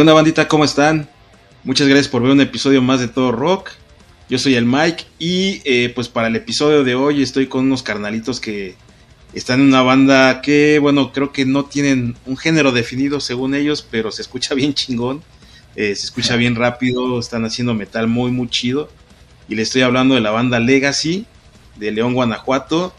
¿Qué 0.00 0.02
onda 0.02 0.14
bandita? 0.14 0.48
¿Cómo 0.48 0.64
están? 0.64 1.10
Muchas 1.62 1.86
gracias 1.86 2.08
por 2.08 2.22
ver 2.22 2.30
un 2.30 2.40
episodio 2.40 2.80
más 2.80 3.00
de 3.00 3.08
Todo 3.08 3.32
Rock. 3.32 3.72
Yo 4.30 4.38
soy 4.38 4.54
el 4.54 4.64
Mike 4.64 5.04
y 5.18 5.60
eh, 5.66 5.92
pues 5.94 6.08
para 6.08 6.28
el 6.28 6.36
episodio 6.36 6.84
de 6.84 6.94
hoy 6.94 7.22
estoy 7.22 7.48
con 7.48 7.66
unos 7.66 7.82
carnalitos 7.82 8.40
que 8.40 8.76
están 9.34 9.60
en 9.60 9.66
una 9.66 9.82
banda 9.82 10.40
que 10.40 10.78
bueno 10.78 11.12
creo 11.12 11.32
que 11.32 11.44
no 11.44 11.66
tienen 11.66 12.16
un 12.24 12.38
género 12.38 12.72
definido 12.72 13.20
según 13.20 13.54
ellos, 13.54 13.86
pero 13.90 14.10
se 14.10 14.22
escucha 14.22 14.54
bien 14.54 14.72
chingón, 14.72 15.22
eh, 15.76 15.94
se 15.94 16.06
escucha 16.06 16.34
bien 16.36 16.56
rápido, 16.56 17.20
están 17.20 17.44
haciendo 17.44 17.74
metal 17.74 18.06
muy 18.06 18.30
muy 18.30 18.48
chido 18.48 18.88
y 19.50 19.54
le 19.54 19.60
estoy 19.60 19.82
hablando 19.82 20.14
de 20.14 20.22
la 20.22 20.30
banda 20.30 20.60
Legacy 20.60 21.26
de 21.76 21.90
León, 21.92 22.14
Guanajuato. 22.14 22.94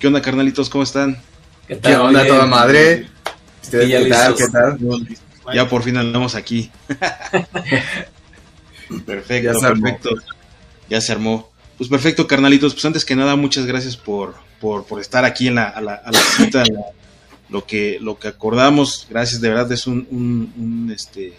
¿Qué 0.00 0.08
onda 0.08 0.20
carnalitos? 0.20 0.68
¿Cómo 0.70 0.82
están? 0.82 1.22
¿Qué, 1.68 1.76
tal? 1.76 1.92
¿Qué 1.92 1.98
onda 1.98 2.26
toda 2.26 2.46
madre? 2.46 3.06
¿Qué 3.70 4.08
tal? 4.10 4.34
¿Qué 4.34 4.48
tal? 4.48 4.78
Ya 5.54 5.68
por 5.68 5.82
fin 5.82 5.96
andamos 5.96 6.34
aquí. 6.34 6.70
perfecto, 9.06 9.60
perfecto. 9.60 10.10
Ya 10.88 11.00
se 11.00 11.12
armó. 11.12 11.50
Pues 11.78 11.88
perfecto, 11.88 12.26
carnalitos. 12.26 12.74
Pues 12.74 12.84
antes 12.84 13.04
que 13.04 13.16
nada, 13.16 13.36
muchas 13.36 13.66
gracias 13.66 13.96
por, 13.96 14.34
por, 14.60 15.00
estar 15.00 15.24
aquí 15.24 15.48
en 15.48 15.56
la, 15.56 15.64
a 15.64 15.80
la, 15.80 16.00
cita. 16.36 16.64
lo, 17.48 17.66
que, 17.66 17.98
lo 18.00 18.18
que 18.18 18.28
acordamos, 18.28 19.06
gracias, 19.10 19.40
de 19.40 19.48
verdad 19.48 19.72
es 19.72 19.86
un, 19.86 20.06
un, 20.10 20.92
este, 20.94 21.34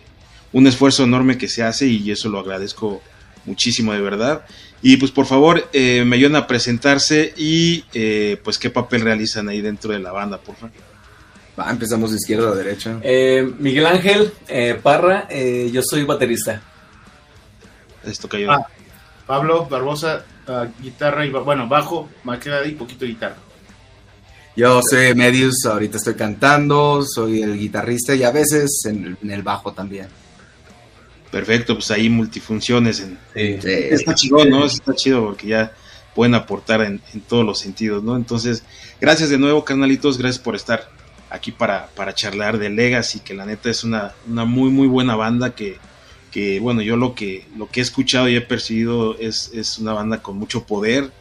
un 0.52 0.68
esfuerzo 0.68 1.04
enorme 1.04 1.38
que 1.38 1.48
se 1.48 1.64
hace 1.64 1.88
y 1.88 2.12
eso 2.12 2.30
lo 2.30 2.40
agradezco 2.40 3.02
muchísimo, 3.46 3.94
de 3.94 4.02
verdad. 4.02 4.46
Y 4.82 4.98
pues 4.98 5.12
por 5.12 5.26
favor, 5.26 5.70
eh, 5.74 6.04
me 6.06 6.18
ayudan 6.18 6.36
a 6.36 6.48
presentarse 6.48 7.34
y 7.38 7.86
eh, 7.94 8.38
pues 8.44 8.58
qué 8.58 8.70
papel 8.70 9.02
realizan 9.02 9.48
ahí 9.50 9.62
dentro 9.62 9.94
de 9.94 10.00
la 10.00 10.12
banda, 10.12 10.40
por 10.40 10.56
favor. 10.56 10.93
Va, 11.60 11.70
empezamos 11.70 12.12
de 12.12 12.18
izquierda 12.18 12.50
a 12.50 12.56
derecha. 12.56 13.00
Eh, 13.04 13.48
Miguel 13.60 13.86
Ángel 13.86 14.34
eh, 14.48 14.80
Parra, 14.82 15.28
eh, 15.30 15.70
yo 15.72 15.82
soy 15.84 16.04
baterista. 16.04 16.62
Esto 18.04 18.28
cayó. 18.28 18.52
Ah, 18.52 18.68
Pablo 19.28 19.68
Barbosa, 19.68 20.26
ah, 20.48 20.68
guitarra 20.82 21.26
y 21.26 21.30
bueno, 21.30 21.68
bajo, 21.68 22.10
maqueta 22.24 22.66
y 22.66 22.72
poquito 22.72 23.06
guitarra. 23.06 23.36
Yo 24.56 24.82
soy 24.88 25.14
Medius, 25.16 25.66
ahorita 25.66 25.98
estoy 25.98 26.16
cantando, 26.16 27.04
soy 27.04 27.42
el 27.42 27.58
guitarrista 27.58 28.16
y 28.16 28.24
a 28.24 28.32
veces 28.32 28.84
en, 28.86 29.18
el 29.28 29.44
bajo 29.44 29.74
también. 29.74 30.08
Perfecto, 31.32 31.76
pues 31.76 31.90
ahí 31.92 32.10
multifunciones. 32.10 33.00
En, 33.00 33.18
Está 33.36 34.14
chido, 34.16 34.46
¿no? 34.46 34.66
Está 34.66 34.94
chido 34.94 35.24
porque 35.26 35.48
ya 35.48 35.72
pueden 36.14 36.36
aportar 36.36 36.82
en, 36.82 37.02
en, 37.14 37.22
todos 37.22 37.44
los 37.44 37.60
sentidos, 37.60 38.04
¿no? 38.04 38.16
Entonces, 38.16 38.64
gracias 39.02 39.30
de 39.30 39.40
nuevo, 39.40 39.66
canalitos, 39.66 40.20
gracias 40.20 40.44
por 40.44 40.56
estar 40.56 40.88
aquí 41.34 41.52
para, 41.52 41.88
para 41.88 42.14
charlar 42.14 42.60
de 42.60 42.70
Legacy, 42.70 43.20
que 43.22 43.34
la 43.34 43.46
neta 43.46 43.70
es 43.70 43.84
una, 43.84 44.14
una 44.30 44.46
muy, 44.46 44.70
muy 44.70 44.88
buena 44.88 45.16
banda 45.16 45.56
que, 45.56 45.78
que, 46.32 46.60
bueno, 46.60 46.82
yo 46.84 46.96
lo 46.96 47.16
que, 47.16 47.46
lo 47.58 47.68
que 47.70 47.80
he 47.80 47.84
escuchado 47.84 48.30
y 48.30 48.36
he 48.36 48.42
percibido 48.42 49.18
es, 49.18 49.50
es 49.54 49.80
una 49.80 49.94
banda 49.94 50.22
con 50.22 50.38
mucho 50.38 50.64
poder, 50.64 51.12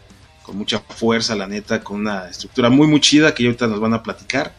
con 0.42 0.58
mucha 0.58 0.80
fuerza, 0.80 1.34
la 1.34 1.46
neta, 1.46 1.82
con 1.82 2.00
una 2.00 2.28
estructura 2.28 2.68
muy, 2.68 2.86
muy 2.86 3.00
chida 3.00 3.34
que 3.34 3.46
ahorita 3.46 3.66
nos 3.66 3.80
van 3.80 3.94
a 3.94 4.02
platicar. 4.02 4.54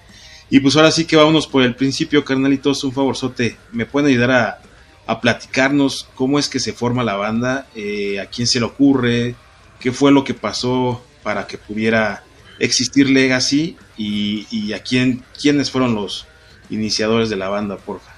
Y 0.50 0.59
pues 0.59 0.75
ahora 0.75 0.90
sí 0.90 1.06
que 1.06 1.16
vámonos 1.16 1.46
por 1.46 1.62
el 1.62 1.75
principio, 1.75 2.25
carnalitos, 2.25 2.84
un 2.84 2.92
favorzote, 2.92 3.56
¿me 3.72 3.86
pueden 3.86 4.09
ayudar 4.09 4.31
a, 4.31 4.62
a 5.06 5.22
platicarnos 5.22 6.09
cómo 6.16 6.40
es 6.40 6.50
que 6.50 6.59
se 6.59 6.74
forma 6.74 7.03
la 7.03 7.16
banda, 7.16 7.68
eh, 7.75 8.19
a 8.19 8.25
quién 8.25 8.47
se 8.47 8.59
le 8.59 8.66
ocurre, 8.66 9.36
qué 9.80 9.92
fue 9.92 10.12
lo 10.12 10.24
que 10.24 10.34
pasó 10.34 11.03
para 11.22 11.46
que 11.46 11.59
pudiera 11.59 12.24
existir 12.59 13.09
Legacy 13.09 13.78
y, 13.97 14.74
a 14.74 14.80
quién, 14.81 15.24
quiénes 15.40 15.72
fueron 15.72 15.96
los 15.96 16.28
iniciadores 16.69 17.30
de 17.30 17.36
la 17.36 17.50
banda, 17.50 17.78
porfa. 17.78 18.12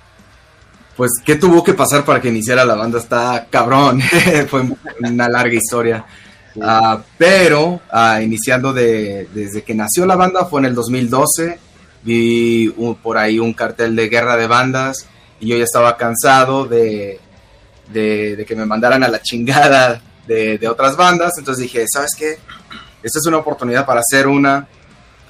Pues, 0.95 1.11
¿qué 1.25 1.35
tuvo 1.35 1.63
que 1.63 1.73
pasar 1.73 2.05
para 2.05 2.21
que 2.21 2.29
iniciara 2.29 2.63
la 2.63 2.75
banda? 2.75 2.99
Está 2.99 3.47
cabrón, 3.49 4.01
fue 4.49 4.63
una 4.99 5.27
larga 5.27 5.53
historia. 5.53 6.05
Ah, 6.61 7.01
pero, 7.17 7.81
ah, 7.91 8.21
iniciando 8.21 8.71
de, 8.71 9.27
desde 9.33 9.63
que 9.63 9.75
nació 9.75 10.05
la 10.05 10.15
banda, 10.15 10.45
fue 10.45 10.61
en 10.61 10.67
el 10.67 10.75
2012, 10.75 11.59
vi 12.03 12.73
por 13.01 13.17
ahí 13.17 13.39
un 13.39 13.53
cartel 13.53 13.95
de 13.95 14.07
guerra 14.07 14.37
de 14.37 14.47
bandas 14.47 15.07
y 15.39 15.47
yo 15.47 15.57
ya 15.57 15.65
estaba 15.65 15.97
cansado 15.97 16.65
de, 16.65 17.19
de, 17.91 18.45
que 18.47 18.55
me 18.55 18.65
mandaran 18.65 19.03
a 19.03 19.09
la 19.09 19.21
chingada 19.21 20.01
de, 20.27 20.57
de, 20.57 20.67
otras 20.67 20.95
bandas, 20.95 21.33
entonces 21.37 21.63
dije, 21.63 21.85
¿sabes 21.87 22.15
qué? 22.17 22.37
Esta 23.05 23.19
es 23.19 23.27
una 23.27 23.37
oportunidad 23.37 23.85
para 23.85 23.99
hacer 23.99 24.25
una, 24.25 24.67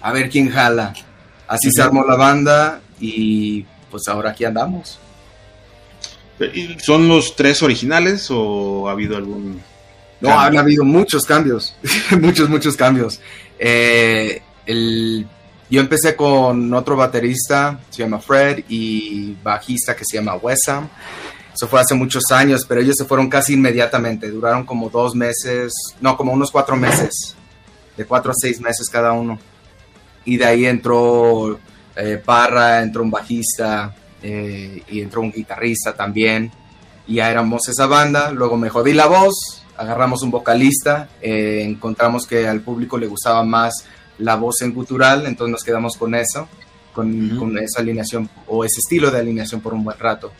a 0.01 0.13
ver 0.13 0.29
quién 0.29 0.49
jala. 0.49 0.93
Así 1.45 1.69
se 1.75 1.81
armó 1.81 2.05
la 2.05 2.15
banda 2.15 2.79
y 3.01 3.65
pues 3.91 4.07
ahora 4.07 4.29
aquí 4.29 4.45
andamos. 4.45 4.97
¿Son 6.81 7.05
los 7.09 7.35
tres 7.35 7.61
originales 7.61 8.27
o 8.31 8.87
ha 8.87 8.93
habido 8.93 9.17
algún... 9.17 9.61
No, 10.21 10.39
han 10.39 10.57
habido 10.57 10.85
muchos 10.85 11.25
cambios, 11.25 11.75
muchos, 12.21 12.47
muchos 12.47 12.77
cambios. 12.77 13.19
Eh, 13.59 14.41
yo 15.69 15.81
empecé 15.81 16.15
con 16.15 16.73
otro 16.73 16.95
baterista, 16.95 17.81
se 17.89 18.03
llama 18.03 18.19
Fred, 18.19 18.63
y 18.69 19.35
bajista 19.43 19.97
que 19.97 20.05
se 20.05 20.15
llama 20.15 20.35
Wesam. 20.35 20.87
Eso 21.53 21.67
fue 21.67 21.81
hace 21.81 21.93
muchos 21.93 22.23
años, 22.31 22.65
pero 22.65 22.79
ellos 22.79 22.95
se 22.97 23.03
fueron 23.03 23.27
casi 23.29 23.55
inmediatamente, 23.55 24.31
duraron 24.31 24.65
como 24.65 24.89
dos 24.89 25.13
meses, 25.13 25.73
no, 25.99 26.15
como 26.15 26.31
unos 26.31 26.51
cuatro 26.51 26.77
meses 26.77 27.35
de 27.95 28.05
cuatro 28.05 28.31
a 28.31 28.35
seis 28.35 28.59
meses 28.61 28.89
cada 28.89 29.13
uno. 29.13 29.39
Y 30.25 30.37
de 30.37 30.45
ahí 30.45 30.65
entró 30.65 31.59
eh, 31.95 32.21
Parra, 32.23 32.81
entró 32.81 33.03
un 33.03 33.11
bajista 33.11 33.95
eh, 34.21 34.83
y 34.89 35.01
entró 35.01 35.21
un 35.21 35.31
guitarrista 35.31 35.93
también. 35.93 36.51
Y 37.07 37.15
ya 37.15 37.29
éramos 37.29 37.67
esa 37.69 37.85
banda. 37.85 38.31
Luego 38.31 38.57
me 38.57 38.69
jodí 38.69 38.93
la 38.93 39.05
voz, 39.05 39.63
agarramos 39.77 40.23
un 40.23 40.31
vocalista, 40.31 41.09
eh, 41.21 41.63
encontramos 41.63 42.25
que 42.25 42.47
al 42.47 42.61
público 42.61 42.97
le 42.97 43.07
gustaba 43.07 43.43
más 43.43 43.85
la 44.17 44.35
voz 44.35 44.61
en 44.61 44.73
gutural, 44.73 45.25
entonces 45.25 45.51
nos 45.51 45.63
quedamos 45.63 45.97
con 45.97 46.15
eso, 46.15 46.47
con, 46.93 47.37
con 47.37 47.57
esa 47.57 47.81
alineación 47.81 48.29
o 48.47 48.63
ese 48.63 48.79
estilo 48.79 49.11
de 49.11 49.19
alineación 49.19 49.61
por 49.61 49.73
un 49.73 49.83
buen 49.83 49.99
rato. 49.99 50.31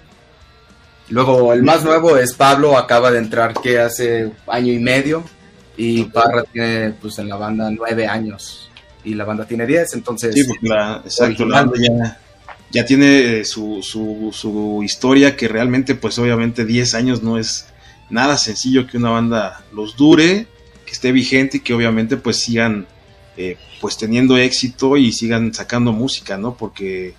Luego 1.10 1.54
el 1.54 1.62
más 1.62 1.84
nuevo 1.84 2.18
es 2.18 2.34
Pablo, 2.34 2.78
acaba 2.78 3.12
de 3.12 3.20
entrar 3.20 3.54
que 3.54 3.80
hace 3.80 4.32
año 4.48 4.74
y 4.74 4.80
medio, 4.80 5.24
y 5.78 6.04
Parra 6.06 6.44
tiene 6.44 6.92
pues 6.92 7.20
en 7.20 7.30
la 7.30 7.36
banda 7.36 7.70
nueve 7.72 8.08
años 8.08 8.70
y 9.04 9.14
la 9.14 9.26
banda 9.26 9.46
tiene 9.46 9.66
diez, 9.66 9.94
entonces... 9.94 10.34
Sí, 10.34 10.44
porque 10.46 10.68
la, 10.68 11.02
exacto, 11.04 11.46
la 11.46 11.64
banda 11.64 11.80
ya, 11.80 12.20
ya 12.72 12.86
tiene 12.86 13.46
su, 13.46 13.82
su, 13.84 14.32
su, 14.34 14.82
historia 14.84 15.36
que 15.36 15.48
realmente 15.48 15.96
pues 15.96 16.18
obviamente 16.18 16.66
diez 16.66 16.96
años 16.96 17.22
no 17.22 17.38
es 17.38 17.68
nada 18.10 18.38
sencillo 18.38 18.88
que 18.88 18.98
una 18.98 19.12
banda 19.12 19.64
los 19.72 19.96
dure, 19.96 20.48
que 20.86 20.92
esté 20.92 21.12
vigente 21.12 21.58
y 21.58 21.60
que 21.60 21.74
obviamente 21.74 22.18
pues 22.18 22.38
sigan 22.38 22.88
eh, 23.38 23.58
pues 23.82 23.98
teniendo 23.98 24.38
éxito 24.38 24.98
y 24.98 25.12
sigan 25.12 25.54
sacando 25.54 25.92
música, 25.92 26.38
¿no? 26.38 26.56
Porque 26.56 27.14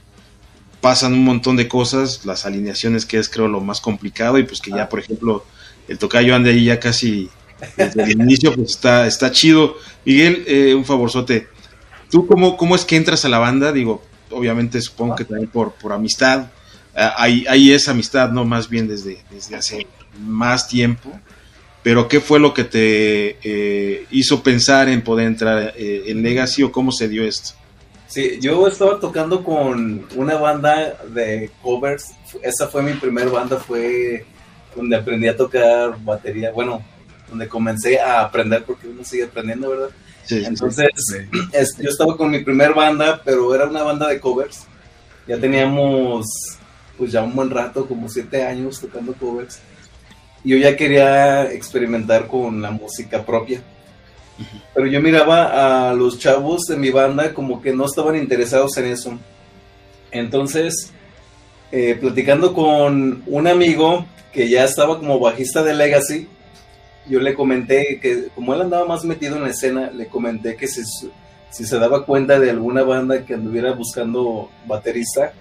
pasan 0.80 1.12
un 1.12 1.24
montón 1.24 1.56
de 1.56 1.68
cosas, 1.68 2.24
las 2.24 2.46
alineaciones 2.46 3.06
que 3.06 3.18
es 3.18 3.28
creo 3.28 3.48
lo 3.48 3.60
más 3.60 3.80
complicado 3.80 4.38
y 4.38 4.44
pues 4.44 4.60
que 4.60 4.70
ya 4.70 4.88
por 4.88 5.00
ejemplo 5.00 5.44
el 5.88 5.98
tocayo 5.98 6.34
ande 6.34 6.50
ahí 6.50 6.64
ya 6.64 6.80
casi 6.80 7.30
desde 7.76 8.02
el 8.02 8.10
inicio, 8.12 8.54
pues 8.54 8.78
está, 9.06 9.30
chido. 9.32 9.76
Miguel, 10.04 10.44
eh, 10.46 10.74
un 10.74 10.84
favorzote. 10.84 11.48
¿Tú 12.10 12.26
cómo, 12.26 12.56
cómo 12.56 12.76
es 12.76 12.84
que 12.84 12.96
entras 12.96 13.24
a 13.24 13.28
la 13.28 13.38
banda? 13.38 13.72
Digo, 13.72 14.02
obviamente 14.30 14.80
supongo 14.80 15.16
que 15.16 15.24
también 15.24 15.50
por, 15.50 15.74
amistad. 15.92 16.46
Ah, 16.94 17.14
ahí, 17.18 17.72
es 17.72 17.88
amistad, 17.88 18.30
¿no? 18.30 18.44
Más 18.44 18.68
bien 18.68 18.88
desde, 18.88 19.18
desde 19.30 19.56
hace 19.56 19.86
más 20.20 20.68
tiempo. 20.68 21.10
Pero 21.82 22.08
¿qué 22.08 22.20
fue 22.20 22.40
lo 22.40 22.52
que 22.52 22.64
te 22.64 23.38
eh, 23.42 24.06
hizo 24.10 24.42
pensar 24.42 24.88
en 24.88 25.02
poder 25.02 25.28
entrar 25.28 25.72
eh, 25.76 26.04
en 26.06 26.22
Legacy 26.22 26.62
o 26.64 26.72
cómo 26.72 26.90
se 26.90 27.08
dio 27.08 27.24
esto? 27.24 27.50
Sí, 28.08 28.38
yo 28.40 28.66
estaba 28.66 28.98
tocando 28.98 29.44
con 29.44 30.06
una 30.16 30.36
banda 30.36 30.96
de 31.08 31.50
covers. 31.62 32.12
Esa 32.42 32.68
fue 32.68 32.82
mi 32.82 32.94
primera 32.94 33.30
banda, 33.30 33.58
fue 33.58 34.24
donde 34.74 34.96
aprendí 34.96 35.28
a 35.28 35.36
tocar 35.36 35.96
batería. 36.04 36.52
Bueno, 36.52 36.82
donde 37.28 37.48
comencé 37.48 38.00
a 38.00 38.20
aprender, 38.20 38.64
porque 38.64 38.88
uno 38.88 39.04
sigue 39.04 39.24
aprendiendo, 39.24 39.70
¿verdad? 39.70 39.88
Sí, 40.24 40.42
Entonces, 40.44 40.88
yo 41.78 41.88
estaba 41.88 42.16
con 42.16 42.30
mi 42.30 42.40
primer 42.40 42.74
banda, 42.74 43.20
pero 43.24 43.54
era 43.54 43.66
una 43.66 43.82
banda 43.82 44.08
de 44.08 44.18
covers. 44.18 44.66
Ya 45.26 45.38
teníamos, 45.38 46.26
pues 46.98 47.12
ya 47.12 47.22
un 47.22 47.34
buen 47.34 47.50
rato, 47.50 47.86
como 47.86 48.08
siete 48.08 48.44
años 48.44 48.80
tocando 48.80 49.12
covers. 49.14 49.60
Y 50.42 50.50
yo 50.50 50.56
ya 50.56 50.76
quería 50.76 51.50
experimentar 51.52 52.26
con 52.26 52.60
la 52.60 52.70
música 52.70 53.24
propia. 53.24 53.62
Pero 54.74 54.86
yo 54.86 55.00
miraba 55.00 55.90
a 55.90 55.94
los 55.94 56.18
chavos 56.18 56.62
de 56.68 56.76
mi 56.76 56.90
banda 56.90 57.32
como 57.32 57.62
que 57.62 57.72
no 57.72 57.86
estaban 57.86 58.16
interesados 58.16 58.76
en 58.76 58.86
eso. 58.86 59.18
Entonces, 60.10 60.92
eh, 61.72 61.96
platicando 62.00 62.52
con 62.52 63.22
un 63.26 63.46
amigo 63.46 64.06
que 64.32 64.48
ya 64.48 64.64
estaba 64.64 64.98
como 64.98 65.18
bajista 65.18 65.62
de 65.62 65.74
Legacy, 65.74 66.28
yo 67.08 67.20
le 67.20 67.34
comenté 67.34 67.98
que 68.00 68.28
como 68.34 68.54
él 68.54 68.62
andaba 68.62 68.86
más 68.86 69.04
metido 69.04 69.36
en 69.36 69.42
la 69.42 69.50
escena, 69.50 69.90
le 69.90 70.06
comenté 70.06 70.56
que 70.56 70.66
si, 70.66 70.82
si 71.50 71.64
se 71.64 71.78
daba 71.78 72.04
cuenta 72.04 72.38
de 72.38 72.50
alguna 72.50 72.82
banda 72.82 73.24
que 73.24 73.34
anduviera 73.34 73.72
buscando 73.72 74.50
baterista, 74.66 75.32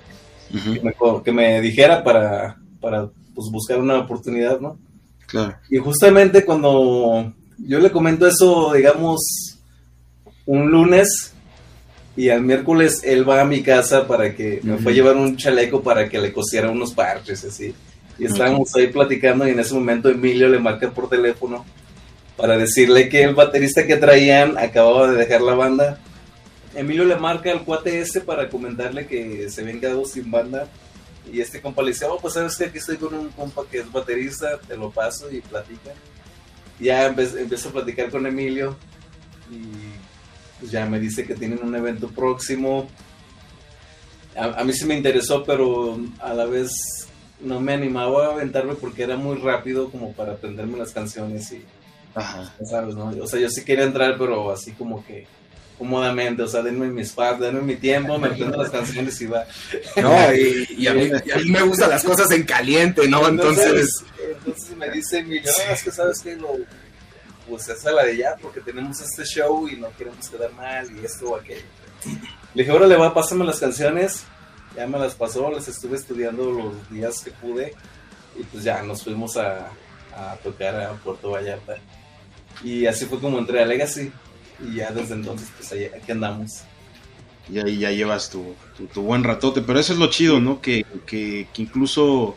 que, 0.52 0.82
me, 0.82 0.94
que, 1.24 1.32
me, 1.32 1.60
dijera 1.62 2.04
para, 2.04 2.58
para 2.80 3.10
pues, 3.34 3.50
buscar 3.52 3.80
una 3.80 4.00
oportunidad, 4.00 4.60
¿no? 4.60 4.78
Claro. 5.28 5.58
Y 5.70 5.78
justamente 5.78 6.46
cuando 6.46 7.34
yo 7.58 7.80
le 7.80 7.92
comento 7.92 8.28
eso, 8.28 8.74
digamos, 8.74 9.20
un 10.46 10.70
lunes, 10.70 11.34
y 12.18 12.30
al 12.30 12.42
miércoles 12.42 13.02
él 13.04 13.28
va 13.28 13.42
a 13.42 13.46
mi 13.46 13.62
casa 13.62 14.08
para 14.08 14.34
que 14.36 14.62
me 14.64 14.78
fue 14.78 14.94
a 14.94 14.96
llevar 14.96 15.18
un 15.18 15.36
chaleco 15.36 15.82
para 15.82 16.08
que 16.08 16.20
le 16.20 16.32
cosiera 16.32 16.70
unos 16.70 16.94
parches, 16.94 17.44
así. 17.44 17.74
Y 18.18 18.26
estábamos 18.26 18.74
ahí 18.76 18.88
platicando 18.88 19.48
y 19.48 19.52
en 19.52 19.60
ese 19.60 19.74
momento 19.74 20.10
Emilio 20.10 20.48
le 20.48 20.60
marca 20.60 20.90
por 20.90 21.10
teléfono 21.10 21.66
para 22.38 22.58
decirle 22.58 23.10
que 23.10 23.24
el 23.24 23.36
baterista 23.36 23.86
que 23.86 23.98
traían 23.98 24.58
acababa 24.58 25.10
de 25.10 25.18
dejar 25.18 25.42
la 25.42 25.54
banda. 25.54 26.00
Emilio 26.74 27.06
le 27.06 27.16
marca 27.16 27.52
al 27.52 27.64
cuate 27.64 28.00
este 28.00 28.22
para 28.22 28.50
comentarle 28.50 29.08
que 29.08 29.50
se 29.50 29.62
habían 29.62 29.80
quedado 29.80 30.06
sin 30.06 30.30
banda. 30.30 30.68
Y 31.32 31.42
este 31.42 31.62
compa 31.62 31.82
le 31.82 31.90
dice, 31.90 32.06
oh, 32.06 32.20
pues 32.20 32.36
sabes 32.36 32.56
que 32.56 32.66
aquí 32.66 32.78
estoy 32.78 32.98
con 32.98 33.14
un 33.14 33.30
compa 33.30 33.64
que 33.70 33.80
es 33.80 33.92
baterista, 33.92 34.60
te 34.60 34.78
lo 34.78 34.92
paso 34.92 35.32
y 35.32 35.42
platica. 35.42 35.92
Ya 36.80 37.08
empiezo 37.08 37.70
a 37.70 37.72
platicar 37.72 38.10
con 38.12 38.28
Emilio 38.28 38.76
y 39.50 39.96
pues 40.60 40.72
ya 40.72 40.86
me 40.86 41.00
dice 41.00 41.26
que 41.26 41.36
tienen 41.36 41.60
un 41.64 41.76
evento 41.76 42.10
próximo. 42.10 42.88
A, 44.36 44.64
mí 44.66 44.74
sí 44.74 44.86
me 44.86 44.96
interesó, 44.96 45.44
pero 45.46 45.98
a 46.20 46.34
la 46.34 46.46
vez 46.46 47.05
no 47.40 47.60
me 47.60 47.74
animaba 47.74 48.28
a 48.28 48.34
aventarme 48.34 48.76
porque 48.76 49.04
era 49.04 49.18
muy 49.18 49.38
rápido 49.38 49.90
como 49.90 50.14
para 50.14 50.34
aprenderme 50.34 50.78
las 50.78 50.92
canciones 50.92 51.52
y... 51.52 51.64
Ajá. 52.14 52.54
¿Sabes, 52.64 52.96
no? 52.96 53.08
O 53.22 53.28
sea, 53.28 53.40
yo 53.40 53.50
sí 53.50 53.66
quería 53.66 53.84
entrar, 53.84 54.18
pero 54.18 54.50
así 54.50 54.72
como 54.72 55.06
que 55.06 55.28
cómodamente, 55.78 56.44
o 56.44 56.48
sea, 56.48 56.62
denme 56.62 56.88
mi 56.88 57.02
spot, 57.02 57.40
denme 57.40 57.62
mi 57.62 57.76
tiempo, 57.76 58.18
me 58.18 58.28
aprendo 58.28 58.58
las 58.58 58.70
canciones 58.70 59.20
y 59.22 59.28
va. 59.28 59.46
No, 59.98 60.34
y, 60.34 60.88
a 60.88 60.94
mí, 60.94 61.12
me 61.50 61.62
gustan 61.64 61.90
las 61.90 62.04
cosas 62.04 62.32
en 62.32 62.44
caliente, 62.44 63.08
¿no? 63.08 63.28
Entonces... 63.28 64.04
Entonces, 64.38 64.78
me 64.78 64.90
dice 64.92 65.24
mi 65.24 65.40
no, 65.40 65.52
es 65.74 65.84
que 65.84 65.92
sabes 65.92 66.22
que 66.22 66.36
lo, 66.36 66.50
pues 67.48 67.68
esa 67.68 67.90
es 67.90 67.96
la 67.96 68.04
de 68.06 68.18
ya, 68.18 68.36
porque 68.42 68.62
tenemos 68.62 69.00
este 69.02 69.24
show 69.24 69.68
y 69.68 69.76
no 69.76 69.90
queremos 69.98 70.28
quedar 70.30 70.52
mal 70.54 70.88
y 70.96 71.06
esto 71.06 71.32
o 71.32 71.36
aquello. 71.36 71.66
Le 72.54 72.64
dije, 72.64 72.72
ahora 72.72 72.88
le 72.88 72.96
va, 72.96 73.14
pásame 73.14 73.46
las 73.46 73.60
canciones. 73.60 74.24
Ya 74.76 74.88
me 74.88 75.00
las 75.00 75.16
pasó, 75.16 75.50
las 75.50 75.68
estuve 75.68 75.96
estudiando 75.98 76.52
los 76.52 76.90
días 76.90 77.22
que 77.24 77.32
pude 77.32 77.74
y 78.38 78.44
pues 78.44 78.64
ya 78.64 78.82
nos 78.84 79.04
fuimos 79.04 79.38
a, 79.38 79.72
a 80.16 80.36
tocar 80.44 80.76
a 80.76 80.94
Puerto 80.94 81.32
Vallarta. 81.32 81.78
Y 82.64 82.86
así 82.86 83.06
fue 83.06 83.20
como 83.20 83.40
entré 83.40 83.62
a 83.62 83.66
Legacy 83.66 84.12
y 84.60 84.76
ya 84.76 84.92
desde 84.92 85.16
entonces 85.16 85.50
pues 85.56 85.72
ahí, 85.72 85.86
aquí 85.86 86.12
andamos. 86.12 86.64
Y 87.50 87.60
ahí 87.60 87.78
ya 87.78 87.92
llevas 87.92 88.30
tu, 88.30 88.56
tu, 88.94 89.02
buen 89.04 89.24
ratote, 89.24 89.62
pero 89.62 89.80
eso 89.80 89.94
es 89.94 90.00
lo 90.00 90.10
chido, 90.10 90.40
¿no? 90.40 90.62
Que, 90.62 90.86
que, 91.06 91.48
que 91.54 91.62
incluso 91.62 92.36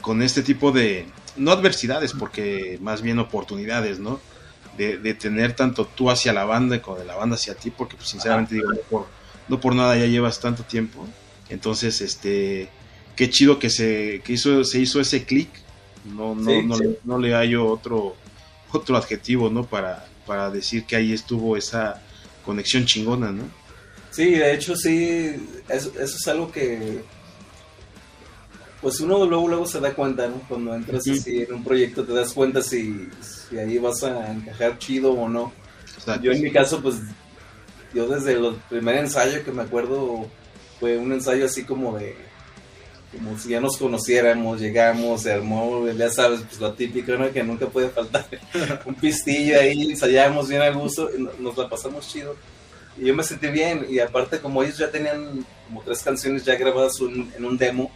con 0.00 0.22
este 0.22 0.42
tipo 0.42 0.70
de, 0.70 1.06
no 1.36 1.50
adversidades, 1.50 2.12
porque 2.12 2.78
más 2.80 3.02
bien 3.02 3.18
oportunidades, 3.18 3.98
¿no? 3.98 4.20
de, 4.76 5.14
tener 5.14 5.54
tanto 5.54 5.86
tú 5.86 6.10
hacia 6.10 6.32
la 6.32 6.44
banda 6.44 6.80
como 6.82 6.98
de 6.98 7.04
la 7.04 7.16
banda 7.16 7.36
hacia 7.36 7.54
ti, 7.54 7.70
porque 7.70 7.96
pues, 7.96 8.08
sinceramente 8.08 8.54
digo, 8.54 8.70
no 8.70 8.80
por, 8.90 9.06
no 9.48 9.60
por 9.60 9.74
nada 9.74 9.96
ya 9.96 10.06
llevas 10.06 10.40
tanto 10.40 10.62
tiempo. 10.62 11.06
Entonces, 11.48 12.00
este, 12.00 12.68
qué 13.14 13.30
chido 13.30 13.58
que 13.58 13.70
se, 13.70 14.20
que 14.24 14.34
hizo, 14.34 14.64
se 14.64 14.80
hizo 14.80 15.00
ese 15.00 15.24
clic. 15.24 15.48
No, 16.04 16.34
no, 16.34 16.62
no, 16.62 16.78
Le, 16.78 16.98
no 17.04 17.18
le 17.18 17.34
hallo 17.34 17.66
otro, 17.66 18.14
otro 18.72 18.96
adjetivo, 18.96 19.50
¿no? 19.50 19.64
Para, 19.64 20.06
para 20.26 20.50
decir 20.50 20.84
que 20.84 20.96
ahí 20.96 21.12
estuvo 21.12 21.56
esa 21.56 22.02
conexión 22.44 22.86
chingona, 22.86 23.32
¿no? 23.32 23.44
Sí, 24.10 24.30
de 24.30 24.54
hecho 24.54 24.76
sí, 24.76 25.34
eso, 25.68 25.92
eso 26.00 26.16
es 26.16 26.28
algo 26.28 26.50
que 26.50 27.02
pues 28.80 29.00
uno 29.00 29.26
luego 29.26 29.48
luego 29.48 29.66
se 29.66 29.80
da 29.80 29.94
cuenta, 29.94 30.28
¿no? 30.28 30.36
Cuando 30.48 30.74
entras 30.74 31.08
así 31.08 31.40
en 31.42 31.54
un 31.54 31.64
proyecto 31.64 32.04
te 32.04 32.12
das 32.12 32.32
cuenta 32.32 32.62
si, 32.62 33.08
si 33.20 33.58
ahí 33.58 33.78
vas 33.78 34.02
a 34.04 34.32
encajar 34.32 34.78
chido 34.78 35.12
o 35.12 35.28
no. 35.28 35.52
Yo 36.22 36.30
en 36.30 36.42
mi 36.42 36.52
caso, 36.52 36.80
pues, 36.80 36.96
yo 37.92 38.06
desde 38.06 38.34
el 38.34 38.54
primer 38.68 38.96
ensayo 38.98 39.44
que 39.44 39.50
me 39.50 39.62
acuerdo 39.62 40.28
fue 40.78 40.98
un 40.98 41.12
ensayo 41.12 41.46
así 41.46 41.64
como 41.64 41.98
de, 41.98 42.16
como 43.12 43.38
si 43.38 43.50
ya 43.50 43.60
nos 43.60 43.76
conociéramos, 43.76 44.60
llegamos, 44.60 45.22
se 45.22 45.32
armó, 45.32 45.88
ya 45.90 46.10
sabes, 46.10 46.40
pues 46.42 46.60
lo 46.60 46.72
típico, 46.72 47.12
¿no? 47.12 47.30
Que 47.32 47.42
nunca 47.42 47.66
puede 47.66 47.88
faltar 47.88 48.26
un 48.84 48.94
pistillo 48.94 49.58
ahí, 49.58 49.90
ensayamos 49.90 50.48
bien 50.48 50.62
a 50.62 50.70
gusto, 50.70 51.10
nos 51.38 51.56
la 51.56 51.68
pasamos 51.68 52.08
chido. 52.08 52.36
Y 52.98 53.06
yo 53.06 53.14
me 53.14 53.22
sentí 53.22 53.48
bien, 53.48 53.86
y 53.88 53.98
aparte 53.98 54.38
como 54.38 54.62
ellos 54.62 54.78
ya 54.78 54.90
tenían 54.90 55.44
como 55.66 55.82
tres 55.82 56.02
canciones 56.02 56.44
ya 56.44 56.56
grabadas 56.56 56.98
en 57.00 57.44
un 57.44 57.58
demo, 57.58 57.90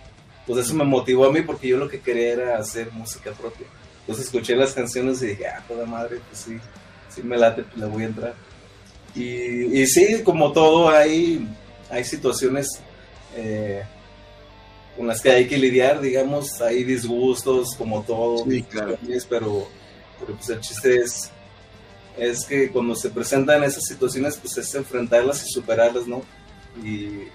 pues 0.47 0.67
eso 0.67 0.75
me 0.75 0.85
motivó 0.85 1.27
a 1.27 1.33
mí 1.33 1.43
porque 1.43 1.69
yo 1.69 1.77
lo 1.77 1.89
que 1.89 2.01
quería 2.01 2.33
era 2.33 2.59
hacer 2.59 2.91
música 2.93 3.33
propia. 3.33 3.67
Entonces 4.01 4.27
escuché 4.27 4.57
las 4.57 4.73
canciones 4.73 5.23
y 5.23 5.29
dije, 5.29 5.47
ah, 5.47 5.63
toda 5.69 5.87
madre, 5.87 6.21
pues 6.29 6.41
sí, 6.41 6.59
sí 7.09 7.23
me 7.23 7.39
late, 7.39 7.63
pues 7.63 7.77
le 7.77 7.87
voy 7.87 8.03
a 8.03 8.07
entrar. 8.07 8.35
Y, 9.15 9.81
y 9.81 9.87
sí, 9.87 10.23
como 10.25 10.53
todo, 10.53 10.91
hay, 10.91 11.47
hay 11.91 12.05
situaciones 12.05 12.69
eh, 13.37 13.83
con 14.97 15.07
las 15.07 15.21
que 15.21 15.31
hay 15.31 15.47
que 15.47 15.59
lidiar, 15.59 16.01
digamos, 16.01 16.61
hay 16.61 16.85
disgustos, 16.85 17.75
como 17.77 18.03
todo, 18.03 18.45
sí, 18.49 18.63
claro. 18.63 18.99
pero, 19.29 19.67
pero 20.21 20.37
pues 20.37 20.49
el 20.51 20.61
chiste 20.61 20.97
es, 20.97 21.31
es 22.19 22.45
que 22.45 22.71
cuando 22.71 22.95
se 22.95 23.11
presentan 23.11 23.65
esas 23.65 23.85
situaciones, 23.85 24.37
pues 24.37 24.57
es 24.59 24.75
enfrentarlas 24.75 25.45
y 25.47 25.53
superarlas, 25.53 26.07
¿no? 26.07 26.23
Y 26.85 27.29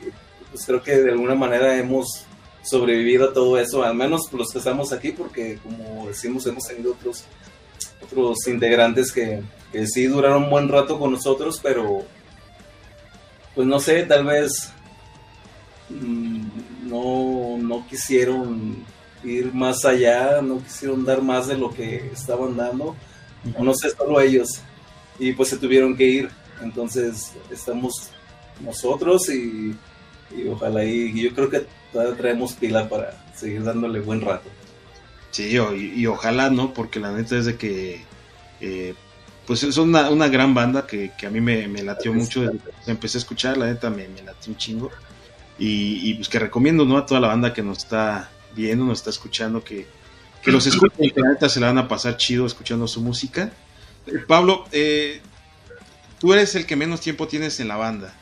pues 0.52 0.66
creo 0.66 0.82
que 0.82 0.98
de 0.98 1.12
alguna 1.12 1.36
manera 1.36 1.78
hemos 1.78 2.26
sobrevivido 2.62 3.30
a 3.30 3.34
todo 3.34 3.60
eso, 3.60 3.84
al 3.84 3.96
menos 3.96 4.32
los 4.32 4.52
que 4.52 4.60
estamos 4.60 4.92
aquí, 4.92 5.12
porque 5.12 5.60
como 5.62 6.08
decimos, 6.08 6.46
hemos 6.48 6.66
tenido 6.68 6.94
otros, 6.94 7.24
otros 8.04 8.48
integrantes 8.48 9.12
que, 9.12 9.42
que 9.72 9.88
sí 9.88 10.06
duraron 10.06 10.44
un 10.44 10.50
buen 10.50 10.70
rato 10.70 11.00
con 11.00 11.12
nosotros, 11.12 11.60
pero 11.62 12.06
pues 13.56 13.68
no 13.68 13.80
sé, 13.80 14.04
tal 14.04 14.26
vez 14.26 14.72
mm, 15.90 16.48
no, 16.84 17.58
no 17.58 17.88
quisieron 17.88 18.84
ir 19.24 19.54
más 19.54 19.86
allá, 19.86 20.42
no 20.42 20.62
quisieron 20.64 21.04
dar 21.04 21.22
más 21.22 21.48
de 21.48 21.58
lo 21.58 21.72
que 21.72 22.12
estaban 22.14 22.56
dando, 22.56 22.96
o 23.58 23.64
no 23.64 23.74
sé, 23.74 23.90
solo 23.90 24.20
ellos, 24.22 24.62
y 25.18 25.34
pues 25.34 25.50
se 25.50 25.58
tuvieron 25.58 25.96
que 25.96 26.04
ir, 26.04 26.30
entonces 26.62 27.34
estamos 27.50 28.12
nosotros 28.60 29.30
y, 29.30 29.76
y 30.36 30.48
ojalá 30.48 30.84
y 30.84 31.22
yo 31.22 31.34
creo 31.34 31.50
que 31.50 31.66
traemos 32.18 32.54
pila 32.54 32.88
para 32.90 33.26
seguir 33.36 33.64
dándole 33.64 34.00
buen 34.00 34.22
rato. 34.22 34.50
Sí, 35.32 35.58
y, 35.76 36.06
ojalá, 36.08 36.50
¿no? 36.50 36.74
Porque 36.74 37.00
la 37.02 37.12
neta 37.12 37.38
es 37.38 37.46
de 37.46 37.58
que, 37.58 38.06
eh, 38.62 38.96
pues 39.46 39.64
es 39.64 39.78
una, 39.78 40.10
una, 40.10 40.28
gran 40.28 40.54
banda 40.54 40.88
que, 40.88 41.12
a 41.26 41.30
mí 41.30 41.42
me, 41.42 41.68
me 41.68 41.84
latió 41.84 42.14
mucho. 42.14 42.42
Desde 42.42 42.60
que 42.60 42.92
empecé 42.92 43.18
a 43.18 43.20
escuchar, 43.20 43.58
la 43.58 43.68
neta 43.68 43.90
me, 43.90 44.08
me 44.08 44.22
latió 44.22 44.52
un 44.52 44.58
chingo. 44.58 44.92
Y, 45.58 46.14
pues 46.16 46.28
que 46.28 46.40
recomiendo, 46.40 46.86
¿no? 46.86 46.98
A 46.98 47.06
toda 47.06 47.22
la 47.22 47.28
banda 47.28 47.54
que 47.54 47.64
nos 47.64 47.80
está 47.80 48.30
viendo, 48.56 48.86
nos 48.86 49.00
está 49.00 49.10
escuchando, 49.10 49.64
que, 49.64 49.88
que 50.42 50.52
los 50.52 50.68
escuchen, 50.68 51.12
que 51.12 51.22
la 51.22 51.30
neta 51.30 51.48
se 51.48 51.60
la 51.60 51.68
van 51.68 51.78
a 51.78 51.88
pasar 51.88 52.18
chido 52.18 52.46
escuchando 52.46 52.88
su 52.88 53.02
música. 53.02 53.52
Eh, 54.08 54.20
Pablo, 54.28 54.66
eh, 54.72 55.22
tú 56.20 56.34
eres 56.34 56.56
el 56.56 56.66
que 56.66 56.76
menos 56.76 57.00
tiempo 57.02 57.28
tienes 57.28 57.60
en 57.60 57.68
la 57.68 57.78
banda. 57.78 58.14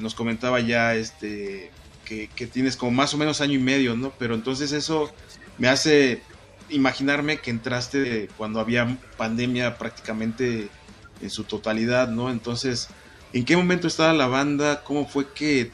nos 0.00 0.14
comentaba 0.14 0.60
ya 0.60 0.94
este 0.94 1.70
que, 2.04 2.46
tienes 2.46 2.76
como 2.76 2.92
más 2.92 3.14
o 3.14 3.18
menos 3.18 3.40
año 3.40 3.54
y 3.54 3.62
medio, 3.62 3.96
¿no? 3.96 4.12
Pero 4.18 4.34
entonces 4.34 4.72
eso 4.72 5.10
me 5.58 5.68
hace 5.68 6.22
imaginarme 6.70 7.38
que 7.38 7.50
entraste 7.50 8.28
cuando 8.36 8.60
había 8.60 8.98
pandemia 9.16 9.78
prácticamente 9.78 10.68
en 11.20 11.30
su 11.30 11.44
totalidad, 11.44 12.08
¿no? 12.08 12.30
Entonces, 12.30 12.88
¿en 13.32 13.44
qué 13.44 13.56
momento 13.56 13.86
estaba 13.86 14.12
la 14.12 14.26
banda? 14.26 14.82
¿Cómo 14.84 15.06
fue 15.06 15.32
que 15.32 15.70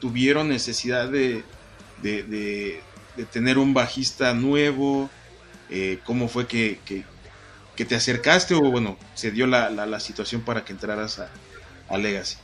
tuvieron 0.00 0.48
necesidad 0.48 1.08
de, 1.08 1.44
de, 2.02 2.80
tener 3.32 3.58
un 3.58 3.74
bajista 3.74 4.34
nuevo? 4.34 5.10
Eh, 5.68 5.98
¿Cómo 6.04 6.28
fue 6.28 6.46
que, 6.46 6.78
que, 6.84 7.04
te 7.84 7.94
acercaste 7.94 8.54
o 8.54 8.60
bueno, 8.60 8.98
se 9.14 9.30
dio 9.30 9.46
la, 9.46 9.70
la, 9.70 10.00
situación 10.00 10.42
para 10.42 10.66
que 10.66 10.72
entraras 10.74 11.18
a, 11.18 11.30
a 11.88 11.96
Legacy? 11.96 12.36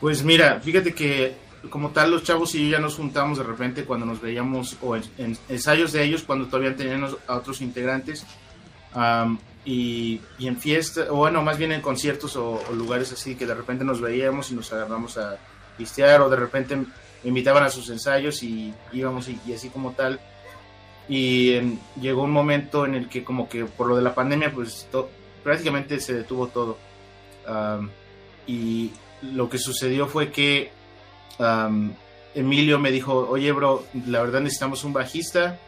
Pues 0.00 0.24
mira, 0.24 0.60
fíjate 0.60 0.92
que 0.92 1.36
como 1.70 1.90
tal, 1.90 2.10
los 2.10 2.22
chavos 2.22 2.54
y 2.54 2.64
yo 2.64 2.76
ya 2.76 2.78
nos 2.78 2.94
juntamos 2.94 3.38
de 3.38 3.44
repente 3.44 3.84
cuando 3.84 4.06
nos 4.06 4.20
veíamos, 4.20 4.76
o 4.80 4.96
en, 4.96 5.36
ensayos 5.48 5.92
de 5.92 6.04
ellos, 6.04 6.22
cuando 6.22 6.46
todavía 6.46 6.76
teníamos 6.76 7.16
a 7.26 7.36
otros 7.36 7.60
integrantes, 7.60 8.24
y, 9.64 10.20
en 10.40 10.56
fiestas, 10.56 11.08
o 11.10 11.16
bueno, 11.16 11.42
más 11.42 11.58
bien 11.58 11.72
en 11.72 11.80
conciertos 11.80 12.36
o, 12.36 12.62
lugares 12.74 13.12
así, 13.12 13.34
que 13.34 13.46
de 13.46 13.54
repente 13.54 13.84
nos 13.84 14.00
veíamos 14.00 14.50
y 14.50 14.54
nos 14.54 14.72
agarramos 14.72 15.18
a 15.18 15.36
pistear, 15.76 16.22
o 16.22 16.30
de 16.30 16.36
repente 16.36 16.76
me 16.76 16.86
invitaban 17.24 17.64
a 17.64 17.70
sus 17.70 17.90
ensayos 17.90 18.42
y 18.42 18.72
íbamos 18.92 19.28
y, 19.28 19.52
así 19.52 19.68
como 19.68 19.92
tal. 19.92 20.20
Y 21.08 21.58
llegó 22.00 22.22
un 22.22 22.30
momento 22.30 22.84
en 22.84 22.94
el 22.94 23.08
que 23.08 23.24
como 23.24 23.48
que 23.48 23.64
por 23.64 23.88
lo 23.88 23.96
de 23.96 24.02
la 24.02 24.14
pandemia, 24.14 24.52
pues 24.52 24.86
prácticamente 25.42 26.00
se 26.00 26.14
detuvo 26.14 26.48
todo. 26.48 26.78
y 28.46 28.92
lo 29.20 29.48
que 29.50 29.58
sucedió 29.58 30.06
fue 30.06 30.30
que 30.30 30.70
Emilio 32.34 32.78
me 32.78 32.90
dijo, 32.90 33.28
oye, 33.28 33.52
bro, 33.52 33.84
la 34.06 34.22
verdad 34.22 34.40
necesitamos 34.40 34.84
un 34.84 34.92
bajista 34.92 35.58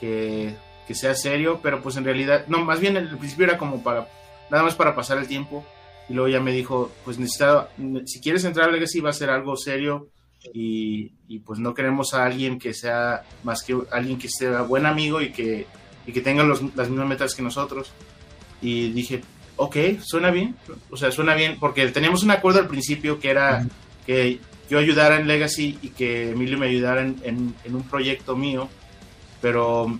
que, 0.00 0.54
que 0.86 0.94
sea 0.94 1.14
serio, 1.14 1.60
pero 1.62 1.82
pues 1.82 1.96
en 1.96 2.04
realidad, 2.04 2.46
no, 2.48 2.64
más 2.64 2.80
bien 2.80 2.96
el 2.96 3.16
principio 3.18 3.44
era 3.44 3.58
como 3.58 3.82
para, 3.82 4.08
nada 4.50 4.64
más 4.64 4.74
para 4.74 4.94
pasar 4.94 5.18
el 5.18 5.28
tiempo. 5.28 5.64
Y 6.08 6.14
luego 6.14 6.28
ya 6.28 6.40
me 6.40 6.52
dijo, 6.52 6.90
pues 7.04 7.18
necesitaba, 7.18 7.68
si 8.06 8.20
quieres 8.20 8.44
entrar 8.44 8.68
a 8.68 8.72
Legacy 8.72 9.00
va 9.00 9.10
a 9.10 9.12
ser 9.12 9.28
algo 9.28 9.56
serio 9.56 10.08
y, 10.54 11.12
y, 11.28 11.40
pues 11.40 11.58
no 11.58 11.74
queremos 11.74 12.14
a 12.14 12.24
alguien 12.24 12.58
que 12.58 12.72
sea 12.72 13.24
más 13.42 13.62
que 13.62 13.76
alguien 13.90 14.18
que 14.18 14.28
sea 14.30 14.62
buen 14.62 14.86
amigo 14.86 15.20
y 15.20 15.30
que, 15.32 15.66
y 16.06 16.12
que 16.12 16.20
tenga 16.22 16.44
los, 16.44 16.62
las 16.74 16.88
mismas 16.88 17.08
metas 17.08 17.34
que 17.34 17.42
nosotros. 17.42 17.92
Y 18.62 18.90
dije, 18.92 19.20
ok, 19.56 19.76
suena 20.02 20.30
bien, 20.30 20.56
o 20.90 20.96
sea, 20.96 21.12
suena 21.12 21.34
bien, 21.34 21.58
porque 21.60 21.86
teníamos 21.88 22.22
un 22.22 22.30
acuerdo 22.30 22.60
al 22.60 22.68
principio 22.68 23.20
que 23.20 23.30
era 23.30 23.66
que 24.06 24.40
yo 24.68 24.78
ayudara 24.78 25.18
en 25.18 25.26
Legacy 25.26 25.78
y 25.82 25.88
que 25.90 26.30
Emilio 26.30 26.58
me 26.58 26.66
ayudara 26.66 27.02
en, 27.02 27.16
en, 27.22 27.54
en 27.64 27.74
un 27.74 27.82
proyecto 27.82 28.36
mío, 28.36 28.68
pero 29.40 29.98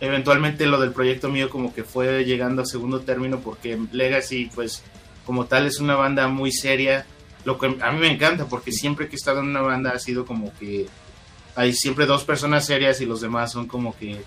eventualmente 0.00 0.66
lo 0.66 0.80
del 0.80 0.92
proyecto 0.92 1.28
mío 1.28 1.50
como 1.50 1.74
que 1.74 1.84
fue 1.84 2.24
llegando 2.24 2.62
a 2.62 2.66
segundo 2.66 3.00
término 3.00 3.40
porque 3.40 3.78
Legacy 3.92 4.50
pues 4.54 4.82
como 5.26 5.46
tal 5.46 5.66
es 5.66 5.78
una 5.80 5.96
banda 5.96 6.28
muy 6.28 6.52
seria, 6.52 7.04
lo 7.44 7.58
que 7.58 7.66
a 7.80 7.92
mí 7.92 7.98
me 7.98 8.10
encanta 8.10 8.46
porque 8.46 8.72
siempre 8.72 9.08
que 9.08 9.16
he 9.16 9.16
estado 9.16 9.40
en 9.40 9.46
una 9.48 9.60
banda 9.60 9.90
ha 9.90 9.98
sido 9.98 10.24
como 10.24 10.52
que 10.58 10.86
hay 11.54 11.72
siempre 11.72 12.06
dos 12.06 12.24
personas 12.24 12.64
serias 12.66 13.00
y 13.00 13.06
los 13.06 13.20
demás 13.20 13.52
son 13.52 13.66
como 13.66 13.96
que 13.96 14.22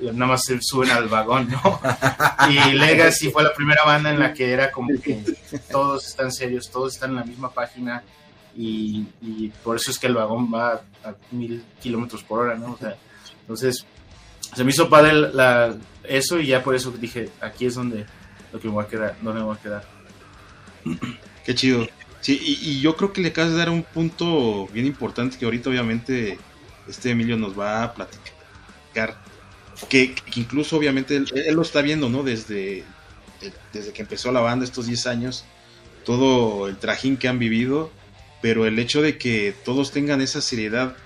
nada 0.00 0.26
más 0.26 0.44
se 0.44 0.60
suben 0.60 0.90
al 0.90 1.08
vagón, 1.08 1.48
¿no? 1.50 1.80
Y 2.48 2.72
Legacy 2.74 3.30
fue 3.30 3.42
la 3.42 3.52
primera 3.52 3.82
banda 3.84 4.10
en 4.10 4.20
la 4.20 4.32
que 4.32 4.52
era 4.52 4.70
como 4.70 4.88
que 5.00 5.22
todos 5.70 6.06
están 6.06 6.30
serios, 6.30 6.70
todos 6.70 6.94
están 6.94 7.10
en 7.10 7.16
la 7.16 7.24
misma 7.24 7.50
página 7.50 8.02
y, 8.62 9.52
por 9.64 9.76
eso 9.76 9.90
es 9.90 9.98
que 9.98 10.06
el 10.06 10.14
vagón 10.14 10.52
va 10.52 10.82
a 11.04 11.14
mil 11.30 11.64
kilómetros 11.80 12.22
por 12.22 12.40
hora, 12.40 12.56
¿no? 12.56 12.72
O 12.72 12.76
sea, 12.76 12.96
entonces 13.40 13.86
se 14.54 14.64
me 14.64 14.70
hizo 14.70 14.88
padre 14.88 15.30
eso 16.04 16.38
y 16.40 16.48
ya 16.48 16.62
por 16.62 16.74
eso 16.74 16.90
dije, 16.90 17.30
aquí 17.40 17.66
es 17.66 17.74
donde 17.74 18.04
lo 18.52 18.60
que 18.60 18.68
me 18.68 18.74
voy 18.74 18.84
a 18.84 18.88
quedar, 18.88 19.16
donde 19.22 19.40
me 19.40 19.46
voy 19.46 19.56
a 19.56 19.62
quedar. 19.62 19.84
Qué 21.44 21.54
chido. 21.54 21.86
Sí, 22.20 22.38
y, 22.42 22.80
yo 22.80 22.96
creo 22.96 23.12
que 23.12 23.22
le 23.22 23.28
acabas 23.28 23.52
de 23.52 23.58
dar 23.58 23.70
un 23.70 23.82
punto 23.82 24.66
bien 24.68 24.86
importante 24.86 25.38
que 25.38 25.46
ahorita 25.46 25.70
obviamente 25.70 26.38
este 26.86 27.10
Emilio 27.10 27.36
nos 27.38 27.58
va 27.58 27.82
a 27.82 27.94
platicar. 27.94 29.16
Que, 29.88 30.14
que 30.14 30.40
incluso 30.40 30.76
obviamente 30.76 31.16
él, 31.16 31.26
él, 31.34 31.54
lo 31.54 31.62
está 31.62 31.80
viendo, 31.80 32.10
¿no? 32.10 32.22
Desde, 32.22 32.84
desde 33.72 33.92
que 33.92 34.02
empezó 34.02 34.30
la 34.30 34.40
banda 34.40 34.66
estos 34.66 34.86
10 34.86 35.06
años, 35.06 35.46
todo 36.04 36.68
el 36.68 36.76
trajín 36.76 37.16
que 37.16 37.28
han 37.28 37.38
vivido, 37.38 37.90
pero 38.40 38.66
el 38.66 38.78
hecho 38.78 39.02
de 39.02 39.18
que 39.18 39.54
todos 39.64 39.92
tengan 39.92 40.20
esa 40.20 40.40
seriedad, 40.40 40.96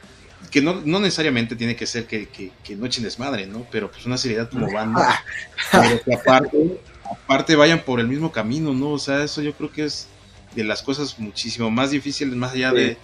que 0.51 0.63
no, 0.63 0.83
no 0.85 1.01
necesariamente 1.01 1.57
tiene 1.57 1.75
que 1.75 1.87
ser 1.87 2.07
que, 2.07 2.29
que, 2.29 2.53
que, 2.63 2.77
no 2.77 2.87
echen 2.87 3.05
desmadre, 3.05 3.47
¿no? 3.47 3.67
Pero 3.71 3.91
pues 3.91 4.07
una 4.07 4.19
seriedad 4.19 4.51
como 4.51 4.71
banda, 4.73 5.25
pero 5.73 6.03
que 6.03 6.15
aparte, 6.15 6.81
aparte 7.05 7.57
vayan 7.57 7.81
por 7.81 8.01
el 8.01 8.09
mismo 8.09 8.31
camino, 8.31 8.73
¿no? 8.73 8.91
O 8.91 8.99
sea, 8.99 9.25
eso 9.25 9.43
yo 9.43 9.55
creo 9.55 9.73
que 9.73 9.85
es 9.85 10.09
de 10.55 10.65
las 10.65 10.83
cosas 10.83 11.19
muchísimo 11.19 11.71
más 11.71 11.91
difíciles, 11.91 12.35
más 12.35 12.53
allá 12.53 12.71
sí. 12.71 12.77
de 12.77 12.99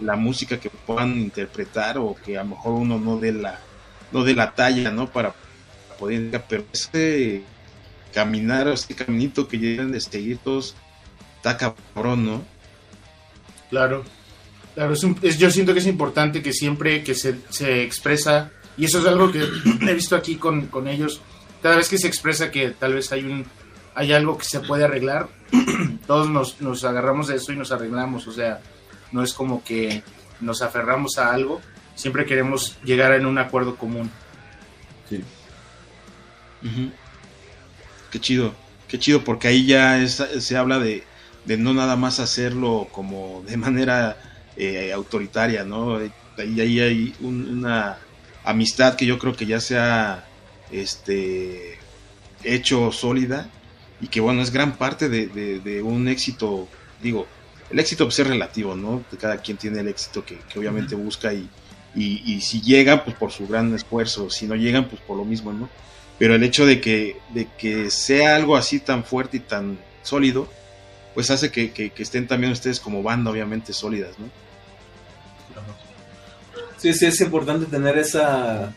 la 0.00 0.16
música 0.16 0.58
que 0.58 0.70
puedan 0.70 1.18
interpretar 1.18 1.98
o 1.98 2.16
que 2.24 2.38
a 2.38 2.42
lo 2.42 2.50
mejor 2.50 2.72
uno 2.74 2.98
no 2.98 3.18
dé 3.18 3.32
la, 3.32 3.58
no 4.12 4.24
dé 4.24 4.34
la 4.34 4.54
talla, 4.54 4.90
¿no? 4.90 5.10
Para 5.10 5.34
poder, 5.98 6.42
pero 6.48 6.64
ese 6.72 7.42
caminar, 8.12 8.68
ese 8.68 8.94
caminito 8.94 9.48
que 9.48 9.58
llegan 9.58 9.92
de 9.92 10.00
seguir 10.00 10.38
todos, 10.38 10.76
está 11.36 11.56
cabrón, 11.56 12.26
¿no? 12.26 12.51
Claro, 13.72 14.04
claro, 14.74 14.92
es 14.92 15.02
un, 15.02 15.18
es, 15.22 15.38
yo 15.38 15.50
siento 15.50 15.72
que 15.72 15.78
es 15.78 15.86
importante 15.86 16.42
que 16.42 16.52
siempre 16.52 17.02
que 17.02 17.14
se, 17.14 17.38
se, 17.48 17.82
expresa, 17.82 18.50
y 18.76 18.84
eso 18.84 18.98
es 18.98 19.06
algo 19.06 19.32
que 19.32 19.40
he 19.88 19.94
visto 19.94 20.14
aquí 20.14 20.36
con, 20.36 20.66
con 20.66 20.88
ellos, 20.88 21.22
cada 21.62 21.76
vez 21.76 21.88
que 21.88 21.96
se 21.96 22.06
expresa 22.06 22.50
que 22.50 22.72
tal 22.72 22.92
vez 22.92 23.10
hay 23.12 23.24
un 23.24 23.46
hay 23.94 24.12
algo 24.12 24.36
que 24.36 24.44
se 24.44 24.60
puede 24.60 24.84
arreglar, 24.84 25.30
todos 26.06 26.28
nos, 26.28 26.60
nos, 26.60 26.84
agarramos 26.84 27.28
de 27.28 27.36
eso 27.36 27.50
y 27.50 27.56
nos 27.56 27.72
arreglamos, 27.72 28.26
o 28.26 28.32
sea, 28.32 28.60
no 29.10 29.22
es 29.22 29.32
como 29.32 29.64
que 29.64 30.02
nos 30.42 30.60
aferramos 30.60 31.16
a 31.16 31.32
algo, 31.32 31.62
siempre 31.94 32.26
queremos 32.26 32.76
llegar 32.84 33.14
en 33.14 33.24
un 33.24 33.38
acuerdo 33.38 33.76
común. 33.76 34.10
Sí. 35.08 35.24
Qué 38.10 38.20
chido, 38.20 38.52
qué 38.86 38.98
chido, 38.98 39.24
porque 39.24 39.48
ahí 39.48 39.64
ya 39.64 39.98
es, 40.02 40.22
se 40.40 40.56
habla 40.58 40.78
de, 40.78 41.04
de, 41.44 41.56
no 41.56 41.74
nada 41.74 41.96
más 41.96 42.20
hacerlo 42.20 42.88
como 42.92 43.42
de 43.46 43.56
manera 43.56 44.16
eh, 44.56 44.92
autoritaria, 44.92 45.64
¿no? 45.64 45.96
Ahí, 45.96 46.60
ahí 46.60 46.80
hay 46.80 47.14
un, 47.20 47.58
una 47.58 47.98
amistad 48.44 48.96
que 48.96 49.06
yo 49.06 49.18
creo 49.18 49.34
que 49.36 49.46
ya 49.46 49.60
se 49.60 49.78
ha 49.78 50.24
este, 50.70 51.78
hecho 52.42 52.90
sólida 52.92 53.48
y 54.00 54.08
que 54.08 54.20
bueno, 54.20 54.42
es 54.42 54.50
gran 54.50 54.76
parte 54.76 55.08
de, 55.08 55.28
de, 55.28 55.60
de 55.60 55.82
un 55.82 56.08
éxito, 56.08 56.68
digo, 57.02 57.26
el 57.70 57.78
éxito 57.78 58.04
pues 58.04 58.18
es 58.18 58.26
relativo, 58.26 58.74
¿no? 58.74 59.02
Cada 59.18 59.38
quien 59.38 59.56
tiene 59.56 59.80
el 59.80 59.88
éxito 59.88 60.24
que, 60.24 60.38
que 60.38 60.58
obviamente 60.58 60.94
busca 60.94 61.32
y, 61.32 61.48
y, 61.94 62.22
y, 62.32 62.40
si 62.40 62.60
llegan, 62.60 63.04
pues 63.04 63.16
por 63.16 63.30
su 63.32 63.46
gran 63.46 63.74
esfuerzo, 63.74 64.28
si 64.28 64.46
no 64.46 64.54
llegan, 64.54 64.88
pues 64.88 65.00
por 65.02 65.16
lo 65.16 65.24
mismo, 65.24 65.52
¿no? 65.52 65.68
Pero 66.18 66.34
el 66.34 66.42
hecho 66.42 66.66
de 66.66 66.80
que, 66.80 67.16
de 67.32 67.48
que 67.58 67.90
sea 67.90 68.36
algo 68.36 68.56
así 68.56 68.80
tan 68.80 69.04
fuerte 69.04 69.38
y 69.38 69.40
tan 69.40 69.78
sólido, 70.02 70.48
pues 71.14 71.30
hace 71.30 71.50
que, 71.50 71.72
que, 71.72 71.90
que 71.90 72.02
estén 72.02 72.26
también 72.26 72.52
ustedes 72.52 72.80
como 72.80 73.02
banda, 73.02 73.30
obviamente, 73.30 73.72
sólidas, 73.72 74.18
¿no? 74.18 74.26
Sí, 76.78 76.92
sí, 76.94 77.06
es 77.06 77.20
importante 77.20 77.66
tener 77.66 77.96
esa, 77.96 78.74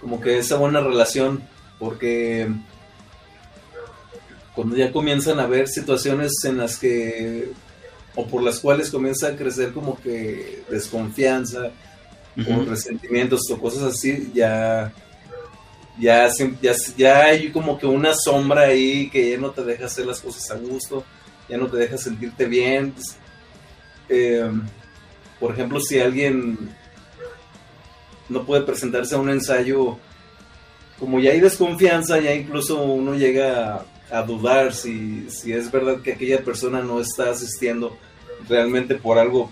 como 0.00 0.20
que 0.20 0.38
esa 0.38 0.56
buena 0.56 0.80
relación, 0.80 1.42
porque 1.78 2.48
cuando 4.54 4.76
ya 4.76 4.90
comienzan 4.90 5.38
a 5.38 5.44
haber 5.44 5.68
situaciones 5.68 6.32
en 6.44 6.58
las 6.58 6.78
que 6.78 7.52
o 8.14 8.26
por 8.26 8.42
las 8.42 8.60
cuales 8.60 8.90
comienza 8.90 9.28
a 9.28 9.36
crecer 9.36 9.72
como 9.72 9.98
que 10.00 10.62
desconfianza 10.70 11.72
uh 12.36 12.40
-huh. 12.40 12.62
o 12.62 12.64
resentimientos 12.70 13.42
o 13.50 13.58
cosas 13.58 13.82
así, 13.82 14.30
ya, 14.34 14.92
ya, 15.98 16.28
ya, 16.60 16.72
ya 16.96 17.24
hay 17.24 17.50
como 17.50 17.78
que 17.78 17.86
una 17.86 18.14
sombra 18.14 18.62
ahí 18.62 19.08
que 19.10 19.30
ya 19.30 19.38
no 19.38 19.50
te 19.50 19.62
deja 19.62 19.86
hacer 19.86 20.06
las 20.06 20.20
cosas 20.20 20.50
a 20.50 20.56
gusto, 20.56 21.04
ya 21.48 21.56
no 21.56 21.68
te 21.68 21.76
deja 21.76 21.98
sentirte 21.98 22.46
bien. 22.46 22.94
Eh, 24.08 24.50
por 25.40 25.52
ejemplo, 25.52 25.80
si 25.80 25.98
alguien 25.98 26.58
no 28.28 28.44
puede 28.44 28.62
presentarse 28.62 29.14
a 29.14 29.18
un 29.18 29.30
ensayo, 29.30 29.98
como 30.98 31.18
ya 31.20 31.32
hay 31.32 31.40
desconfianza, 31.40 32.20
ya 32.20 32.34
incluso 32.34 32.82
uno 32.82 33.14
llega 33.14 33.76
a 33.76 33.86
a 34.12 34.22
dudar 34.22 34.74
si, 34.74 35.28
si 35.30 35.52
es 35.52 35.72
verdad 35.72 36.02
que 36.02 36.12
aquella 36.12 36.44
persona 36.44 36.82
no 36.82 37.00
está 37.00 37.30
asistiendo 37.30 37.96
realmente 38.46 38.94
por 38.94 39.18
algo 39.18 39.50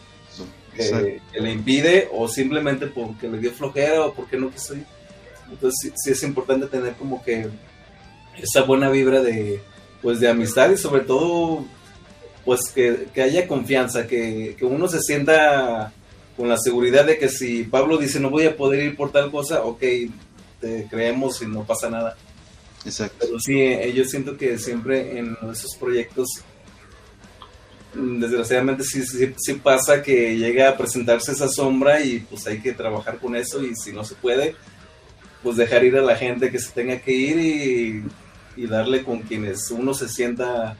que, 0.74 1.20
que, 1.32 1.40
le 1.40 1.50
impide 1.50 2.08
o 2.12 2.28
simplemente 2.28 2.86
porque 2.86 3.26
le 3.26 3.38
dio 3.38 3.52
flojera 3.52 4.04
o 4.04 4.14
porque 4.14 4.36
no 4.36 4.50
quiso 4.50 4.74
ir. 4.74 4.84
Entonces 5.50 5.78
sí, 5.82 5.92
sí, 5.96 6.10
es 6.10 6.22
importante 6.22 6.66
tener 6.66 6.92
como 6.94 7.24
que 7.24 7.48
esa 8.36 8.62
buena 8.62 8.90
vibra 8.90 9.22
de 9.22 9.62
pues 10.02 10.20
de 10.20 10.28
amistad 10.28 10.70
y 10.70 10.76
sobre 10.76 11.02
todo 11.02 11.64
pues 12.44 12.70
que, 12.74 13.08
que 13.14 13.22
haya 13.22 13.46
confianza, 13.46 14.06
que, 14.06 14.56
que, 14.58 14.64
uno 14.64 14.88
se 14.88 15.00
sienta 15.00 15.92
con 16.36 16.48
la 16.48 16.56
seguridad 16.58 17.04
de 17.04 17.18
que 17.18 17.28
si 17.28 17.64
Pablo 17.64 17.98
dice 17.98 18.18
no 18.18 18.30
voy 18.30 18.46
a 18.46 18.56
poder 18.56 18.82
ir 18.82 18.96
por 18.96 19.12
tal 19.12 19.30
cosa, 19.30 19.62
ok, 19.62 19.82
te 20.60 20.86
creemos 20.90 21.42
y 21.42 21.46
no 21.46 21.64
pasa 21.64 21.90
nada. 21.90 22.16
Exacto. 22.84 23.16
Pero 23.20 23.38
sí, 23.38 23.60
eh, 23.60 23.92
yo 23.94 24.04
siento 24.04 24.36
que 24.36 24.58
siempre 24.58 25.18
en 25.18 25.36
esos 25.52 25.76
proyectos, 25.76 26.28
desgraciadamente 27.94 28.84
sí, 28.84 29.04
sí, 29.04 29.34
sí, 29.36 29.54
pasa 29.54 30.02
que 30.02 30.36
llega 30.36 30.70
a 30.70 30.76
presentarse 30.76 31.32
esa 31.32 31.48
sombra 31.48 32.00
y 32.00 32.20
pues 32.20 32.46
hay 32.46 32.60
que 32.60 32.72
trabajar 32.72 33.18
con 33.18 33.36
eso 33.36 33.62
y 33.62 33.74
si 33.74 33.92
no 33.92 34.04
se 34.04 34.14
puede, 34.14 34.54
pues 35.42 35.56
dejar 35.56 35.84
ir 35.84 35.96
a 35.96 36.02
la 36.02 36.16
gente 36.16 36.50
que 36.50 36.58
se 36.58 36.70
tenga 36.70 36.98
que 37.00 37.12
ir 37.12 37.38
y, 37.38 38.04
y 38.56 38.66
darle 38.66 39.02
con 39.02 39.20
quienes 39.20 39.70
uno 39.70 39.92
se 39.92 40.08
sienta 40.08 40.76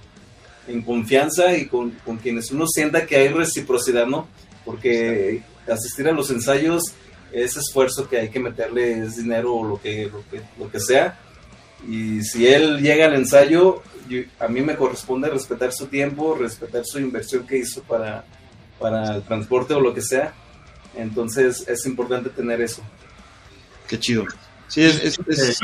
en 0.71 0.83
confianza 0.83 1.57
y 1.57 1.67
con, 1.67 1.91
con, 2.05 2.19
quienes 2.19 2.51
uno 2.51 2.67
sienta 2.67 3.07
que 3.07 3.17
hay 3.17 3.29
reciprocidad, 3.29 4.07
¿no? 4.07 4.29
Porque 4.65 5.43
asistir 5.71 6.09
a 6.09 6.13
los 6.13 6.31
ensayos, 6.31 6.83
ese 7.33 7.61
esfuerzo 7.61 8.09
que 8.09 8.19
hay 8.19 8.29
que 8.29 8.41
meterle 8.41 9.01
es 9.05 9.17
dinero 9.17 9.55
o 9.55 9.65
lo 9.65 9.81
que, 9.81 10.07
lo 10.07 10.23
que, 10.31 10.43
lo 10.59 10.71
que 10.71 10.81
sea 10.81 11.19
y 11.87 12.23
si 12.23 12.47
él 12.47 12.81
llega 12.81 13.07
al 13.07 13.15
ensayo, 13.15 13.83
yo, 14.09 14.21
a 14.39 14.49
mí 14.49 14.61
me 14.61 14.77
corresponde 14.77 15.29
respetar 15.31 15.73
su 15.73 15.87
tiempo, 15.87 16.35
respetar 16.35 16.85
su 16.85 16.99
inversión 16.99 17.47
que 17.47 17.59
hizo 17.59 17.83
para, 17.83 18.25
para 18.79 19.17
el 19.17 19.23
transporte 19.23 19.75
o 19.75 19.81
lo 19.81 19.95
que 19.95 20.03
sea. 20.03 20.35
Entonces 20.97 21.67
es 21.69 21.87
importante 21.87 22.31
tener 22.31 22.61
eso. 22.61 22.83
Qué 23.89 23.99
chido. 23.99 24.25
Sí, 24.71 24.85
es, 24.85 25.03
es, 25.03 25.19
es... 25.27 25.61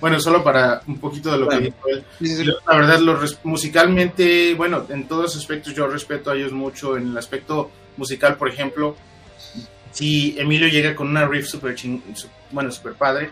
Bueno, 0.00 0.18
solo 0.18 0.42
para 0.42 0.80
un 0.86 0.98
poquito 0.98 1.30
de 1.30 1.38
lo 1.38 1.44
bueno, 1.44 1.60
que 1.60 1.66
dijo 1.66 1.88
él. 1.88 2.04
Sí, 2.18 2.26
sí, 2.28 2.36
sí. 2.36 2.44
La 2.44 2.76
verdad, 2.76 2.98
lo, 3.00 3.20
musicalmente, 3.44 4.54
bueno, 4.54 4.86
en 4.88 5.06
todos 5.06 5.36
aspectos 5.36 5.74
yo 5.74 5.86
respeto 5.86 6.30
a 6.30 6.34
ellos 6.34 6.52
mucho. 6.52 6.96
En 6.96 7.08
el 7.08 7.18
aspecto 7.18 7.70
musical, 7.98 8.36
por 8.36 8.48
ejemplo, 8.48 8.96
si 9.92 10.34
Emilio 10.38 10.68
llega 10.68 10.94
con 10.94 11.08
una 11.08 11.26
riff 11.26 11.46
super 11.48 11.74
ching, 11.74 12.02
bueno, 12.50 12.70
super 12.72 12.94
padre, 12.94 13.30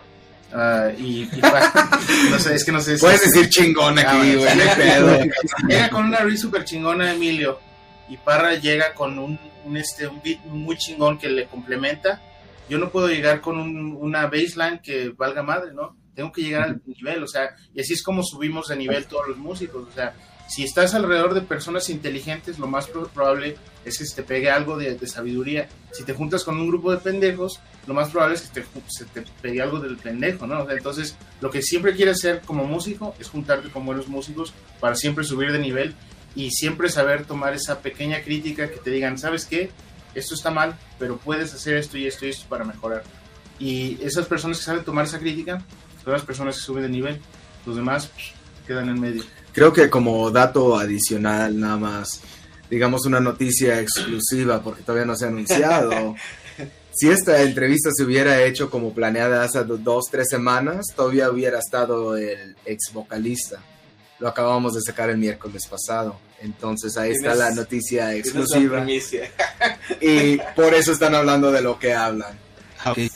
uh, 0.53 0.91
y, 0.99 1.23
y 1.23 1.41
no 2.31 2.39
sé, 2.39 2.55
es 2.55 2.65
que 2.65 2.73
no 2.73 2.81
sé. 2.81 2.99
Puedes 2.99 3.23
decir 3.23 3.49
chingón 3.49 3.99
aquí, 3.99 4.37
ah, 4.37 5.01
güey, 5.01 5.31
Llega 5.69 5.89
con 5.89 6.05
una 6.05 6.19
riff 6.19 6.41
super 6.41 6.65
chingona 6.65 7.13
Emilio, 7.13 7.61
y 8.09 8.19
Parra 8.19 8.55
llega 8.55 8.93
con 8.93 9.19
un, 9.19 9.39
un, 9.65 9.77
este, 9.77 10.07
un 10.07 10.21
beat 10.23 10.45
muy 10.45 10.77
chingón 10.77 11.19
que 11.19 11.29
le 11.29 11.47
complementa. 11.47 12.21
Yo 12.69 12.79
no 12.79 12.91
puedo 12.91 13.09
llegar 13.09 13.41
con 13.41 13.59
un, 13.59 13.97
una 13.97 14.27
baseline 14.27 14.81
que 14.83 15.11
valga 15.11 15.43
madre, 15.43 15.73
¿no? 15.73 15.97
Tengo 16.15 16.33
que 16.33 16.43
llegar 16.43 16.63
al 16.65 16.83
nivel, 16.87 17.23
o 17.23 17.27
sea, 17.27 17.55
y 17.75 17.81
así 17.81 17.93
es 17.93 18.03
como 18.03 18.23
subimos 18.23 18.69
de 18.69 18.77
nivel 18.77 19.07
todos 19.07 19.29
los 19.29 19.37
músicos, 19.37 19.89
o 19.89 19.93
sea, 19.93 20.15
si 20.47 20.63
estás 20.63 20.95
alrededor 20.95 21.35
de 21.35 21.41
personas 21.41 21.89
inteligentes, 21.89 22.59
lo 22.59 22.67
más 22.67 22.89
probable 22.89 23.57
es 23.85 23.99
que 23.99 24.05
se 24.05 24.17
te 24.17 24.23
pegue 24.23 24.51
algo 24.51 24.77
de, 24.77 24.99
sabiduría. 25.07 25.69
Si 25.93 26.05
te 26.05 26.13
juntas 26.13 26.45
con 26.45 26.59
un 26.61 26.69
grupo 26.69 26.91
de 26.91 26.99
pendejos, 26.99 27.61
lo 27.87 27.95
más 27.95 28.11
probable 28.11 28.37
es 28.37 28.43
que 28.43 28.61
te, 28.61 28.67
se 28.89 29.07
te 29.07 29.23
pegue 29.41 29.63
algo 29.63 29.81
del 29.81 29.97
pendejo, 29.97 30.47
¿no? 30.47 30.69
entonces, 30.71 31.17
lo 31.41 31.51
que 31.51 31.63
siempre 31.63 31.95
quieres 31.95 32.19
hacer 32.19 32.43
como 32.43 32.65
músico 32.65 33.15
es 33.19 33.29
juntarte 33.29 33.71
con 33.71 33.87
buenos 33.87 34.09
músicos 34.09 34.53
para 34.81 34.97
siempre 34.97 35.25
subir 35.25 35.51
de 35.51 35.59
nivel 35.59 35.95
y 36.35 36.51
siempre 36.51 36.89
saber 36.89 37.25
tomar 37.25 37.55
esa 37.55 37.81
pequeña 37.81 38.23
crítica 38.23 38.71
que 38.71 38.77
te 38.77 38.91
digan, 38.91 39.19
¿sabes 39.19 39.47
qué? 39.47 39.71
Esto 40.15 40.35
está 40.35 40.51
mal, 40.51 40.79
pero 40.99 41.17
puedes 41.19 41.53
hacer 41.55 41.77
esto 41.77 41.99
y 41.99 42.07
esto 42.07 42.27
y 42.27 42.31
esto 42.31 42.47
para 42.49 42.65
mejorar. 42.65 43.03
Y 43.59 43.99
esas 44.03 44.27
personas 44.27 44.59
que 44.59 44.65
saben 44.65 44.85
tomar 44.85 45.05
esa 45.05 45.19
crítica 45.19 45.63
son 46.03 46.13
las 46.13 46.23
personas 46.23 46.57
que 46.57 46.63
suben 46.63 46.83
de 46.83 46.89
nivel. 46.89 47.21
Los 47.67 47.77
demás 47.77 48.09
pues, 48.09 48.33
quedan 48.67 48.89
en 48.89 49.01
medio. 49.01 49.23
Creo 49.53 49.73
que 49.73 49.89
como 49.89 50.31
dato 50.31 50.77
adicional, 50.77 51.59
nada 51.59 51.77
más, 51.77 52.21
digamos 52.69 53.07
una 53.07 53.21
noticia 53.21 53.81
exclusiva, 53.81 54.63
porque 54.63 54.83
todavía 54.83 55.07
no 55.07 55.17
se 55.17 55.25
ha 55.25 55.29
anunciado. 55.29 56.15
si 56.93 57.11
esta 57.11 57.43
entrevista 57.43 57.91
se 57.93 58.05
hubiera 58.05 58.43
hecho 58.43 58.71
como 58.71 58.93
planeada 58.93 59.45
hace 59.45 59.65
dos, 59.65 60.07
tres 60.11 60.29
semanas, 60.29 60.87
todavía 60.95 61.31
hubiera 61.31 61.59
estado 61.59 62.17
el 62.17 62.57
ex 62.65 62.93
vocalista. 62.93 63.61
Lo 64.19 64.29
acabamos 64.29 64.75
de 64.75 64.81
sacar 64.81 65.11
el 65.11 65.19
miércoles 65.19 65.67
pasado. 65.67 66.19
Entonces 66.41 66.97
ahí 66.97 67.13
está 67.13 67.35
la 67.35 67.51
noticia 67.51 68.15
exclusiva. 68.15 68.87
y 70.01 70.39
por 70.55 70.75
eso 70.75 70.93
están 70.93 71.15
hablando 71.15 71.51
de 71.51 71.63
lo 71.63 71.79
que 71.79 71.95
hablan. 71.95 72.39
Okay 72.87 73.11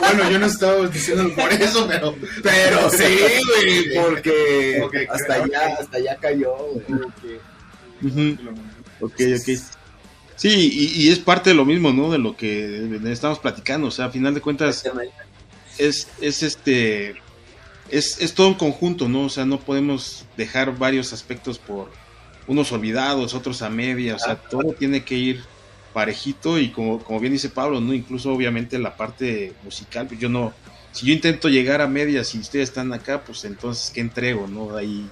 bueno, 0.00 0.30
yo 0.30 0.38
no 0.38 0.46
estaba 0.46 0.86
diciendo 0.88 1.34
por 1.34 1.52
eso, 1.52 1.86
pero. 1.88 2.14
Pero 2.42 2.90
sí, 2.90 3.04
güey, 3.46 3.94
porque 3.94 5.08
hasta, 5.10 5.34
allá, 5.34 5.76
hasta 5.80 5.96
allá 5.96 6.16
cayó, 6.16 6.54
güey. 6.56 8.38
Ok, 9.00 9.12
ok. 9.12 9.60
Sí, 10.36 10.92
y, 10.96 11.10
es 11.10 11.18
parte 11.18 11.50
de 11.50 11.56
lo 11.56 11.64
mismo, 11.64 11.92
¿no? 11.92 12.10
De 12.10 12.18
lo 12.18 12.36
que 12.36 13.00
estamos 13.06 13.38
platicando. 13.38 13.88
O 13.88 13.90
sea, 13.90 14.06
a 14.06 14.10
final 14.10 14.34
de 14.34 14.40
cuentas, 14.40 14.84
es, 15.78 16.08
es 16.20 16.42
este. 16.42 17.16
Es, 17.90 18.20
es 18.20 18.34
todo 18.34 18.48
un 18.48 18.54
conjunto, 18.54 19.08
¿no? 19.08 19.24
O 19.24 19.28
sea, 19.28 19.44
no 19.44 19.60
podemos 19.60 20.24
dejar 20.36 20.76
varios 20.76 21.12
aspectos 21.12 21.58
por 21.58 21.90
unos 22.46 22.72
olvidados, 22.72 23.34
otros 23.34 23.62
a 23.62 23.70
media. 23.70 24.14
O 24.16 24.18
sea, 24.18 24.36
todo 24.36 24.72
tiene 24.72 25.04
que 25.04 25.14
ir 25.14 25.44
parejito 25.92 26.58
y 26.58 26.68
como, 26.68 27.02
como 27.02 27.20
bien 27.20 27.32
dice 27.32 27.48
Pablo, 27.48 27.80
¿no? 27.80 27.94
Incluso 27.94 28.32
obviamente 28.32 28.78
la 28.78 28.96
parte 28.96 29.54
musical, 29.64 30.06
pues 30.06 30.20
yo 30.20 30.28
no, 30.28 30.52
si 30.92 31.06
yo 31.06 31.12
intento 31.12 31.48
llegar 31.48 31.80
a 31.80 31.86
medias 31.86 32.34
y 32.34 32.38
ustedes 32.38 32.68
están 32.68 32.92
acá, 32.92 33.22
pues 33.24 33.44
entonces, 33.44 33.90
¿qué 33.90 34.00
entrego, 34.00 34.46
no? 34.46 34.76
Ahí 34.76 35.08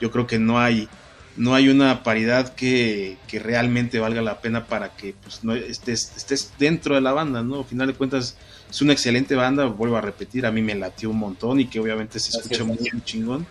yo 0.00 0.10
creo 0.10 0.26
que 0.26 0.38
no 0.38 0.60
hay, 0.60 0.88
no 1.36 1.54
hay 1.54 1.68
una 1.68 2.02
paridad 2.02 2.54
que, 2.54 3.16
que 3.26 3.38
realmente 3.38 3.98
valga 3.98 4.22
la 4.22 4.40
pena 4.40 4.66
para 4.66 4.94
que 4.96 5.14
pues, 5.22 5.42
no 5.42 5.54
estés, 5.54 6.12
estés 6.16 6.52
dentro 6.58 6.94
de 6.94 7.00
la 7.00 7.12
banda, 7.12 7.42
¿no? 7.42 7.58
Al 7.58 7.64
final 7.64 7.88
de 7.88 7.94
cuentas 7.94 8.36
es 8.70 8.82
una 8.82 8.92
excelente 8.92 9.34
banda, 9.34 9.66
vuelvo 9.66 9.96
a 9.96 10.00
repetir, 10.00 10.46
a 10.46 10.50
mí 10.50 10.62
me 10.62 10.74
latió 10.74 11.10
un 11.10 11.18
montón 11.18 11.60
y 11.60 11.66
que 11.66 11.80
obviamente 11.80 12.18
se 12.18 12.36
escucha 12.36 12.64
muy, 12.64 12.78
chingón. 13.04 13.46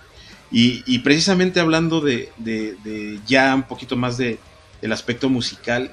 Y, 0.51 0.83
y, 0.85 0.99
precisamente 0.99 1.59
hablando 1.59 1.99
de, 1.99 2.29
de, 2.37 2.75
de, 2.83 3.19
ya 3.27 3.53
un 3.53 3.63
poquito 3.63 3.97
más 3.97 4.17
de, 4.17 4.39
del 4.81 4.93
aspecto 4.93 5.29
musical, 5.29 5.91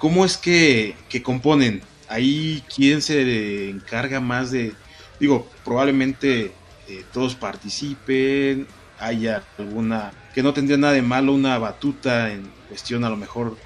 ¿Cómo 0.00 0.24
es 0.24 0.38
que, 0.38 0.94
componen? 1.22 1.82
Ahí, 2.08 2.64
¿quién 2.74 3.02
se 3.02 3.68
encarga 3.68 4.18
más 4.18 4.50
de...? 4.50 4.72
Digo, 5.20 5.46
probablemente 5.62 6.52
eh, 6.88 7.04
todos 7.12 7.34
participen, 7.34 8.66
haya 8.98 9.44
alguna... 9.58 10.10
que 10.34 10.42
no 10.42 10.54
tendría 10.54 10.78
nada 10.78 10.94
de 10.94 11.02
malo 11.02 11.34
una 11.34 11.58
batuta 11.58 12.32
en 12.32 12.50
cuestión 12.68 13.04
a 13.04 13.10
lo 13.10 13.18
mejor 13.18 13.58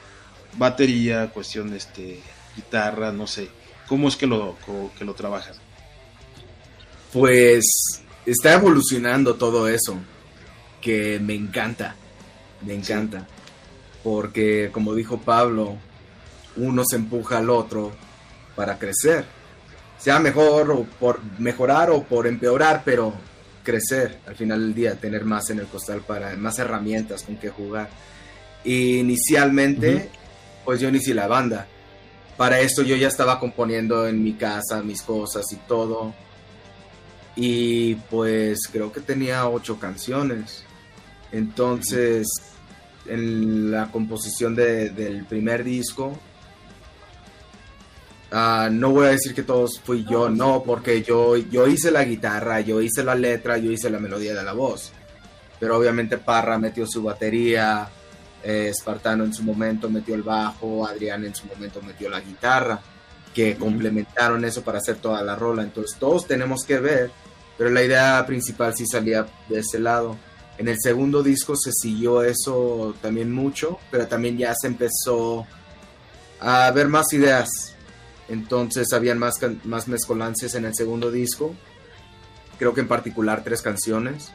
batería, 0.58 1.30
cuestión 1.30 1.72
este 1.72 2.20
guitarra, 2.56 3.12
no 3.12 3.28
sé. 3.28 3.48
¿Cómo 3.86 4.08
es 4.08 4.16
que 4.16 4.26
lo, 4.26 4.56
que 4.98 5.04
lo 5.04 5.14
trabajan? 5.14 5.54
Pues 7.12 7.64
está 8.26 8.54
evolucionando 8.54 9.34
todo 9.34 9.68
eso, 9.68 9.96
que 10.80 11.20
me 11.20 11.34
encanta, 11.34 11.94
me 12.62 12.74
encanta. 12.74 13.26
Porque 14.02 14.70
como 14.72 14.94
dijo 14.94 15.18
Pablo, 15.18 15.76
uno 16.56 16.82
se 16.84 16.96
empuja 16.96 17.38
al 17.38 17.50
otro 17.50 17.92
para 18.54 18.78
crecer. 18.78 19.24
Sea 19.98 20.18
mejor 20.18 20.70
o 20.70 20.84
por 20.84 21.20
mejorar 21.38 21.90
o 21.90 22.02
por 22.02 22.26
empeorar, 22.26 22.82
pero 22.84 23.14
crecer 23.62 24.18
al 24.26 24.36
final 24.36 24.60
del 24.60 24.74
día, 24.74 24.94
tener 24.94 25.24
más 25.24 25.50
en 25.50 25.58
el 25.58 25.66
costal 25.66 26.02
para 26.02 26.36
más 26.36 26.58
herramientas 26.58 27.22
con 27.22 27.36
que 27.36 27.48
jugar. 27.48 27.88
Inicialmente, 28.64 30.10
pues 30.64 30.80
yo 30.80 30.88
inicié 30.88 31.14
la 31.14 31.26
banda. 31.26 31.66
Para 32.36 32.60
esto 32.60 32.82
yo 32.82 32.96
ya 32.96 33.08
estaba 33.08 33.38
componiendo 33.38 34.08
en 34.08 34.22
mi 34.22 34.34
casa 34.34 34.82
mis 34.82 35.02
cosas 35.02 35.44
y 35.52 35.56
todo. 35.56 36.14
Y 37.36 37.94
pues 38.10 38.60
creo 38.70 38.92
que 38.92 39.00
tenía 39.00 39.48
ocho 39.48 39.78
canciones. 39.78 40.64
Entonces, 41.32 42.26
en 43.06 43.70
la 43.70 43.90
composición 43.90 44.54
del 44.54 45.24
primer 45.28 45.64
disco, 45.64 46.18
Ah, 48.36 48.68
no 48.68 48.90
voy 48.90 49.06
a 49.06 49.10
decir 49.10 49.32
que 49.32 49.44
todos 49.44 49.78
fui 49.78 50.04
yo, 50.10 50.28
no, 50.28 50.64
porque 50.64 51.04
yo, 51.04 51.36
yo 51.36 51.68
hice 51.68 51.92
la 51.92 52.02
guitarra, 52.02 52.58
yo 52.62 52.80
hice 52.80 53.04
la 53.04 53.14
letra, 53.14 53.58
yo 53.58 53.70
hice 53.70 53.88
la 53.90 54.00
melodía 54.00 54.34
de 54.34 54.42
la 54.42 54.52
voz. 54.52 54.90
Pero 55.60 55.78
obviamente 55.78 56.18
Parra 56.18 56.58
metió 56.58 56.84
su 56.84 57.00
batería, 57.04 57.88
eh, 58.44 58.68
Espartano 58.68 59.24
en 59.24 59.33
su 59.35 59.42
momento 59.42 59.88
metió 59.90 60.14
el 60.14 60.22
bajo, 60.22 60.87
Adrián 60.87 61.24
en 61.24 61.35
su 61.35 61.46
momento 61.46 61.83
metió 61.83 62.09
la 62.09 62.20
guitarra, 62.20 62.80
que 63.35 63.57
complementaron 63.57 64.44
eso 64.44 64.62
para 64.62 64.78
hacer 64.78 64.96
toda 64.96 65.22
la 65.22 65.35
rola. 65.35 65.62
Entonces 65.62 65.98
todos 65.98 66.26
tenemos 66.26 66.64
que 66.64 66.78
ver, 66.78 67.11
pero 67.59 67.70
la 67.70 67.83
idea 67.83 68.24
principal 68.26 68.74
sí 68.76 68.87
salía 68.87 69.26
de 69.48 69.61
ese 69.61 69.78
lado. 69.78 70.16
En 70.59 70.68
el 70.68 70.76
segundo 70.80 71.22
disco 71.22 71.57
se 71.57 71.72
siguió 71.72 72.22
eso 72.22 72.94
también 73.02 73.33
mucho, 73.33 73.78
pero 73.90 74.07
también 74.07 74.38
ya 74.38 74.54
se 74.54 74.68
empezó 74.68 75.46
a 76.38 76.70
ver 76.70 76.87
más 76.87 77.12
ideas 77.12 77.74
entonces 78.28 78.92
habían 78.92 79.18
más, 79.18 79.35
más 79.64 79.88
mezcolancias 79.88 80.54
en 80.54 80.64
el 80.64 80.74
segundo 80.74 81.11
disco. 81.11 81.54
Creo 82.59 82.74
que 82.74 82.80
en 82.80 82.88
particular 82.88 83.42
tres 83.44 83.62
canciones. 83.62 84.33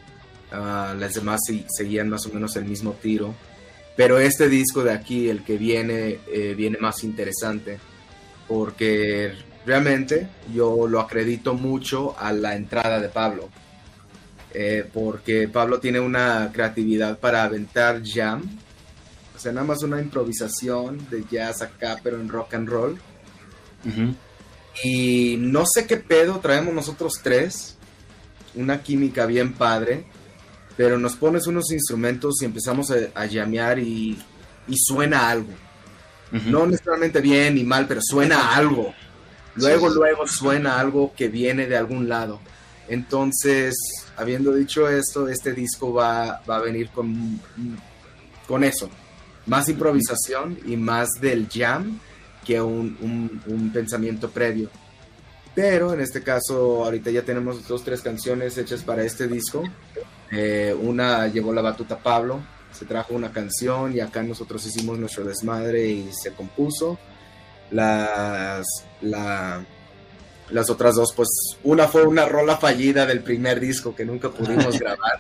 Ah, 0.52 0.96
las 0.98 1.14
demás 1.14 1.42
seguían 1.68 2.10
más 2.10 2.26
o 2.26 2.30
menos 2.30 2.56
el 2.56 2.66
mismo 2.66 2.94
tiro. 2.94 3.34
Pero 4.00 4.18
este 4.18 4.48
disco 4.48 4.82
de 4.82 4.94
aquí, 4.94 5.28
el 5.28 5.44
que 5.44 5.58
viene, 5.58 6.20
eh, 6.32 6.54
viene 6.56 6.78
más 6.78 7.04
interesante. 7.04 7.80
Porque 8.48 9.34
realmente 9.66 10.30
yo 10.54 10.88
lo 10.88 11.02
acredito 11.02 11.54
mucho 11.54 12.18
a 12.18 12.32
la 12.32 12.56
entrada 12.56 13.02
de 13.02 13.10
Pablo. 13.10 13.50
Eh, 14.54 14.90
porque 14.94 15.50
Pablo 15.50 15.82
tiene 15.82 16.00
una 16.00 16.50
creatividad 16.54 17.20
para 17.20 17.44
aventar 17.44 18.02
jam. 18.02 18.42
O 19.36 19.38
sea, 19.38 19.52
nada 19.52 19.68
más 19.68 19.84
una 19.84 20.00
improvisación 20.00 21.06
de 21.10 21.26
jazz 21.30 21.62
acá, 21.62 22.00
pero 22.02 22.22
en 22.22 22.30
rock 22.30 22.54
and 22.54 22.70
roll 22.70 23.00
y 24.82 25.36
no 25.40 25.66
sé 25.66 25.86
qué 25.88 25.98
pedo 25.98 26.40
traemos 26.40 26.74
nosotros 26.74 27.20
tres. 27.22 27.76
Una 28.56 28.82
química 28.82 29.26
bien 29.26 29.54
padre. 29.54 30.06
Pero 30.80 30.98
nos 30.98 31.18
pones 31.18 31.46
unos 31.46 31.74
instrumentos 31.74 32.42
y 32.42 32.46
empezamos 32.46 32.90
a, 33.14 33.26
llamear 33.26 33.80
y, 33.80 34.18
suena 34.78 35.30
algo. 35.30 35.52
No 36.32 36.66
necesariamente 36.66 37.20
bien 37.20 37.56
ni 37.56 37.66
mal, 37.66 37.86
pero 37.86 38.00
suena 38.02 38.56
algo. 38.56 38.94
Luego, 39.56 39.90
luego 39.90 40.26
suena 40.26 40.80
algo 40.80 41.12
que 41.18 41.28
viene 41.28 41.68
de 41.68 41.76
algún 41.76 42.08
lado. 42.08 42.40
Entonces, 42.88 43.76
habiendo 44.16 44.54
dicho 44.54 44.88
esto, 44.88 45.28
este 45.28 45.52
disco 45.52 45.94
va, 45.94 46.42
va 46.50 46.56
a 46.56 46.62
venir 46.62 46.88
con, 46.92 47.42
con 48.48 48.64
eso. 48.64 48.90
Más 49.48 49.68
improvisación 49.68 50.60
y 50.66 50.78
más 50.78 51.10
del 51.20 51.50
jam 51.54 52.00
que 52.46 52.62
un, 52.62 53.42
un, 53.46 53.70
pensamiento 53.74 54.30
previo. 54.30 54.70
Pero 55.54 55.94
en 55.94 56.00
este 56.00 56.24
caso, 56.24 56.86
ahorita 56.86 57.12
ya 57.12 57.24
tenemos 57.24 57.68
dos, 57.68 57.84
tres 57.84 58.00
canciones 58.00 58.58
hechas 58.58 58.82
para 58.82 59.04
este 59.04 59.28
disco. 59.28 59.66
Eh, 60.32 60.76
una 60.80 61.28
llevó 61.28 61.54
la 61.54 61.62
batuta 61.62 61.98
Pablo, 61.98 62.42
se 62.72 62.86
trajo 62.86 63.14
una 63.14 63.32
canción 63.32 63.96
y 63.96 64.00
acá 64.00 64.22
nosotros 64.22 64.66
hicimos 64.66 65.00
nuestro 65.00 65.24
desmadre 65.24 65.88
y 65.88 66.12
se 66.14 66.34
compuso. 66.34 66.98
Las, 67.72 68.66
la, 69.02 69.64
las 70.50 70.70
otras 70.70 70.96
dos, 70.96 71.14
pues 71.16 71.30
una 71.64 71.88
fue 71.88 72.04
una 72.06 72.26
rola 72.26 72.58
fallida 72.58 73.06
del 73.06 73.22
primer 73.22 73.60
disco 73.60 73.96
que 73.96 74.06
nunca 74.06 74.30
pudimos 74.30 74.80
grabar. 74.80 75.20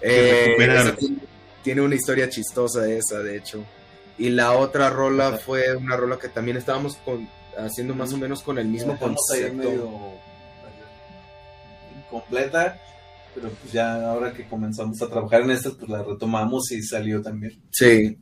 Eh, 0.00 0.54
tiene, 0.56 1.18
tiene 1.62 1.80
una 1.80 1.94
historia 1.94 2.28
chistosa 2.28 2.88
esa, 2.88 3.20
de 3.20 3.36
hecho. 3.36 3.64
Y 4.16 4.30
la 4.30 4.52
otra 4.52 4.90
rola 4.90 5.38
fue 5.38 5.76
una 5.76 5.96
rola 5.96 6.18
que 6.18 6.28
también 6.28 6.56
estábamos 6.56 6.96
con, 6.96 7.28
haciendo 7.56 7.94
más 7.94 8.12
o 8.12 8.18
menos 8.18 8.42
con 8.42 8.58
el 8.58 8.66
mismo 8.66 8.98
concepto. 8.98 10.14
completa, 12.10 12.80
pero 13.34 13.50
pues 13.50 13.72
ya 13.72 14.10
ahora 14.10 14.32
que 14.32 14.46
comenzamos 14.46 15.00
a 15.02 15.08
trabajar 15.08 15.42
en 15.42 15.50
esta, 15.50 15.70
pues 15.70 15.88
la 15.88 16.02
retomamos 16.02 16.70
y 16.72 16.82
salió 16.82 17.22
también. 17.22 17.60
Sí. 17.70 18.16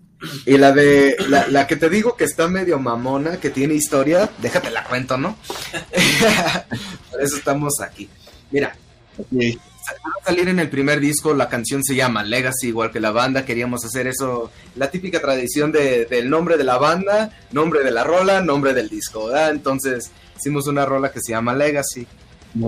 Y 0.47 0.57
la 0.57 0.73
de 0.73 1.17
la, 1.29 1.47
la, 1.49 1.67
que 1.67 1.77
te 1.77 1.91
digo 1.91 2.17
que 2.17 2.25
está 2.25 2.49
medio 2.49 2.79
mamona, 2.79 3.39
que 3.39 3.51
tiene 3.51 3.75
historia, 3.75 4.31
déjate 4.39 4.71
la 4.71 4.85
cuento, 4.85 5.19
¿no? 5.19 5.37
Por 7.11 7.23
eso 7.23 7.37
estamos 7.37 7.81
aquí. 7.81 8.09
Mira, 8.51 8.75
okay. 9.19 9.59
a 9.95 10.25
salir 10.25 10.49
en 10.49 10.59
el 10.59 10.71
primer 10.71 11.01
disco, 11.01 11.35
la 11.35 11.51
canción 11.51 11.85
se 11.85 11.95
llama 11.95 12.23
Legacy, 12.23 12.69
igual 12.69 12.91
que 12.91 13.01
la 13.01 13.11
banda, 13.11 13.45
queríamos 13.45 13.85
hacer 13.85 14.07
eso, 14.07 14.51
la 14.75 14.91
típica 14.91 15.21
tradición 15.21 15.71
de, 15.71 16.07
del 16.07 16.31
nombre 16.31 16.57
de 16.57 16.65
la 16.65 16.79
banda, 16.79 17.37
nombre 17.53 17.85
de 17.85 17.91
la 17.91 18.03
rola, 18.03 18.41
nombre 18.41 18.73
del 18.73 18.89
disco, 18.89 19.27
¿verdad? 19.27 19.51
Entonces 19.51 20.11
hicimos 20.39 20.67
una 20.67 20.87
rola 20.87 21.13
que 21.13 21.21
se 21.21 21.33
llama 21.33 21.55
Legacy. 21.55 22.07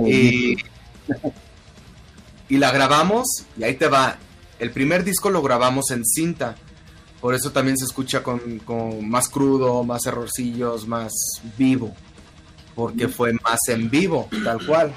y, 0.07 0.57
y 2.49 2.59
la 2.59 2.71
grabamos, 2.71 3.45
y 3.57 3.65
ahí 3.65 3.75
te 3.75 3.89
va. 3.89 4.19
El 4.59 4.71
primer 4.71 5.05
disco 5.05 5.31
lo 5.31 5.43
grabamos 5.43 5.91
en 5.91 6.05
cinta 6.05 6.57
por 7.21 7.35
eso 7.35 7.51
también 7.51 7.77
se 7.77 7.85
escucha 7.85 8.23
con, 8.23 8.61
con, 8.61 9.09
más 9.09 9.29
crudo, 9.29 9.83
más 9.83 10.07
errorcillos, 10.07 10.87
más 10.87 11.13
vivo. 11.57 11.95
Porque 12.75 13.09
fue 13.09 13.33
más 13.33 13.59
en 13.69 13.91
vivo, 13.91 14.29
tal 14.45 14.65
cual. 14.65 14.95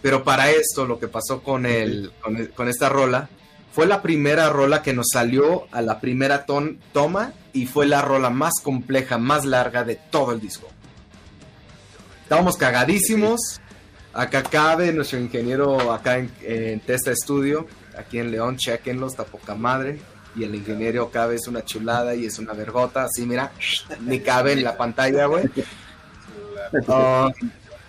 Pero 0.00 0.24
para 0.24 0.50
esto, 0.50 0.86
lo 0.86 0.98
que 0.98 1.08
pasó 1.08 1.42
con, 1.42 1.66
el, 1.66 2.10
con, 2.22 2.36
el, 2.38 2.50
con 2.50 2.68
esta 2.68 2.88
rola, 2.88 3.28
fue 3.72 3.86
la 3.86 4.00
primera 4.00 4.48
rola 4.48 4.82
que 4.82 4.94
nos 4.94 5.08
salió 5.12 5.66
a 5.72 5.82
la 5.82 6.00
primera 6.00 6.46
ton, 6.46 6.78
toma 6.94 7.34
y 7.52 7.66
fue 7.66 7.86
la 7.86 8.00
rola 8.00 8.30
más 8.30 8.54
compleja, 8.62 9.18
más 9.18 9.44
larga 9.44 9.84
de 9.84 9.96
todo 9.96 10.32
el 10.32 10.40
disco. 10.40 10.68
Estábamos 12.22 12.56
cagadísimos. 12.56 13.60
Acá 14.12 14.42
cabe 14.42 14.92
nuestro 14.92 15.18
ingeniero 15.18 15.92
acá 15.92 16.18
en, 16.18 16.30
en 16.42 16.80
Testa 16.80 17.14
Studio, 17.14 17.66
aquí 17.96 18.18
en 18.18 18.30
León, 18.30 18.56
chequenlo, 18.56 19.06
está 19.06 19.24
poca 19.24 19.54
madre 19.54 20.00
y 20.36 20.44
el 20.44 20.54
ingeniero 20.54 21.10
cabe 21.10 21.36
es 21.36 21.46
una 21.48 21.64
chulada 21.64 22.14
y 22.14 22.26
es 22.26 22.38
una 22.38 22.52
vergota, 22.52 23.04
así 23.04 23.26
mira, 23.26 23.52
ni 24.00 24.20
cabe 24.20 24.52
en 24.52 24.64
la 24.64 24.76
pantalla, 24.76 25.26
güey. 25.26 25.44
Uh, 26.86 27.30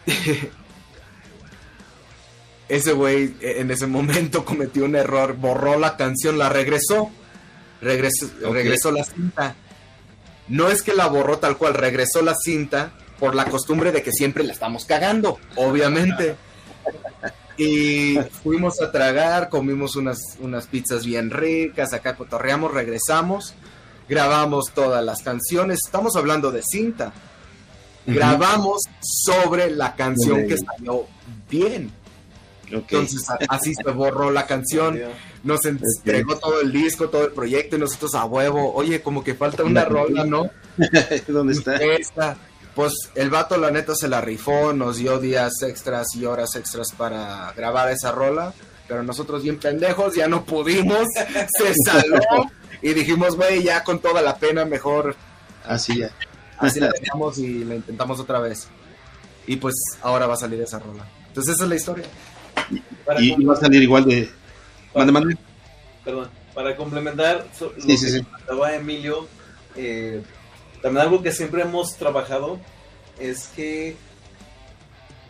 ese 2.70 2.94
güey 2.94 3.36
en 3.42 3.70
ese 3.70 3.86
momento 3.86 4.46
cometió 4.46 4.86
un 4.86 4.96
error, 4.96 5.36
borró 5.36 5.78
la 5.78 5.98
canción, 5.98 6.38
la 6.38 6.50
regresó, 6.50 7.12
regresó, 7.82 8.28
okay. 8.38 8.54
regresó 8.54 8.92
la 8.92 9.04
cinta. 9.04 9.56
No 10.48 10.70
es 10.70 10.82
que 10.82 10.94
la 10.94 11.08
borró 11.08 11.38
tal 11.38 11.58
cual, 11.58 11.74
regresó 11.74 12.22
la 12.22 12.34
cinta 12.36 12.94
por 13.22 13.36
la 13.36 13.46
costumbre 13.46 13.92
de 13.92 14.02
que 14.02 14.12
siempre 14.12 14.44
la 14.44 14.52
estamos 14.52 14.84
cagando, 14.84 15.38
obviamente. 15.56 16.36
Y 17.56 18.18
fuimos 18.42 18.82
a 18.82 18.92
tragar, 18.92 19.50
comimos 19.50 19.96
unas, 19.96 20.18
unas 20.40 20.66
pizzas 20.66 21.06
bien 21.06 21.30
ricas, 21.30 21.94
acá 21.94 22.16
cotorreamos, 22.16 22.74
regresamos, 22.74 23.54
grabamos 24.10 24.72
todas 24.74 25.06
las 25.06 25.22
canciones, 25.22 25.82
estamos 25.86 26.16
hablando 26.16 26.52
de 26.52 26.64
cinta. 26.64 27.14
Grabamos 28.08 28.82
sobre 29.00 29.70
la 29.70 29.96
canción 29.96 30.48
que 30.48 30.58
salió 30.58 31.06
bien. 31.48 31.92
Okay. 32.66 32.80
Entonces 32.80 33.24
así 33.50 33.76
se 33.76 33.92
borró 33.92 34.32
la 34.32 34.48
canción, 34.48 35.00
nos 35.44 35.64
entregó 35.66 36.40
todo 36.40 36.62
el 36.62 36.72
disco, 36.72 37.10
todo 37.10 37.26
el 37.26 37.34
proyecto 37.34 37.76
y 37.76 37.80
nosotros 37.80 38.16
a 38.16 38.26
huevo, 38.26 38.74
oye, 38.74 39.04
como 39.04 39.24
que 39.24 39.36
falta 39.36 39.64
una 39.64 39.86
rola, 39.86 40.24
¿no? 40.24 40.50
¿Dónde 41.28 41.54
está? 41.54 41.76
Esta, 41.76 42.38
pues 42.76 42.94
el 43.16 43.30
vato 43.30 43.58
la 43.58 43.72
neta 43.72 43.96
se 43.96 44.08
la 44.08 44.22
rifó, 44.22 44.74
nos 44.74 44.98
dio 44.98 45.20
días 45.20 45.62
extras 45.62 46.08
y 46.16 46.26
horas 46.26 46.56
extras 46.56 46.92
para 46.98 47.52
grabar 47.56 47.92
esa 47.92 48.12
rola, 48.12 48.54
pero 48.88 49.04
nosotros 49.04 49.44
bien 49.44 49.60
pendejos 49.60 50.16
ya 50.16 50.28
no 50.28 50.46
pudimos, 50.46 51.06
se 51.58 51.74
saló 51.86 52.50
y 52.82 52.94
dijimos, 52.94 53.36
güey, 53.36 53.64
ya 53.64 53.84
con 53.84 54.00
toda 54.00 54.22
la 54.22 54.38
pena 54.38 54.66
mejor 54.66 55.16
así 55.66 56.00
ya. 56.00 56.12
Así 56.58 56.80
la 56.80 56.90
dejamos 56.90 57.40
y 57.40 57.64
la 57.64 57.76
intentamos 57.76 58.20
otra 58.20 58.40
vez. 58.40 58.68
Y 59.48 59.56
pues 59.56 59.74
ahora 60.02 60.28
va 60.28 60.36
a 60.36 60.38
salir 60.38 60.62
esa 60.62 60.78
rola. 60.78 61.08
Entonces 61.28 61.56
esa 61.56 61.64
es 61.64 61.70
la 61.70 61.76
historia. 61.76 62.06
Y, 63.20 63.42
y 63.42 63.44
va 63.44 63.56
a 63.56 63.58
salir 63.58 63.82
igual 63.82 64.06
de... 64.06 64.30
Mande, 64.94 65.12
mande. 65.12 65.38
Perdón, 66.06 66.30
para 66.54 66.76
complementar 66.76 67.48
lo 67.60 67.72
sí, 67.82 67.98
sí, 67.98 68.06
que 68.06 68.12
sí. 68.12 68.24
comentaba 68.24 68.76
Emilio, 68.76 69.28
eh, 69.76 70.22
también 70.82 71.06
algo 71.06 71.22
que 71.22 71.32
siempre 71.32 71.62
hemos 71.62 71.96
trabajado 71.96 72.60
es 73.20 73.48
que 73.56 73.96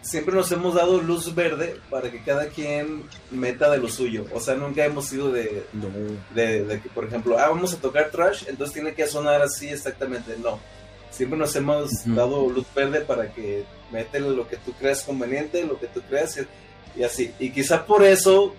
siempre 0.02 0.34
nos 0.36 0.52
hemos 0.52 0.76
dado 0.76 1.00
luz 1.02 1.34
verde 1.36 1.80
para 1.90 2.10
que 2.10 2.24
cada 2.24 2.48
quien 2.48 3.04
meta 3.30 3.70
de 3.70 3.78
lo 3.78 3.88
suyo. 3.88 4.26
O 4.34 4.40
sea, 4.40 4.56
nunca 4.56 4.84
hemos 4.86 5.06
sido 5.06 5.32
de, 5.32 5.64
No. 5.74 5.90
de, 6.34 6.64
de 6.66 6.82
que, 6.82 6.90
por 6.90 7.06
ejemplo, 7.06 7.38
ah, 7.38 7.50
vamos 7.50 7.74
a 7.74 7.78
tocar 7.78 8.10
trash, 8.10 8.46
entonces 8.48 8.74
tiene 8.74 8.94
que 8.94 9.06
sonar 9.08 9.42
así 9.42 9.68
exactamente. 9.70 10.36
No. 10.42 10.60
Siempre 11.12 11.38
nos 11.38 11.56
hemos 11.56 11.92
Ujú. 11.92 12.16
dado 12.16 12.50
luz 12.50 12.66
verde 12.74 13.02
para 13.02 13.32
que 13.34 13.64
métele 13.92 14.30
lo 14.32 14.48
que 14.48 14.58
tú 14.58 14.74
creas 14.74 15.04
conveniente, 15.04 15.64
lo 15.66 15.80
que 15.80 15.88
tú 15.88 16.02
creas 16.10 16.38
y, 16.38 17.00
y 17.00 17.04
así. 17.04 17.34
Y 17.40 17.52
quizá 17.52 17.86
por 17.86 18.04
eso 18.04 18.56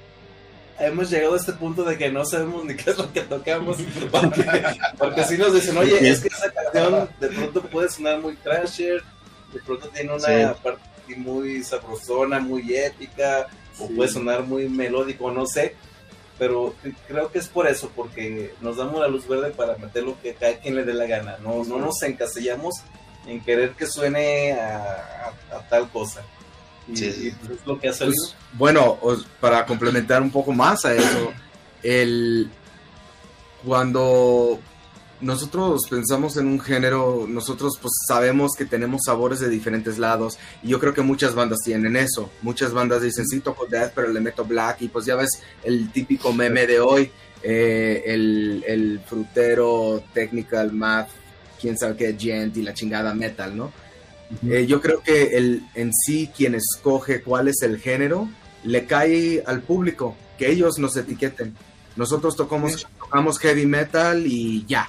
hemos 0.86 1.10
llegado 1.10 1.34
a 1.34 1.36
este 1.36 1.52
punto 1.52 1.84
de 1.84 1.96
que 1.98 2.10
no 2.10 2.24
sabemos 2.24 2.64
ni 2.64 2.74
qué 2.74 2.90
es 2.90 2.98
lo 2.98 3.12
que 3.12 3.20
tocamos. 3.22 3.78
Porque, 4.10 4.44
porque 4.98 5.24
si 5.24 5.38
nos 5.38 5.54
dicen, 5.54 5.76
oye, 5.78 6.08
es 6.08 6.20
que 6.20 6.28
esa 6.28 6.50
canción 6.52 7.08
de 7.20 7.28
pronto 7.28 7.62
puede 7.62 7.88
sonar 7.90 8.20
muy 8.20 8.36
trasher, 8.36 9.02
de 9.52 9.60
pronto 9.60 9.88
tiene 9.88 10.12
una 10.14 10.26
Sí. 10.54 10.58
parte 10.62 10.80
muy 11.16 11.62
sabrosona, 11.62 12.40
muy 12.40 12.74
épica, 12.74 13.46
o 13.78 13.86
Sí. 13.88 13.94
puede 13.94 14.10
sonar 14.10 14.42
muy 14.44 14.68
melódico, 14.68 15.30
no 15.30 15.46
sé. 15.46 15.74
Pero 16.38 16.74
creo 17.06 17.30
que 17.30 17.38
es 17.38 17.48
por 17.48 17.66
eso, 17.68 17.90
porque 17.94 18.54
nos 18.60 18.76
damos 18.78 19.00
la 19.00 19.06
luz 19.08 19.28
verde 19.28 19.50
para 19.50 19.76
meter 19.76 20.02
lo 20.02 20.20
que 20.20 20.34
cada 20.34 20.54
quien 20.58 20.74
le 20.74 20.84
dé 20.84 20.94
la 20.94 21.06
gana. 21.06 21.36
No, 21.42 21.62
no 21.64 21.78
nos 21.78 22.02
encasillamos 22.02 22.76
en 23.26 23.40
querer 23.44 23.72
que 23.72 23.86
suene 23.86 24.52
a, 24.54 25.32
a- 25.52 25.56
a 25.58 25.68
tal 25.68 25.88
cosa. 25.90 26.22
Y, 26.88 26.96
Sí. 26.96 27.06
y 27.06 27.30
pues 27.30 27.58
es 27.60 27.66
lo 27.66 27.78
que 27.78 27.88
ha 27.88 27.92
salido. 27.92 28.16
Pues, 28.22 28.34
bueno, 28.54 28.98
os- 29.02 29.24
para 29.40 29.64
complementar 29.66 30.20
un 30.22 30.30
poco 30.30 30.52
más 30.52 30.84
a 30.84 30.94
eso, 30.94 31.32
el 31.82 32.48
cuando 33.64 34.58
nosotros 35.20 35.82
pensamos 35.88 36.36
en 36.36 36.48
un 36.48 36.58
género, 36.60 37.26
nosotros 37.28 37.74
pues 37.80 37.92
sabemos 38.08 38.52
que 38.58 38.64
tenemos 38.64 39.02
sabores 39.06 39.38
de 39.38 39.48
diferentes 39.48 39.98
lados 39.98 40.36
y 40.64 40.68
yo 40.68 40.80
creo 40.80 40.92
que 40.94 41.02
muchas 41.02 41.34
bandas 41.36 41.58
tienen 41.64 41.94
eso. 41.94 42.28
Muchas 42.42 42.72
bandas 42.72 43.02
dicen 43.02 43.26
sí 43.28 43.38
toco 43.38 43.66
death 43.66 43.92
pero 43.94 44.08
le 44.08 44.20
meto 44.20 44.44
black 44.44 44.82
y 44.82 44.88
pues 44.88 45.04
ya 45.06 45.14
ves 45.14 45.40
el 45.62 45.92
típico 45.92 46.32
meme 46.32 46.66
de 46.66 46.80
hoy, 46.80 47.10
eh, 47.44 48.02
el, 48.06 48.64
el 48.66 49.00
frutero 49.06 50.02
technical 50.12 50.72
math, 50.72 51.10
quién 51.60 51.78
sabe 51.78 51.94
qué 51.96 52.16
gent 52.18 52.56
y 52.56 52.62
la 52.62 52.74
chingada 52.74 53.14
metal, 53.14 53.56
¿no? 53.56 53.72
Eh, 54.48 54.66
yo 54.66 54.80
creo 54.80 55.02
que 55.02 55.36
el, 55.36 55.62
en 55.74 55.92
sí 55.92 56.30
quien 56.34 56.54
escoge 56.54 57.22
cuál 57.22 57.48
es 57.48 57.62
el 57.62 57.78
género 57.78 58.28
le 58.64 58.86
cae 58.86 59.42
al 59.46 59.62
público, 59.62 60.16
que 60.38 60.50
ellos 60.50 60.78
nos 60.78 60.96
etiqueten. 60.96 61.56
Nosotros 61.96 62.36
tocamos, 62.36 62.86
tocamos 62.98 63.38
heavy 63.38 63.66
metal 63.66 64.24
y 64.26 64.64
ya. 64.66 64.88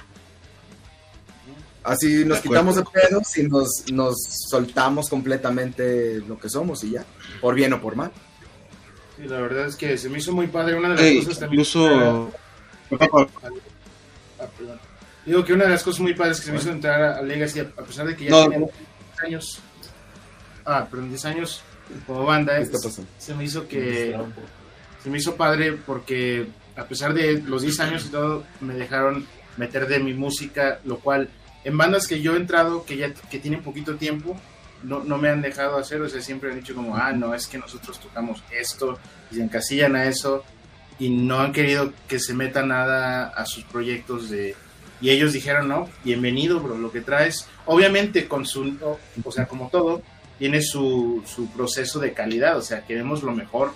Así 1.82 2.24
nos 2.24 2.42
De 2.42 2.48
quitamos 2.48 2.76
de 2.76 2.84
pedos 2.84 3.36
y 3.36 3.42
nos, 3.42 3.84
nos 3.92 4.16
soltamos 4.48 5.10
completamente 5.10 6.20
lo 6.26 6.38
que 6.38 6.48
somos 6.48 6.82
y 6.84 6.92
ya, 6.92 7.04
por 7.42 7.54
bien 7.54 7.74
o 7.74 7.80
por 7.80 7.94
mal. 7.94 8.10
Y 9.22 9.28
la 9.28 9.40
verdad 9.40 9.66
es 9.66 9.76
que 9.76 9.98
se 9.98 10.08
me 10.08 10.18
hizo 10.18 10.32
muy 10.32 10.46
padre. 10.46 10.76
Una 10.76 10.94
de 10.94 11.14
las 11.14 11.24
cosas 11.24 11.40
también. 11.40 11.60
incluso... 11.60 12.30
Ah. 12.98 13.26
Digo 15.26 15.44
que 15.44 15.52
una 15.52 15.64
de 15.64 15.70
las 15.70 15.82
cosas 15.82 16.00
muy 16.00 16.14
padres 16.14 16.38
que 16.38 16.46
se 16.46 16.52
me 16.52 16.58
hizo 16.58 16.70
entrar 16.70 17.02
a, 17.02 17.22
Legacy, 17.22 17.60
a 17.60 17.66
pesar 17.66 18.06
de 18.06 18.16
que 18.16 18.24
ya 18.24 18.30
No, 18.30 18.40
tienen 18.48 18.60
no. 18.60 18.66
10 18.66 18.93
años. 19.24 19.60
Ah, 20.64 20.86
perdón, 20.90 21.08
10 21.10 21.24
años 21.26 21.62
como 22.06 22.24
banda, 22.24 22.56
¿Qué 22.56 22.62
es- 22.62 22.68
está 22.70 22.88
pasando? 22.88 23.10
se 23.18 23.34
me 23.34 23.44
hizo 23.44 23.66
que. 23.68 24.16
Se 25.02 25.10
me 25.10 25.18
hizo 25.18 25.36
padre 25.36 25.72
porque, 25.72 26.48
a 26.76 26.84
pesar 26.84 27.12
de 27.12 27.42
los 27.42 27.60
10 27.62 27.78
años 27.80 28.06
y 28.06 28.08
todo, 28.08 28.44
me 28.60 28.72
dejaron 28.74 29.26
meter 29.58 29.86
de 29.86 29.98
mi 29.98 30.14
música, 30.14 30.80
lo 30.84 30.98
cual 30.98 31.28
en 31.64 31.76
bandas 31.76 32.06
que 32.06 32.20
yo 32.22 32.34
he 32.34 32.36
entrado, 32.38 32.84
que 32.86 32.96
ya 32.96 33.12
que 33.12 33.38
tienen 33.38 33.62
poquito 33.62 33.96
tiempo, 33.96 34.34
no, 34.82 35.04
no 35.04 35.18
me 35.18 35.28
han 35.28 35.42
dejado 35.42 35.76
hacer, 35.78 36.00
o 36.02 36.08
sea, 36.08 36.20
siempre 36.22 36.50
han 36.50 36.56
dicho 36.60 36.74
como, 36.74 36.96
ah, 36.96 37.12
no, 37.12 37.34
es 37.34 37.46
que 37.46 37.58
nosotros 37.58 38.00
tocamos 38.00 38.42
esto, 38.50 38.98
y 39.30 39.36
se 39.36 39.42
encasillan 39.42 39.94
a 39.96 40.04
eso, 40.06 40.42
y 40.98 41.10
no 41.10 41.40
han 41.40 41.52
querido 41.52 41.92
que 42.08 42.18
se 42.18 42.34
meta 42.34 42.62
nada 42.64 43.28
a 43.28 43.44
sus 43.46 43.64
proyectos 43.64 44.28
de, 44.30 44.54
Y 45.00 45.10
ellos 45.10 45.32
dijeron, 45.32 45.68
no, 45.68 45.88
bienvenido, 46.04 46.60
bro, 46.60 46.78
lo 46.78 46.90
que 46.90 47.00
traes. 47.00 47.48
Obviamente, 47.66 48.26
con 48.26 48.46
su, 48.46 48.76
o 49.24 49.32
sea, 49.32 49.46
como 49.46 49.68
todo, 49.68 50.02
tiene 50.38 50.62
su, 50.62 51.22
su 51.26 51.48
proceso 51.50 51.98
de 52.00 52.12
calidad, 52.12 52.56
o 52.56 52.62
sea, 52.62 52.84
queremos 52.84 53.22
lo 53.22 53.32
mejor. 53.32 53.72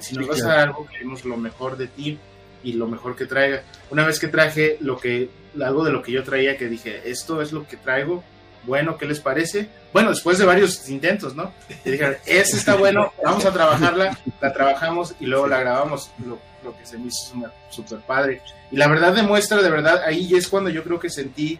Si 0.00 0.14
nos 0.14 0.28
vas 0.28 0.42
a 0.42 0.48
dar 0.48 0.58
algo, 0.60 0.86
queremos 0.86 1.24
lo 1.24 1.36
mejor 1.36 1.76
de 1.76 1.88
ti 1.88 2.18
y 2.62 2.74
lo 2.74 2.86
mejor 2.86 3.16
que 3.16 3.26
traiga. 3.26 3.62
Una 3.90 4.06
vez 4.06 4.20
que 4.20 4.28
traje 4.28 4.76
lo 4.80 4.96
que, 4.98 5.28
algo 5.60 5.84
de 5.84 5.90
lo 5.90 6.02
que 6.02 6.12
yo 6.12 6.22
traía, 6.22 6.56
que 6.56 6.68
dije, 6.68 7.10
esto 7.10 7.42
es 7.42 7.52
lo 7.52 7.66
que 7.66 7.76
traigo, 7.76 8.22
bueno, 8.64 8.96
¿qué 8.96 9.06
les 9.06 9.20
parece? 9.20 9.68
Bueno, 9.92 10.10
después 10.10 10.38
de 10.38 10.44
varios 10.44 10.88
intentos, 10.88 11.34
¿no? 11.34 11.52
Y 11.84 11.90
dijeron, 11.90 12.16
ese 12.26 12.56
está 12.56 12.76
bueno, 12.76 13.12
vamos 13.24 13.44
a 13.44 13.52
trabajarla, 13.52 14.16
la 14.40 14.52
trabajamos 14.52 15.14
y 15.18 15.26
luego 15.26 15.48
la 15.48 15.58
grabamos, 15.58 16.12
lo, 16.24 16.38
que 16.78 16.86
se 16.86 16.98
me 16.98 17.08
hizo 17.08 17.34
súper 17.70 18.00
padre. 18.00 18.42
Y 18.70 18.76
la 18.76 18.88
verdad 18.88 19.14
demuestra, 19.14 19.60
de 19.62 19.70
verdad, 19.70 20.02
ahí 20.04 20.34
es 20.34 20.48
cuando 20.48 20.70
yo 20.70 20.84
creo 20.84 21.00
que 21.00 21.10
sentí 21.10 21.58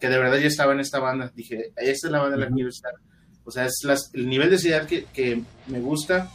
que 0.00 0.08
de 0.08 0.18
verdad 0.18 0.38
yo 0.38 0.48
estaba 0.48 0.72
en 0.72 0.80
esta 0.80 0.98
banda. 0.98 1.30
Dije, 1.34 1.72
esta 1.76 2.08
es 2.08 2.12
la 2.12 2.20
banda 2.20 2.36
de 2.36 2.44
la 2.44 2.50
universidad. 2.50 2.92
O 3.44 3.50
sea, 3.50 3.66
es 3.66 3.84
el 4.12 4.28
nivel 4.28 4.50
de 4.50 4.58
seriedad 4.58 4.86
que, 4.86 5.04
que 5.06 5.42
me 5.66 5.80
gusta, 5.80 6.30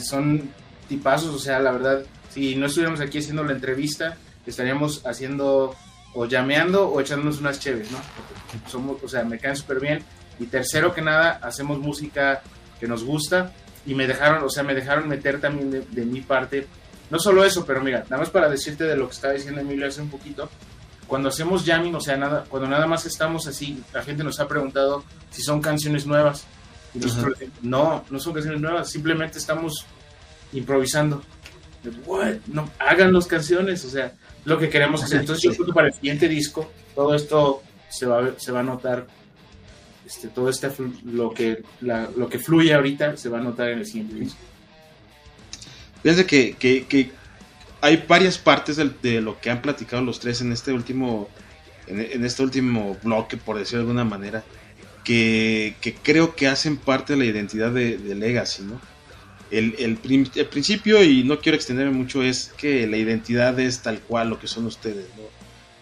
son 0.00 0.50
tipazos, 0.88 1.34
o 1.34 1.38
sea, 1.38 1.58
la 1.58 1.72
verdad, 1.72 2.02
si 2.30 2.56
no 2.56 2.66
estuviéramos 2.66 3.00
aquí 3.00 3.18
haciendo 3.18 3.44
la 3.44 3.52
entrevista, 3.52 4.16
estaríamos 4.46 5.04
haciendo 5.06 5.74
o 6.14 6.26
llameando 6.26 6.88
o 6.88 7.00
echándonos 7.00 7.40
unas 7.40 7.58
chéves, 7.58 7.90
¿no? 7.90 7.98
somos, 8.68 9.02
o 9.02 9.08
sea, 9.08 9.24
me 9.24 9.38
caen 9.38 9.56
súper 9.56 9.80
bien. 9.80 10.02
Y 10.38 10.46
tercero 10.46 10.94
que 10.94 11.02
nada, 11.02 11.38
hacemos 11.42 11.78
música 11.78 12.42
que 12.80 12.86
nos 12.86 13.04
gusta 13.04 13.52
y 13.86 13.94
me 13.94 14.06
dejaron, 14.06 14.44
o 14.44 14.50
sea, 14.50 14.62
me 14.62 14.74
dejaron 14.74 15.08
meter 15.08 15.40
también 15.40 15.86
de, 15.88 16.04
mi 16.04 16.20
parte. 16.20 16.66
No 17.12 17.18
solo 17.18 17.44
eso, 17.44 17.66
pero 17.66 17.82
mira, 17.82 18.04
nada 18.08 18.22
más 18.22 18.30
para 18.30 18.48
decirte 18.48 18.84
de 18.84 18.96
lo 18.96 19.06
que 19.06 19.12
estaba 19.12 19.34
diciendo 19.34 19.60
Emilio 19.60 19.86
hace 19.86 20.00
un 20.00 20.08
poquito. 20.08 20.48
Cuando 21.06 21.28
hacemos 21.28 21.62
jamming, 21.62 21.94
o 21.94 22.00
sea, 22.00 22.16
nada, 22.16 22.46
cuando 22.48 22.66
nada 22.70 22.86
más 22.86 23.04
estamos 23.04 23.46
así, 23.46 23.82
la 23.92 24.02
gente 24.02 24.24
nos 24.24 24.40
ha 24.40 24.48
preguntado 24.48 25.04
si 25.30 25.42
son 25.42 25.60
canciones 25.60 26.06
nuevas. 26.06 26.46
Y 26.94 27.00
nosotros, 27.00 27.36
no, 27.60 28.02
no 28.08 28.18
son 28.18 28.32
canciones 28.32 28.62
nuevas, 28.62 28.90
simplemente 28.90 29.36
estamos 29.36 29.84
improvisando. 30.54 31.22
What? 32.06 32.36
No, 32.46 32.70
hagan 32.78 33.12
las 33.12 33.26
canciones, 33.26 33.84
o 33.84 33.90
sea, 33.90 34.14
lo 34.46 34.58
que 34.58 34.70
queremos 34.70 35.02
hacer. 35.02 35.20
Entonces, 35.20 35.42
yo 35.42 35.52
creo 35.52 35.66
que 35.66 35.72
para 35.74 35.88
el 35.88 35.94
siguiente 35.94 36.28
disco, 36.28 36.72
todo 36.94 37.14
esto 37.14 37.62
se 37.90 38.06
va, 38.06 38.20
a, 38.20 38.38
se 38.38 38.52
va 38.52 38.60
a 38.60 38.62
notar, 38.62 39.06
este, 40.06 40.28
todo 40.28 40.48
este, 40.48 40.70
lo 41.04 41.34
que, 41.34 41.62
lo 41.82 42.26
que 42.30 42.38
fluye 42.38 42.72
ahorita, 42.72 43.18
se 43.18 43.28
va 43.28 43.36
a 43.36 43.42
notar 43.42 43.68
en 43.68 43.80
el 43.80 43.86
siguiente 43.86 44.14
disco. 44.14 44.38
Fíjense 46.02 46.26
que, 46.26 46.54
que, 46.56 47.10
hay 47.80 48.04
varias 48.08 48.38
partes 48.38 48.76
de, 48.76 49.20
lo 49.20 49.40
que 49.40 49.50
han 49.50 49.60
platicado 49.60 50.02
los 50.02 50.20
tres 50.20 50.40
en 50.40 50.52
este 50.52 50.72
último, 50.72 51.28
en, 51.86 52.24
este 52.24 52.42
último 52.42 52.96
bloque, 53.02 53.36
por 53.36 53.58
decirlo 53.58 53.80
de 53.80 53.90
alguna 53.90 54.04
manera, 54.04 54.44
que, 55.04 55.74
creo 56.02 56.36
que 56.36 56.46
hacen 56.46 56.76
parte 56.76 57.14
de 57.14 57.18
la 57.18 57.24
identidad 57.24 57.72
de, 57.72 57.98
Legacy, 57.98 58.62
¿no? 58.62 58.80
el, 59.52 59.74
el, 59.78 60.46
principio, 60.46 61.02
y 61.04 61.24
no 61.24 61.38
quiero 61.38 61.56
extenderme 61.56 61.92
mucho, 61.92 62.22
es 62.22 62.52
que 62.56 62.86
la 62.86 62.96
identidad 62.96 63.58
es 63.60 63.82
tal 63.82 64.00
cual 64.00 64.30
lo 64.30 64.40
que 64.40 64.48
son 64.48 64.66
ustedes, 64.66 65.06
¿no? 65.16 65.24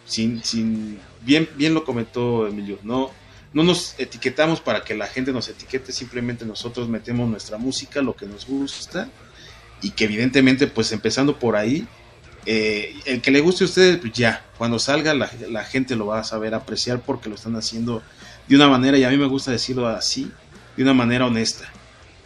Sin, 0.04 0.42
sin, 0.42 0.98
bien, 1.22 1.48
bien 1.54 1.72
lo 1.72 1.85
comentó 1.85 2.48
Emilio, 2.48 2.80
no, 2.83 3.12
no 3.52 3.62
nos 3.62 3.94
etiquetamos 3.98 4.61
para 4.61 4.83
que 4.83 4.96
la 4.96 5.06
gente 5.06 5.33
nos 5.33 5.48
etiquete, 5.48 5.92
simplemente 5.92 6.44
nosotros 6.44 6.88
metemos 6.88 7.28
nuestra 7.28 7.59
música, 7.59 8.02
lo 8.02 8.16
que 8.16 8.26
nos 8.26 8.44
gusta, 8.44 9.09
y 9.82 9.90
que 9.90 10.04
evidentemente, 10.04 10.66
pues 10.66 10.92
empezando 10.92 11.38
por 11.38 11.56
ahí, 11.56 11.86
eh, 12.46 12.94
el 13.06 13.20
que 13.20 13.30
le 13.30 13.40
guste 13.40 13.64
a 13.64 13.66
ustedes, 13.66 13.98
pues 13.98 14.12
ya, 14.12 14.44
cuando 14.58 14.78
salga 14.78 15.14
la, 15.14 15.30
la, 15.48 15.64
gente 15.64 15.96
lo 15.96 16.06
va 16.06 16.20
a 16.20 16.24
saber 16.24 16.54
apreciar 16.54 17.00
porque 17.00 17.28
lo 17.28 17.34
están 17.34 17.54
haciendo 17.56 18.02
de 18.48 18.56
una 18.56 18.68
manera, 18.68 18.96
y 18.96 19.04
a 19.04 19.10
mí 19.10 19.16
me 19.16 19.26
gusta 19.26 19.50
decirlo 19.50 19.86
así, 19.86 20.30
de 20.76 20.82
una 20.82 20.94
manera 20.94 21.26
honesta, 21.26 21.70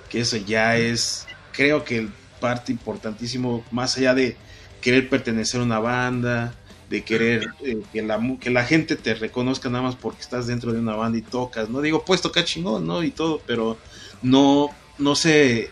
que 0.08 0.20
eso 0.20 0.36
ya 0.36 0.76
es 0.76 1.26
creo 1.52 1.84
que 1.84 1.98
el 1.98 2.10
parte 2.40 2.72
importantísimo, 2.72 3.64
más 3.70 3.96
allá 3.96 4.12
de 4.12 4.36
querer 4.82 5.08
pertenecer 5.08 5.60
a 5.60 5.64
una 5.64 5.78
banda, 5.78 6.52
de 6.90 7.02
querer 7.02 7.48
eh, 7.64 7.80
que, 7.90 8.02
la, 8.02 8.20
que 8.38 8.50
la 8.50 8.64
gente 8.64 8.96
te 8.96 9.14
reconozca 9.14 9.70
nada 9.70 9.82
más 9.82 9.96
porque 9.96 10.20
estás 10.20 10.46
dentro 10.46 10.72
de 10.72 10.78
una 10.78 10.94
banda 10.94 11.16
y 11.16 11.22
tocas, 11.22 11.70
¿no? 11.70 11.80
Digo, 11.80 12.04
pues 12.04 12.20
toca 12.20 12.44
chingón, 12.44 12.86
¿no? 12.86 13.02
Y 13.02 13.10
todo, 13.10 13.40
pero 13.46 13.78
no, 14.20 14.68
no 14.98 15.14
se, 15.14 15.70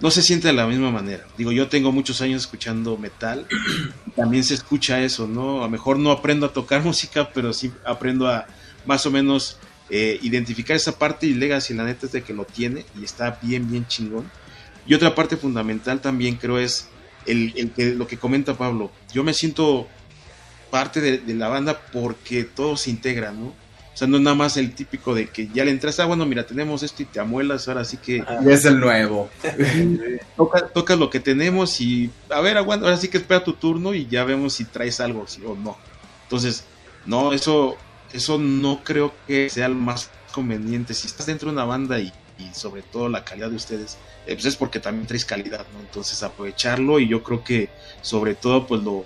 no 0.00 0.10
se 0.10 0.22
siente 0.22 0.48
de 0.48 0.54
la 0.54 0.66
misma 0.66 0.90
manera. 0.90 1.24
Digo, 1.38 1.52
yo 1.52 1.68
tengo 1.68 1.92
muchos 1.92 2.20
años 2.20 2.42
escuchando 2.42 2.96
metal, 2.96 3.46
también 4.16 4.44
se 4.44 4.54
escucha 4.54 5.02
eso, 5.02 5.26
¿no? 5.26 5.60
A 5.60 5.64
lo 5.64 5.70
mejor 5.70 5.98
no 5.98 6.10
aprendo 6.10 6.46
a 6.46 6.52
tocar 6.52 6.82
música, 6.84 7.30
pero 7.32 7.52
sí 7.52 7.72
aprendo 7.84 8.28
a 8.28 8.46
más 8.86 9.06
o 9.06 9.10
menos 9.10 9.58
eh, 9.90 10.18
identificar 10.22 10.76
esa 10.76 10.98
parte 10.98 11.26
y 11.26 11.34
Legacy, 11.34 11.74
la 11.74 11.84
neta 11.84 12.06
es 12.06 12.12
de 12.12 12.22
que 12.22 12.32
lo 12.32 12.44
tiene 12.44 12.84
y 12.98 13.04
está 13.04 13.38
bien, 13.42 13.70
bien 13.70 13.86
chingón. 13.86 14.30
Y 14.86 14.94
otra 14.94 15.14
parte 15.14 15.36
fundamental 15.36 16.00
también 16.00 16.36
creo 16.36 16.58
es 16.58 16.88
el, 17.26 17.72
que, 17.74 17.94
lo 17.94 18.06
que 18.06 18.18
comenta 18.18 18.54
Pablo. 18.54 18.90
Yo 19.12 19.24
me 19.24 19.32
siento 19.32 19.88
parte 20.70 21.00
de, 21.00 21.34
la 21.34 21.48
banda 21.48 21.80
porque 21.92 22.44
todo 22.44 22.76
se 22.76 22.90
integra, 22.90 23.32
¿no? 23.32 23.54
O 23.94 23.96
sea, 23.96 24.08
no 24.08 24.16
es 24.16 24.22
nada 24.22 24.34
más 24.34 24.56
el 24.56 24.74
típico 24.74 25.14
de 25.14 25.28
que 25.28 25.48
ya 25.54 25.64
le 25.64 25.70
entras, 25.70 26.00
ah, 26.00 26.06
bueno, 26.06 26.26
mira, 26.26 26.44
tenemos 26.44 26.82
esto 26.82 27.02
y 27.04 27.06
te 27.06 27.20
amuelas, 27.20 27.68
ahora 27.68 27.84
sí 27.84 27.96
que... 27.96 28.24
Y 28.44 28.50
es 28.50 28.64
el 28.64 28.80
nuevo. 28.80 29.30
tocas 30.74 30.98
lo 30.98 31.10
que 31.10 31.20
tenemos 31.20 31.80
y, 31.80 32.10
a 32.28 32.40
ver, 32.40 32.56
aguanta, 32.56 32.86
ahora 32.86 32.98
sí 32.98 33.08
que 33.08 33.18
espera 33.18 33.44
tu 33.44 33.52
turno 33.52 33.94
y 33.94 34.06
ya 34.06 34.24
vemos 34.24 34.54
si 34.54 34.64
traes 34.64 34.98
algo 34.98 35.26
sí, 35.28 35.42
o 35.46 35.54
no. 35.54 35.78
Entonces, 36.24 36.64
no, 37.06 37.32
eso, 37.32 37.76
eso 38.12 38.36
no 38.36 38.82
creo 38.82 39.14
que 39.28 39.48
sea 39.48 39.68
lo 39.68 39.76
más 39.76 40.10
conveniente. 40.32 40.92
Si 40.92 41.06
estás 41.06 41.26
dentro 41.26 41.48
de 41.48 41.54
una 41.54 41.64
banda 41.64 42.00
y 42.00 42.12
y 42.38 42.52
sobre 42.54 42.82
todo 42.82 43.08
la 43.08 43.24
calidad 43.24 43.50
de 43.50 43.56
ustedes, 43.56 43.96
eh, 44.26 44.34
pues 44.34 44.44
es 44.46 44.56
porque 44.56 44.80
también 44.80 45.06
traes 45.06 45.24
calidad, 45.24 45.66
¿no? 45.72 45.80
Entonces 45.80 46.22
aprovecharlo 46.22 46.98
y 46.98 47.08
yo 47.08 47.22
creo 47.22 47.44
que 47.44 47.68
sobre 48.02 48.34
todo 48.34 48.66
pues 48.66 48.82
lo, 48.82 49.04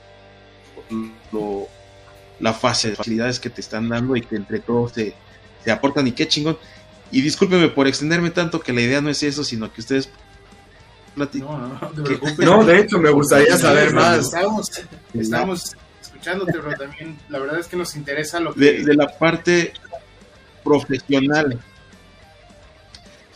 lo 1.33 1.69
la 2.41 2.53
fase 2.53 2.91
de 2.91 2.97
facilidades 2.97 3.41
que 3.41 3.51
te 3.51 3.61
están 3.61 3.89
dando 3.89 4.17
y 4.17 4.23
que 4.23 4.37
entre 4.37 4.61
todos 4.61 4.93
se, 4.93 5.15
se 5.65 5.71
aportan 5.71 6.07
y 6.07 6.13
qué 6.13 6.29
chingón. 6.29 6.59
Y 7.11 7.21
discúlpeme 7.23 7.69
por 7.69 7.87
extenderme 7.87 8.31
tanto 8.31 8.61
que 8.61 8.73
la 8.73 8.83
idea 8.83 9.01
no 9.01 9.11
es 9.11 9.23
eso, 9.23 9.45
sino 9.45 9.73
que 9.73 9.81
ustedes 9.81 10.11
no, 11.17 11.29
no, 12.39 12.65
de 12.65 12.79
hecho 12.79 13.01
me 13.01 13.11
gustaría 13.11 13.59
saber 13.59 13.93
más. 13.93 14.27
Estamos, 14.27 14.71
estamos 15.15 15.77
escuchándote, 16.01 16.53
pero 16.53 16.77
también 16.77 17.19
la 17.29 17.41
verdad 17.41 17.59
es 17.59 17.67
que 17.67 17.77
nos 17.77 17.97
interesa 17.97 18.39
lo 18.39 18.55
que... 18.55 18.85
de 18.85 18.95
la 18.95 19.09
parte 19.19 19.73
profesional 20.63 21.59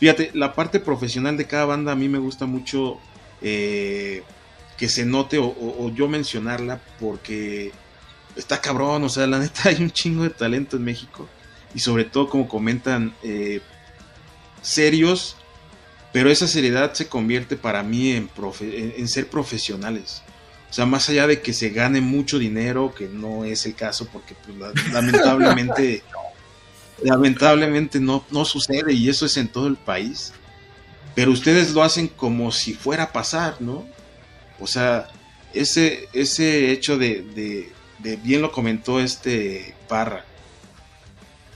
Fíjate, 0.03 0.31
la 0.33 0.53
parte 0.53 0.81
profesional 0.81 1.37
de 1.37 1.45
cada 1.45 1.63
banda 1.63 1.93
a 1.93 1.95
mí 1.95 2.09
me 2.09 2.17
gusta 2.17 2.45
mucho 2.45 2.97
eh, 3.41 4.21
que 4.75 4.89
se 4.89 5.05
note 5.05 5.37
o, 5.39 5.89
yo 5.95 6.09
mencionarla 6.09 6.81
porque 6.99 7.71
está 8.35 8.61
cabrón, 8.61 9.03
o 9.03 9.09
sea, 9.09 9.27
la 9.27 9.39
neta 9.39 9.61
hay 9.69 9.81
un 9.81 9.91
chingo 9.91 10.23
de 10.23 10.29
talento 10.29 10.77
en 10.77 10.83
México 10.83 11.27
y 11.75 11.79
sobre 11.79 12.05
todo 12.05 12.29
como 12.29 12.47
comentan, 12.47 13.13
eh, 13.23 13.61
serios, 14.61 15.35
pero 16.11 16.29
esa 16.29 16.47
seriedad 16.47 16.93
se 16.93 17.07
convierte 17.07 17.55
para 17.57 17.81
mí 17.83 18.11
en, 18.11 18.29
en, 18.61 19.07
ser 19.07 19.27
profesionales. 19.27 20.21
O 20.69 20.73
sea, 20.73 20.85
más 20.85 21.09
allá 21.09 21.25
de 21.27 21.41
que 21.41 21.53
se 21.53 21.69
gane 21.69 22.01
mucho 22.01 22.37
dinero, 22.37 22.93
que 22.95 23.07
no 23.07 23.45
es 23.45 23.65
el 23.65 23.73
caso 23.75 24.07
porque 24.11 24.35
pues, 24.35 24.57
lamentablemente 24.91 26.03
lamentablemente 27.03 27.99
no, 27.99 28.23
no 28.31 28.45
sucede 28.45 28.93
y 28.93 29.09
eso 29.09 29.25
es 29.25 29.37
en 29.37 29.47
todo 29.47 29.67
el 29.67 29.75
país. 29.75 30.33
Pero 31.15 31.31
ustedes 31.31 31.73
lo 31.73 31.83
hacen 31.83 32.07
como 32.07 32.51
si 32.51 32.73
fuera 32.73 33.03
a 33.03 33.11
pasar, 33.11 33.57
¿no? 33.59 33.85
O 34.59 34.67
sea, 34.67 35.09
ese, 35.53 36.07
ese 36.13 36.71
hecho 36.71 36.97
de, 36.97 37.21
de, 37.21 37.71
bien 38.23 38.41
lo 38.41 38.51
comentó 38.51 38.99
este 38.99 39.75
Parra, 39.87 40.25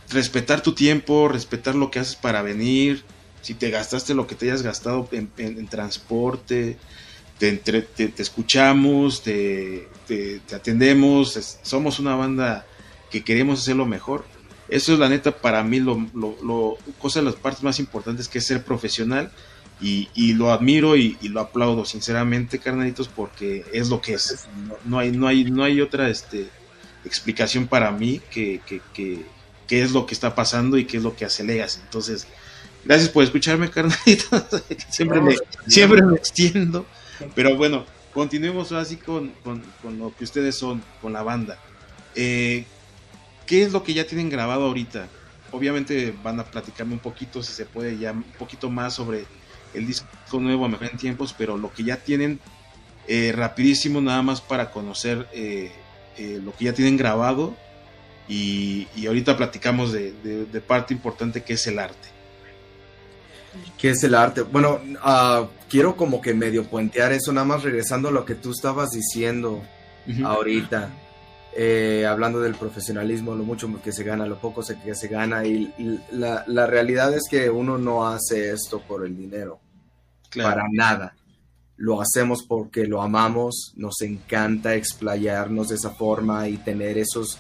respetar 0.10 0.62
tu 0.62 0.74
tiempo, 0.74 1.28
respetar 1.28 1.76
lo 1.76 1.92
que 1.92 2.00
haces 2.00 2.16
para 2.16 2.42
venir, 2.42 3.04
si 3.42 3.54
te 3.54 3.70
gastaste 3.70 4.14
lo 4.14 4.28
que 4.28 4.36
te 4.36 4.46
hayas 4.46 4.62
gastado 4.62 5.08
en, 5.12 5.68
transporte, 5.68 6.78
te, 7.38 7.54
te, 7.58 8.14
escuchamos, 8.18 9.24
te, 9.24 9.88
te, 10.08 10.42
atendemos, 10.54 11.60
somos 11.62 12.00
una 12.00 12.16
banda 12.16 12.66
que 13.12 13.24
queremos 13.24 13.62
hacer 13.62 13.76
lo 13.76 13.86
mejor. 13.86 14.26
Eso 14.70 14.94
es 14.94 15.00
la 15.00 15.08
neta 15.08 15.38
para 15.38 15.64
mí 15.64 15.80
lo, 15.80 16.06
lo, 16.14 16.78
cosa 17.00 17.20
de 17.20 17.26
las 17.26 17.36
partes 17.36 17.64
más 17.64 17.80
importantes 17.80 18.28
que 18.28 18.40
es 18.40 18.46
ser 18.46 18.64
profesional 18.64 19.32
y, 19.80 20.10
y 20.16 20.34
lo 20.34 20.52
admiro 20.52 20.96
y, 20.96 21.18
lo 21.24 21.42
aplaudo 21.42 21.86
sinceramente, 21.86 22.60
carnalitos, 22.60 23.08
porque 23.08 23.66
es 23.74 23.90
lo 23.90 24.02
que 24.02 24.14
es. 24.14 24.48
No, 24.86 25.00
hay, 25.00 25.12
no 25.12 25.28
hay, 25.28 25.46
no 25.46 25.64
hay 25.64 25.82
otra 25.82 26.10
este, 26.10 26.50
explicación 27.06 27.68
para 27.68 27.92
mí 27.92 28.22
que, 28.32 28.62
que, 28.66 28.82
que, 28.94 29.82
es 29.82 29.92
lo 29.92 30.06
que 30.06 30.14
está 30.14 30.34
pasando 30.34 30.78
y 30.78 30.86
qué 30.86 30.98
es 30.98 31.04
lo 31.04 31.16
que 31.16 31.26
hace 31.26 31.44
Legas. 31.44 31.80
Entonces, 31.84 32.28
gracias 32.86 33.10
por 33.10 33.24
escucharme, 33.24 33.70
carnalitos. 33.70 34.46
siempre, 34.90 35.22
me, 35.22 35.36
siempre 35.68 36.02
me 36.02 36.16
extiendo. 36.16 36.86
Pero 37.36 37.56
bueno, 37.56 37.86
continuemos 38.14 38.72
así 38.72 38.98
con, 38.98 39.30
con, 39.44 39.64
con, 39.82 40.00
lo 40.00 40.16
que 40.16 40.24
ustedes 40.24 40.56
son, 40.56 40.84
con 41.02 41.14
la 41.14 41.22
banda. 41.22 41.60
Eh, 42.16 42.66
¿qué 43.46 43.64
es 43.64 43.72
lo 43.72 43.84
que 43.84 43.94
ya 43.94 44.06
tienen 44.06 44.30
grabado 44.30 44.66
ahorita? 44.66 45.08
Obviamente 45.52 46.14
van 46.24 46.40
a 46.40 46.44
platicarme 46.44 46.94
un 46.94 47.00
poquito, 47.00 47.42
si 47.42 47.54
se 47.54 47.66
puede, 47.66 47.98
ya 47.98 48.12
un 48.12 48.24
poquito 48.24 48.70
más 48.70 48.94
sobre 48.96 49.26
el 49.78 49.88
disco 49.88 50.06
nuevo 50.40 50.66
a 50.66 50.70
mejor 50.70 50.88
en 50.92 50.98
tiempos, 50.98 51.34
pero 51.38 51.58
lo 51.58 51.72
que 51.74 51.84
ya 51.84 51.98
tienen 51.98 52.40
eh, 53.10 53.32
rapidísimo 53.34 54.02
nada 54.02 54.22
más 54.22 54.42
para 54.42 54.70
conocer 54.70 55.30
eh, 55.32 55.72
eh, 56.18 56.42
lo 56.44 56.54
que 56.54 56.66
ya 56.66 56.74
tienen 56.74 56.98
grabado 56.98 57.56
y, 58.28 58.86
y 58.98 59.08
ahorita 59.08 59.38
platicamos 59.38 59.94
de, 59.94 60.12
de, 60.12 60.46
de, 60.46 60.62
parte 60.62 60.94
importante 60.94 61.42
que 61.42 61.54
es 61.54 61.66
el 61.68 61.80
arte. 61.80 62.10
¿Qué 63.78 63.92
es 63.92 64.04
el 64.04 64.14
arte? 64.14 64.42
Bueno, 64.42 64.82
uh, 65.06 65.48
quiero 65.70 65.96
como 65.96 66.20
que 66.20 66.34
medio 66.34 66.66
puentear 66.66 67.14
eso, 67.14 67.32
nada 67.32 67.48
más 67.48 67.64
regresando 67.64 68.10
a 68.10 68.12
lo 68.12 68.26
que 68.26 68.36
tú 68.36 68.52
estabas 68.52 68.90
diciendo 68.90 69.64
uh 70.06 70.12
-huh. 70.12 70.28
ahorita, 70.28 70.90
hablando 72.10 72.42
del 72.42 72.56
profesionalismo, 72.56 73.36
lo 73.36 73.46
mucho 73.46 73.70
que 73.82 73.94
se 73.94 74.04
gana, 74.04 74.26
lo 74.26 74.38
poco 74.42 74.62
que 74.84 74.96
se 74.96 75.08
gana, 75.08 75.46
y, 75.46 75.74
y 75.78 76.00
la, 76.12 76.44
la, 76.46 76.68
realidad 76.68 77.14
es 77.14 77.24
que 77.30 77.50
uno 77.50 77.78
no 77.78 78.06
hace 78.06 78.52
esto 78.52 78.82
por 78.82 79.06
el 79.06 79.16
dinero, 79.16 79.62
claro. 80.38 80.56
para 80.56 80.68
nada. 80.72 81.16
Lo 81.76 82.02
hacemos 82.02 82.44
porque 82.44 82.88
lo 82.88 83.02
amamos, 83.02 83.74
nos 83.76 84.02
encanta 84.02 84.76
explayarnos 84.76 85.70
de 85.70 85.76
esa 85.76 85.92
forma 85.92 86.48
y 86.48 86.58
tener 86.58 86.98
esos, 86.98 87.38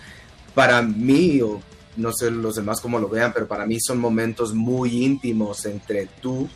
para 0.53 0.81
mí, 0.83 1.41
o 1.41 1.59
no 1.95 2.11
sé 2.13 2.29
los 2.29 2.55
demás 2.55 2.79
cómo 2.79 2.99
lo 2.99 3.09
vean, 3.09 3.33
pero 3.33 3.47
para 3.47 3.65
mí 3.65 3.79
son 3.79 3.99
momentos 3.99 4.53
muy 4.53 5.03
íntimos 5.03 5.65
entre 5.65 6.07
tú 6.21 6.47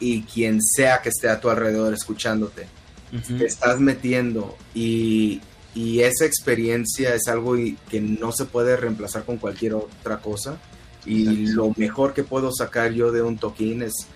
y 0.00 0.22
quien 0.22 0.60
sea 0.62 1.00
que 1.00 1.10
esté 1.10 1.28
a 1.28 1.40
tu 1.40 1.48
alrededor 1.48 1.94
escuchándote. 1.94 2.66
Uh 3.12 3.16
-huh. 3.16 3.38
Te 3.38 3.46
estás 3.46 3.78
metiendo 3.78 4.56
y, 4.74 5.40
y, 5.74 6.00
esa 6.00 6.24
experiencia 6.24 7.14
es 7.14 7.28
algo 7.28 7.54
que 7.88 8.00
no 8.00 8.32
se 8.32 8.46
puede 8.46 8.76
reemplazar 8.76 9.24
con 9.24 9.38
cualquier 9.38 9.74
otra 9.74 10.18
cosa. 10.18 10.58
Y 11.04 11.22
Exacto. 11.22 11.52
lo 11.54 11.72
mejor 11.76 12.14
que 12.14 12.24
puedo 12.24 12.50
sacar 12.52 12.92
yo 12.92 13.12
de 13.12 13.22
un 13.22 13.38
toquín 13.38 13.82
es 13.82 14.08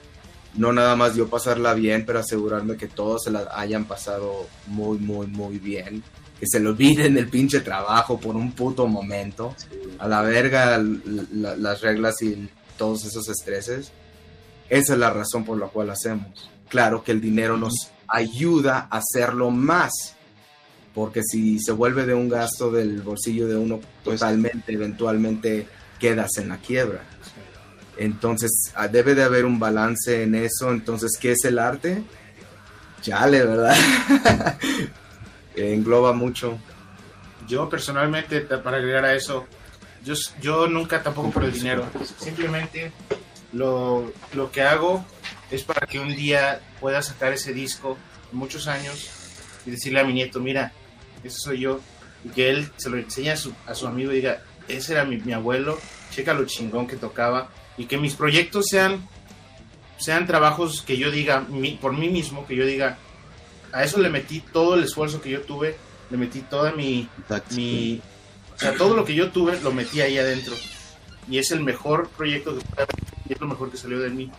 no 0.55 0.73
nada 0.73 0.97
más 0.97 1.15
yo 1.15 1.29
pasarla 1.29 1.75
bien, 1.75 2.05
pero 2.05 2.19
asegurarme 2.19 2.77
que 2.77 2.89
todos 2.89 3.25
se 3.25 3.31
la 3.31 3.49
hayan 3.55 3.85
pasado 3.85 4.47
muy, 4.67 4.99
muy, 4.99 5.27
muy 5.27 5.59
bien 5.59 6.03
que 6.41 6.47
se 6.51 6.59
le 6.59 6.71
olviden 6.71 7.19
el 7.19 7.29
pinche 7.29 7.61
trabajo 7.61 8.19
por 8.19 8.35
un 8.35 8.53
puto 8.53 8.87
momento, 8.87 9.55
sí. 9.59 9.69
a 9.99 10.09
la 10.09 10.23
verga 10.23 10.79
la, 10.79 11.55
las 11.55 11.83
reglas 11.83 12.23
y 12.23 12.49
todos 12.79 13.05
esos 13.05 13.29
estreses. 13.29 13.93
Esa 14.71 14.95
es 14.95 14.99
la 14.99 15.11
razón 15.11 15.45
por 15.45 15.59
la 15.59 15.67
cual 15.67 15.91
hacemos. 15.91 16.51
Claro 16.71 17.05
que 17.05 17.13
el 17.13 17.21
dinero 17.21 17.59
nos 17.59 17.91
ayuda 18.09 18.89
a 18.91 18.99
hacerlo 18.99 19.51
más, 19.51 19.93
porque 20.95 21.23
si 21.23 21.59
se 21.59 21.73
vuelve 21.73 22.07
de 22.07 22.15
un 22.15 22.31
gasto 22.31 22.71
del 22.71 23.03
bolsillo 23.03 23.47
de 23.47 23.59
uno 23.59 23.81
pues, 24.03 24.19
totalmente, 24.19 24.73
eventualmente 24.73 25.69
quedas 25.99 26.39
en 26.39 26.49
la 26.49 26.57
quiebra. 26.57 27.05
Entonces 28.01 28.73
ah, 28.77 28.89
debe 28.89 29.15
de 29.15 29.23
haber 29.23 29.45
un 29.45 29.59
balance 29.59 30.23
en 30.23 30.35
eso. 30.35 30.71
Entonces, 30.71 31.19
¿qué 31.21 31.33
es 31.33 31.45
el 31.45 31.59
arte? 31.59 32.03
Chale, 33.03 33.45
¿verdad? 33.45 33.77
engloba 35.55 36.15
mucho. 36.15 36.59
Yo 37.47 37.69
personalmente, 37.69 38.41
para 38.41 38.79
agregar 38.79 39.05
a 39.05 39.15
eso, 39.15 39.47
yo, 40.03 40.15
yo 40.41 40.67
nunca 40.67 41.03
tampoco 41.03 41.31
por 41.31 41.45
el 41.45 41.53
dinero. 41.53 41.85
Simplemente 42.19 42.91
lo, 43.53 44.11
lo 44.33 44.51
que 44.51 44.63
hago 44.63 45.05
es 45.51 45.63
para 45.63 45.87
que 45.87 45.99
un 45.99 46.09
día 46.09 46.63
pueda 46.81 47.03
sacar 47.03 47.35
ese 47.35 47.53
disco, 47.53 47.99
muchos 48.33 48.67
años, 48.67 49.11
y 49.67 49.73
decirle 49.73 50.01
a 50.01 50.05
mi 50.05 50.15
nieto, 50.15 50.41
mira, 50.41 50.73
ese 51.23 51.39
soy 51.39 51.61
yo, 51.61 51.81
y 52.25 52.31
que 52.31 52.49
él 52.49 52.71
se 52.79 52.89
lo 52.89 52.97
enseñe 52.97 53.29
a 53.29 53.37
su, 53.37 53.53
a 53.67 53.75
su 53.75 53.87
amigo 53.87 54.11
y 54.13 54.17
diga, 54.17 54.43
ese 54.69 54.93
era 54.93 55.05
mi, 55.05 55.19
mi, 55.19 55.35
abuelo, 55.35 55.79
checa 56.11 56.33
lo 56.33 56.47
chingón 56.47 56.87
que 56.87 56.97
tocaba, 56.97 57.51
y 57.81 57.87
que 57.87 57.97
mis 57.97 58.15
proyectos 58.15 58.67
sean, 58.69 59.09
sean 59.97 60.27
trabajos 60.27 60.83
que 60.83 60.99
yo 60.99 61.11
diga, 61.11 61.41
mi, 61.41 61.73
por 61.77 61.95
mí 61.95 62.11
mismo, 62.11 62.47
que 62.47 62.55
yo 62.55 62.67
diga, 62.67 62.99
a 63.73 63.85
eso 63.85 63.99
le 64.01 64.11
metí 64.11 64.41
todo 64.41 64.75
el 64.75 64.85
esfuerzo 64.85 65.23
que 65.23 65.31
yo 65.31 65.41
tuve, 65.41 65.77
le 66.11 66.19
metí 66.19 66.41
toda 66.43 66.73
mi, 66.73 67.09
mi 67.53 68.03
o 68.55 68.59
sea, 68.59 68.75
todo 68.75 68.95
lo 68.95 69.07
que 69.07 69.15
yo 69.15 69.31
tuve 69.31 69.59
lo 69.63 69.73
metí 69.73 70.03
ahí 70.03 70.19
adentro. 70.19 70.53
Y 71.27 71.39
es 71.39 71.53
el 71.53 71.63
mejor 71.63 72.11
proyecto 72.11 72.59
que 72.59 72.65
y 73.27 73.33
es 73.33 73.41
lo 73.41 73.47
mejor 73.47 73.71
que 73.71 73.79
salió 73.79 73.99
de 73.99 74.11
mí. 74.11 74.31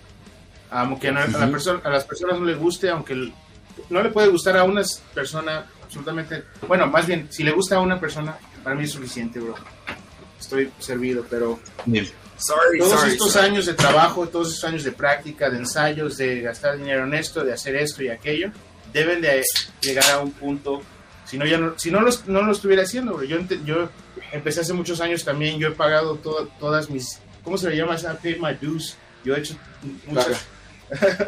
Aunque 0.70 1.08
a, 1.08 1.26
la 1.26 1.50
persona, 1.50 1.82
a 1.84 1.90
las 1.90 2.06
personas 2.06 2.40
no 2.40 2.46
les 2.46 2.60
guste, 2.60 2.90
aunque 2.90 3.32
no 3.90 4.04
le 4.04 4.10
puede 4.10 4.28
gustar 4.28 4.56
a 4.56 4.66
una 4.66 4.84
persona 5.16 5.66
absolutamente, 5.84 6.44
bueno, 6.68 6.86
más 6.86 7.08
bien, 7.08 7.28
si 7.32 7.44
le 7.44 7.52
gusta 7.54 7.78
a 7.78 7.80
una 7.80 8.00
persona, 8.00 8.38
para 8.64 8.76
mí 8.76 8.84
es 8.84 8.92
suficiente, 8.92 9.40
bro. 9.40 9.56
Estoy 10.40 10.72
servido, 10.78 11.26
pero 11.28 11.60
Bien. 11.88 12.08
Sorry, 12.42 12.80
todos 12.80 13.00
sorry, 13.00 13.12
estos 13.12 13.32
sorry. 13.34 13.48
años 13.48 13.66
de 13.68 13.74
trabajo, 13.74 14.28
todos 14.28 14.50
estos 14.50 14.64
años 14.64 14.84
de 14.84 14.92
práctica, 14.92 15.50
de 15.50 15.58
ensayos, 15.58 16.18
de 16.18 16.42
gastar 16.42 16.78
dinero 16.78 17.06
en 17.06 17.14
esto, 17.14 17.44
de 17.44 17.54
hacer 17.54 17.76
esto 17.76 18.02
y 18.02 18.10
aquello, 18.10 18.52
deben 18.92 19.22
de 19.22 19.44
llegar 19.82 20.10
a 20.12 20.20
un 20.20 20.32
punto 20.32 20.82
si 21.32 21.38
no 21.38 21.46
ya 21.46 21.58
no, 21.58 21.80
si 21.80 21.92
no, 21.92 22.02
los, 22.02 22.28
no 22.28 22.42
lo 22.42 22.52
estuviera 22.52 22.84
haciendo 22.84 23.14
bro. 23.14 23.24
yo 23.24 23.40
yo 23.64 23.90
empecé 24.34 24.62
hace 24.62 24.74
muchos 24.74 25.00
años 25.00 25.24
también 25.24 25.58
yo 25.60 25.70
he 25.70 25.72
pagado 25.72 26.16
to, 26.16 26.50
todas 26.60 26.90
mis 26.90 27.20
cómo 27.42 27.58
se 27.58 27.70
le 27.70 27.78
llama 27.78 27.96
esa 27.96 28.18
pay 28.18 28.38
my 28.38 28.54
dues 28.62 28.98
yo 29.24 29.36
he 29.36 29.40
hecho 29.40 29.56
muchas 30.08 30.46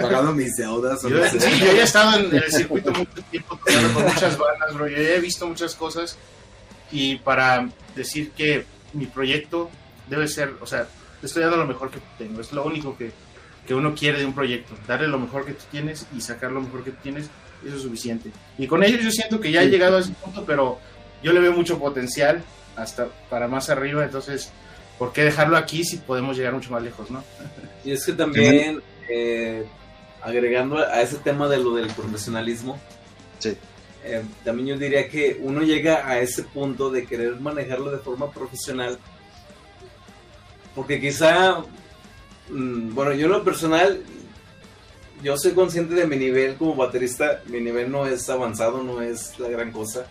pagado 0.02 0.34
mis 0.34 0.56
deudas 0.58 1.02
yo, 1.04 1.10
no 1.10 1.30
sé. 1.30 1.40
sí, 1.40 1.60
yo 1.60 1.72
he 1.72 1.84
estado 1.84 2.20
en, 2.20 2.36
el 2.36 2.52
circuito 2.52 2.92
mucho 2.92 3.22
tiempo 3.32 3.58
con 3.58 4.04
muchas 4.04 4.38
bandas 4.38 4.74
bro 4.74 4.90
yo 4.90 4.98
he 4.98 5.20
visto 5.22 5.48
muchas 5.48 5.74
cosas 5.74 6.18
y 6.92 7.16
para 7.18 7.70
decir 7.96 8.32
que 8.32 8.66
mi 8.92 9.06
proyecto 9.06 9.70
debe 10.10 10.28
ser 10.28 10.54
o 10.60 10.66
sea 10.66 10.86
estoy 11.24 11.44
dando 11.44 11.58
lo 11.58 11.66
mejor 11.66 11.90
que 11.90 12.00
tengo 12.18 12.42
es 12.42 12.52
lo 12.52 12.64
único 12.64 12.98
que 12.98 13.12
que 13.66 13.74
uno 13.74 13.96
quiere 13.96 14.20
de 14.20 14.26
un 14.26 14.34
proyecto, 14.34 14.76
darle 14.88 15.08
lo 15.08 15.20
mejor 15.20 15.46
que 15.46 15.54
tú 15.54 15.64
tienes 15.72 16.06
y 16.16 16.22
sacar 16.22 16.52
lo 16.52 16.62
mejor 16.62 16.84
que 16.84 16.92
tú 16.92 16.98
tienes, 17.02 17.30
eso 17.66 17.76
es 17.76 17.82
suficiente. 17.82 18.30
Y 18.58 18.68
con 18.68 18.84
ellos 18.84 19.02
yo 19.04 19.12
siento 19.12 19.40
que 19.40 19.52
ya 19.52 19.64
he 19.64 19.70
llegado 19.70 19.98
a 19.98 20.00
ese 20.02 20.12
punto, 20.14 20.44
pero 20.46 20.80
yo 21.22 21.32
le 21.32 21.40
veo 21.40 21.54
mucho 21.54 21.80
potencial 21.80 22.44
hasta 22.76 23.08
para 23.30 23.48
más 23.48 23.70
arriba, 23.70 24.04
entonces, 24.04 24.52
¿por 25.00 25.14
qué 25.14 25.24
dejarlo 25.24 25.56
aquí 25.56 25.84
si 25.84 25.98
podemos 25.98 26.36
llegar 26.36 26.54
mucho 26.54 26.72
más 26.72 26.84
lejos, 26.84 27.10
no? 27.10 27.24
Y 27.86 27.92
es 27.92 28.06
que 28.06 28.14
también, 28.14 28.82
eh, 29.10 29.66
agregando 30.22 30.80
a 30.80 31.02
ese 31.02 31.18
tema 31.18 31.48
de 31.48 31.58
lo 31.58 31.76
del 31.76 31.88
profesionalismo, 31.88 32.80
sí. 33.40 33.56
eh, 34.04 34.24
también 34.44 34.70
yo 34.70 34.78
diría 34.78 35.08
que 35.08 35.38
uno 35.42 35.62
llega 35.62 36.08
a 36.08 36.20
ese 36.20 36.44
punto 36.44 36.90
de 36.90 37.06
querer 37.06 37.40
manejarlo 37.40 37.92
de 37.92 38.00
forma 38.00 38.30
profesional, 38.32 39.00
porque 40.76 41.00
quizá 41.00 41.64
Mm, 42.50 42.94
bueno, 42.94 43.14
yo 43.14 43.26
en 43.26 43.32
lo 43.32 43.44
personal, 43.44 44.02
yo 45.22 45.38
soy 45.38 45.54
consciente 45.54 45.96
de 45.96 46.08
mi 46.08 46.18
nivel 46.18 46.56
como 46.56 46.76
baterista, 46.76 47.42
mi 47.48 47.62
nivel 47.62 47.92
no 47.92 48.06
es 48.06 48.30
avanzado, 48.30 48.84
no 48.84 49.02
es 49.02 49.40
la 49.40 49.48
gran 49.50 49.72
cosa, 49.72 50.06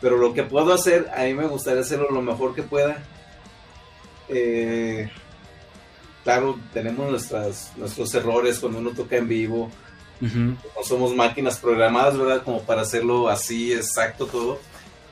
pero 0.00 0.16
lo 0.16 0.34
que 0.34 0.42
puedo 0.42 0.72
hacer, 0.72 1.10
a 1.16 1.24
mí 1.24 1.34
me 1.34 1.46
gustaría 1.46 1.82
hacerlo 1.82 2.10
lo 2.10 2.22
mejor 2.22 2.54
que 2.54 2.62
pueda. 2.62 3.02
Eh, 4.28 5.10
claro, 6.24 6.58
tenemos 6.72 7.10
nuestras, 7.10 7.72
nuestros 7.76 8.12
errores 8.14 8.58
cuando 8.58 8.78
uno 8.78 8.90
toca 8.90 9.16
en 9.16 9.28
vivo, 9.28 9.70
uh 10.20 10.24
-huh. 10.24 10.56
no 10.76 10.82
somos 10.82 11.14
máquinas 11.14 11.58
programadas, 11.58 12.18
¿verdad? 12.18 12.42
Como 12.42 12.62
para 12.62 12.82
hacerlo 12.82 13.28
así, 13.28 13.72
exacto 13.72 14.26
todo, 14.26 14.58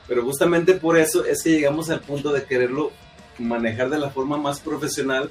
pero 0.07 0.23
justamente 0.23 0.73
por 0.73 0.97
eso 0.97 1.23
es 1.23 1.41
que 1.41 1.51
llegamos 1.51 1.89
al 1.89 2.01
punto 2.01 2.33
de 2.33 2.43
quererlo 2.43 2.91
manejar 3.39 3.89
de 3.89 3.99
la 3.99 4.09
forma 4.09 4.37
más 4.37 4.59
profesional 4.59 5.29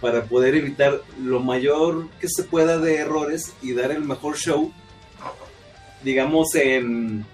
para 0.00 0.24
poder 0.24 0.54
evitar 0.54 1.00
lo 1.22 1.40
mayor 1.40 2.08
que 2.20 2.28
se 2.28 2.44
pueda 2.44 2.78
de 2.78 2.96
errores 2.96 3.52
y 3.62 3.72
dar 3.72 3.90
el 3.90 4.02
mejor 4.02 4.36
show, 4.36 4.72
digamos, 6.02 6.54
en 6.54 7.24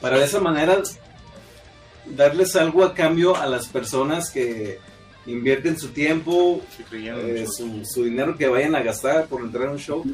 para 0.00 0.18
de 0.18 0.24
esa 0.24 0.40
manera 0.40 0.80
darles 2.06 2.54
algo 2.56 2.84
a 2.84 2.94
cambio 2.94 3.36
a 3.36 3.46
las 3.46 3.66
personas 3.66 4.30
que 4.30 4.78
invierten 5.26 5.78
su 5.78 5.88
tiempo, 5.88 6.62
eh, 6.92 7.46
su, 7.46 7.84
su, 7.84 8.04
dinero 8.04 8.36
que 8.36 8.48
vayan 8.48 8.74
a 8.74 8.82
gastar 8.82 9.26
por 9.26 9.42
entrar 9.42 9.68
a 9.68 9.72
un 9.72 9.78
show, 9.78 10.04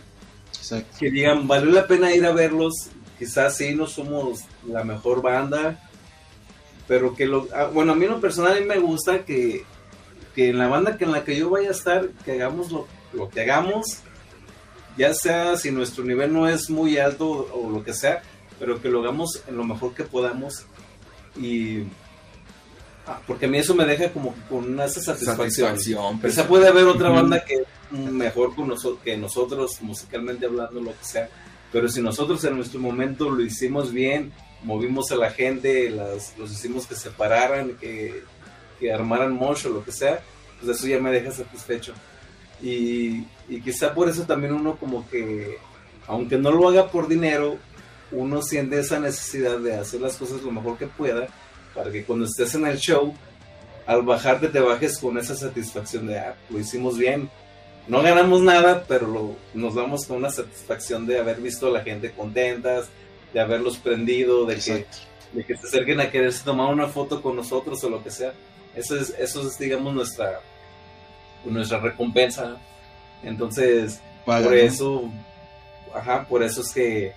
Exacto. 0.56 0.96
que 0.98 1.10
digan, 1.10 1.46
valió 1.46 1.70
la 1.70 1.86
pena 1.86 2.14
ir 2.14 2.24
a 2.26 2.32
verlos, 2.32 2.88
quizás 3.18 3.56
sí 3.56 3.74
no 3.74 3.86
somos 3.86 4.40
la 4.66 4.82
mejor 4.82 5.22
banda, 5.22 5.78
pero 6.86 7.14
que 7.14 7.26
lo, 7.26 7.48
ah, 7.54 7.70
bueno, 7.72 7.92
a 7.92 7.94
mí 7.94 8.04
en 8.04 8.12
lo 8.12 8.20
personal 8.20 8.64
me 8.64 8.78
gusta 8.78 9.24
que 9.24 9.64
que 10.34 10.50
en 10.50 10.58
la 10.58 10.68
banda 10.68 10.96
que 10.96 11.04
en 11.04 11.12
la 11.12 11.24
que 11.24 11.36
yo 11.36 11.48
vaya 11.50 11.68
a 11.68 11.72
estar, 11.72 12.08
que 12.24 12.32
hagamos 12.32 12.72
lo, 12.72 12.86
lo, 13.12 13.28
que 13.28 13.42
hagamos, 13.42 14.00
ya 14.96 15.14
sea 15.14 15.56
si 15.56 15.70
nuestro 15.70 16.04
nivel 16.04 16.32
no 16.32 16.48
es 16.48 16.68
muy 16.68 16.98
alto 16.98 17.28
o, 17.28 17.66
o, 17.66 17.70
lo 17.70 17.84
que 17.84 17.94
sea, 17.94 18.22
pero 18.58 18.82
que 18.82 18.88
lo 18.88 19.00
hagamos 19.00 19.42
en 19.46 19.56
lo 19.56 19.64
mejor 19.64 19.94
que 19.94 20.04
podamos 20.04 20.66
y 21.36 21.84
ah, 23.06 23.20
porque 23.26 23.46
a 23.46 23.48
mí 23.48 23.58
eso 23.58 23.74
me 23.74 23.84
deja 23.84 24.12
como 24.12 24.34
con 24.48 24.72
una 24.72 24.88
satisfacción. 24.88 25.36
satisfacción 25.38 26.20
Quizá 26.20 26.46
puede 26.48 26.68
haber 26.68 26.84
otra 26.84 27.10
banda 27.10 27.44
que 27.44 27.64
mejor 27.90 28.54
con 28.54 28.68
nosotros, 28.68 29.00
que 29.04 29.16
nosotros 29.16 29.80
musicalmente 29.82 30.46
hablando, 30.46 30.80
lo 30.80 30.90
que 30.90 31.04
sea, 31.04 31.28
pero 31.72 31.88
si 31.88 32.00
nosotros 32.00 32.42
en 32.44 32.56
nuestro 32.56 32.80
momento 32.80 33.30
lo 33.30 33.42
hicimos 33.42 33.92
bien, 33.92 34.32
movimos 34.64 35.12
a 35.12 35.16
la 35.16 35.30
gente, 35.30 35.90
las, 35.90 36.36
los 36.36 36.50
hicimos 36.50 36.86
que 36.86 36.96
se 36.96 37.10
pararan, 37.10 37.76
que 37.76 38.24
que 38.78 38.92
armaran 38.92 39.32
mucho 39.32 39.68
o 39.68 39.72
lo 39.72 39.84
que 39.84 39.92
sea, 39.92 40.20
pues 40.60 40.76
eso 40.76 40.86
ya 40.86 41.00
me 41.00 41.10
deja 41.10 41.30
satisfecho. 41.30 41.94
Y, 42.62 43.24
y 43.48 43.60
quizá 43.62 43.94
por 43.94 44.08
eso 44.08 44.22
también 44.22 44.52
uno 44.52 44.76
como 44.76 45.08
que, 45.08 45.58
aunque 46.06 46.38
no 46.38 46.50
lo 46.50 46.68
haga 46.68 46.90
por 46.90 47.08
dinero, 47.08 47.58
uno 48.10 48.42
siente 48.42 48.78
esa 48.78 49.00
necesidad 49.00 49.58
de 49.58 49.74
hacer 49.74 50.00
las 50.00 50.16
cosas 50.16 50.42
lo 50.42 50.52
mejor 50.52 50.78
que 50.78 50.86
pueda 50.86 51.28
para 51.74 51.90
que 51.90 52.04
cuando 52.04 52.26
estés 52.26 52.54
en 52.54 52.66
el 52.66 52.78
show, 52.78 53.14
al 53.86 54.02
bajarte 54.02 54.48
te 54.48 54.60
bajes 54.60 54.98
con 54.98 55.18
esa 55.18 55.34
satisfacción 55.34 56.06
de, 56.06 56.18
ah, 56.18 56.36
lo 56.48 56.58
hicimos 56.58 56.96
bien. 56.96 57.28
No 57.86 58.00
ganamos 58.00 58.40
nada, 58.40 58.84
pero 58.88 59.06
lo, 59.08 59.36
nos 59.52 59.74
damos 59.74 60.06
con 60.06 60.18
una 60.18 60.30
satisfacción 60.30 61.06
de 61.06 61.18
haber 61.18 61.40
visto 61.40 61.66
a 61.66 61.70
la 61.70 61.82
gente 61.82 62.12
contentas, 62.12 62.88
de 63.34 63.40
haberlos 63.40 63.76
prendido, 63.76 64.46
de 64.46 64.56
que, 64.56 64.86
de 65.32 65.44
que 65.44 65.56
se 65.56 65.66
acerquen 65.66 66.00
a 66.00 66.10
quererse 66.10 66.44
tomar 66.44 66.72
una 66.72 66.86
foto 66.86 67.20
con 67.20 67.34
nosotros 67.34 67.82
o 67.82 67.90
lo 67.90 68.02
que 68.02 68.10
sea. 68.10 68.32
Eso 68.76 68.96
es, 68.96 69.10
eso 69.18 69.46
es 69.46 69.58
digamos, 69.58 69.92
nuestra, 69.92 70.40
nuestra 71.44 71.80
recompensa. 71.80 72.56
Entonces, 73.24 74.00
por 74.24 74.54
eso, 74.54 75.10
ajá, 75.92 76.26
por 76.28 76.42
eso 76.44 76.60
es 76.60 76.72
que, 76.72 77.12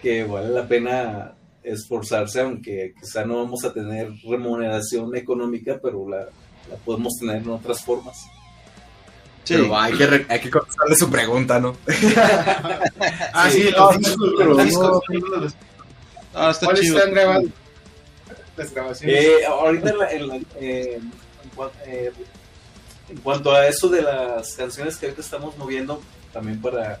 que 0.00 0.24
vale 0.24 0.50
la 0.50 0.66
pena 0.66 1.34
esforzarse, 1.64 2.40
aunque 2.40 2.94
quizá 2.98 3.24
no 3.24 3.38
vamos 3.38 3.64
a 3.64 3.72
tener 3.72 4.12
remuneración 4.28 5.14
económica, 5.16 5.80
pero 5.82 6.08
la, 6.08 6.28
la 6.70 6.76
podemos 6.84 7.14
tener 7.18 7.38
en 7.38 7.50
otras 7.50 7.82
formas. 7.84 8.16
Sí. 9.48 9.54
Pero 9.54 9.78
hay 9.78 9.94
que, 9.94 10.06
re- 10.06 10.26
hay 10.28 10.40
que 10.40 10.50
contestarle 10.50 10.94
su 10.96 11.10
pregunta, 11.10 11.58
¿no? 11.58 11.74
Ah, 13.32 13.48
sí, 13.50 13.62
Sí, 13.62 13.70
los 13.70 13.92
no, 13.92 13.98
discos, 13.98 14.32
los 14.46 14.64
discos. 14.64 15.02
Ah, 16.34 16.50
está 16.50 16.66
¿Cuáles 16.66 16.82
chido. 16.82 16.98
están 16.98 17.14
grabando? 17.14 17.50
Las 18.58 18.74
grabaciones. 18.74 19.24
Eh, 19.24 19.46
ahorita 19.46 19.90
en, 19.90 19.98
la- 19.98 20.12
en 20.12 20.28
la- 20.28 20.36
eh, 20.60 21.00
en 21.00 21.10
eh, 21.86 22.12
en 23.08 23.16
cuanto 23.18 23.52
a 23.54 23.66
eso 23.66 23.88
de 23.88 24.02
las 24.02 24.52
canciones 24.54 24.96
que 24.96 25.06
ahorita 25.06 25.22
estamos 25.22 25.56
moviendo, 25.56 26.02
también 26.32 26.60
para, 26.60 27.00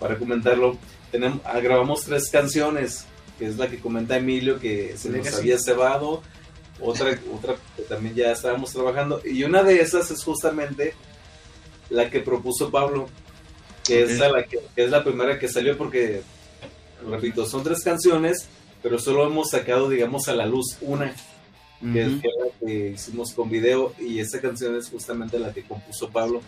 para 0.00 0.16
comentarlo, 0.16 0.78
tenemos, 1.12 1.40
ah, 1.44 1.60
grabamos 1.60 2.02
tres 2.04 2.30
canciones, 2.30 3.04
que 3.38 3.46
es 3.46 3.56
la 3.58 3.68
que 3.68 3.78
comenta 3.78 4.16
Emilio, 4.16 4.58
que 4.58 4.96
se 4.96 5.10
nos 5.10 5.34
había 5.34 5.58
cebado, 5.58 6.22
otra, 6.80 7.10
otra 7.32 7.56
que 7.76 7.82
también 7.82 8.14
ya 8.14 8.32
estábamos 8.32 8.72
trabajando, 8.72 9.20
y 9.22 9.44
una 9.44 9.62
de 9.62 9.82
esas 9.82 10.10
es 10.10 10.24
justamente 10.24 10.94
la 11.90 12.10
que 12.10 12.20
propuso 12.20 12.70
Pablo, 12.70 13.08
que, 13.84 14.02
es, 14.02 14.18
la 14.18 14.44
que, 14.44 14.60
que 14.74 14.84
es 14.84 14.90
la 14.90 15.04
primera 15.04 15.38
que 15.38 15.48
salió 15.48 15.76
porque, 15.76 16.22
repito, 17.08 17.46
son 17.46 17.62
tres 17.62 17.82
canciones, 17.82 18.48
pero 18.82 18.98
solo 18.98 19.26
hemos 19.26 19.50
sacado, 19.50 19.88
digamos, 19.88 20.28
a 20.28 20.34
la 20.34 20.46
luz 20.46 20.78
una 20.80 21.14
que 21.92 22.06
fue 22.06 22.30
la 22.38 22.66
que 22.66 22.90
hicimos 22.94 23.32
con 23.32 23.50
video 23.50 23.92
y 23.98 24.18
esa 24.18 24.40
canción 24.40 24.74
es 24.76 24.88
justamente 24.88 25.38
la 25.38 25.52
que 25.52 25.64
compuso 25.64 26.08
Pablo. 26.08 26.40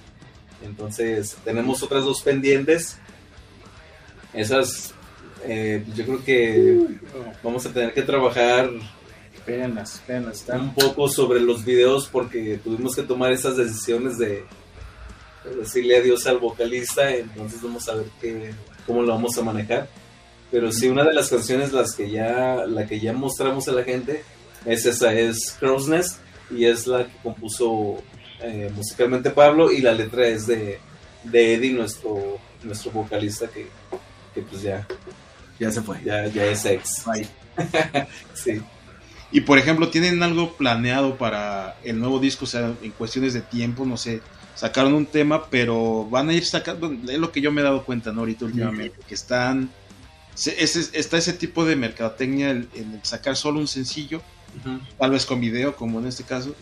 Entonces 0.65 1.37
tenemos 1.45 1.83
otras 1.83 2.05
dos 2.05 2.23
pendientes. 2.23 2.99
Esas 4.33 4.95
eh, 5.45 5.85
yo 5.95 6.05
creo 6.05 6.25
que 6.25 6.87
vamos 7.43 7.67
a 7.67 7.73
tener 7.73 7.93
que 7.93 8.03
trabajar 8.03 8.71
espérenlas. 9.95 10.41
Están 10.41 10.61
un 10.61 10.75
poco 10.75 11.09
sobre 11.09 11.41
los 11.41 11.65
videos 11.65 12.09
porque 12.11 12.59
tuvimos 12.63 12.97
que 12.97 13.03
tomar 13.03 13.33
esas 13.33 13.57
decisiones 13.57 14.19
de, 14.19 14.29
de 14.29 14.45
decirle 15.59 15.97
adiós 15.97 16.27
al 16.27 16.39
vocalista, 16.39 17.15
entonces 17.15 17.63
vamos 17.63 17.89
a 17.89 17.95
ver 17.95 18.07
qué, 18.21 18.53
cómo 18.87 19.03
lo 19.03 19.09
vamos 19.13 19.37
a 19.39 19.43
manejar. 19.43 19.89
Pero 20.51 20.71
sí, 20.73 20.89
una 20.89 21.05
de 21.05 21.13
las 21.13 21.29
canciones 21.29 21.73
las 21.73 21.95
que 21.95 22.11
ya, 22.11 22.65
la 22.67 22.87
que 22.87 23.01
ya 23.01 23.13
mostramos 23.13 23.67
a 23.69 23.73
la 23.73 23.85
gente 23.85 24.23
es 24.65 24.87
esa, 24.87 25.13
es 25.13 25.57
Crow's 25.59 25.89
Nest 25.89 26.19
y 26.51 26.65
es 26.67 26.87
la 26.87 27.07
que 27.07 27.17
compuso 27.23 27.97
eh, 28.41 28.71
musicalmente 28.75 29.31
Pablo 29.31 29.73
y 29.73 29.81
la 29.81 29.93
letra 29.93 30.27
es 30.29 30.47
de, 30.47 30.79
de 31.25 31.55
Eddie, 31.55 31.73
nuestro, 31.73 32.39
nuestro 32.63 32.93
vocalista 32.93 33.49
que, 33.49 33.67
que 34.35 34.43
pues 34.43 34.63
ya, 34.63 34.87
Ya 35.59 35.71
se 35.73 35.83
fue. 35.83 35.99
ya, 36.05 36.27
ya 36.29 36.45
es 36.47 36.65
ex. 36.65 37.05
Bye. 37.05 37.27
Sí. 38.35 38.61
Y 39.33 39.41
por 39.41 39.59
ejemplo, 39.59 39.89
¿tienen 39.89 40.23
algo 40.23 40.53
planeado 40.53 41.17
para 41.17 41.77
el 41.83 41.99
nuevo 41.99 42.21
disco? 42.21 42.45
O 42.45 42.49
sea, 42.49 42.73
en 42.83 42.91
cuestiones 42.93 43.35
de 43.35 43.41
tiempo, 43.41 43.85
no 43.85 43.97
sé. 43.97 44.21
Sacaron 44.57 44.95
un 44.95 45.07
tema, 45.07 45.47
pero 45.51 46.07
van 46.09 46.29
a 46.31 46.33
ir 46.33 46.45
sacando. 46.45 46.91
Es 47.09 47.19
lo 47.19 47.31
que 47.31 47.41
yo 47.41 47.53
me 47.53 47.61
he 47.61 47.65
dado 47.65 47.85
cuenta, 47.85 48.11
¿no? 48.13 48.21
Ahorita 48.21 48.47
últimamente. 48.47 48.99
Que 49.07 49.15
están. 49.15 49.71
se- 50.35 50.63
ese- 50.63 50.91
está 50.99 51.17
ese 51.19 51.33
tipo 51.35 51.65
de 51.65 51.77
mercadotecnia 51.77 52.51
en 52.51 52.69
en 52.75 53.01
sacar 53.05 53.37
solo 53.37 53.59
un 53.61 53.69
sencillo, 53.69 54.21
tal 54.99 55.11
vez 55.11 55.25
con 55.27 55.41
video, 55.41 55.77
como 55.77 55.99
en 56.01 56.07
este 56.07 56.25
caso, 56.25 56.55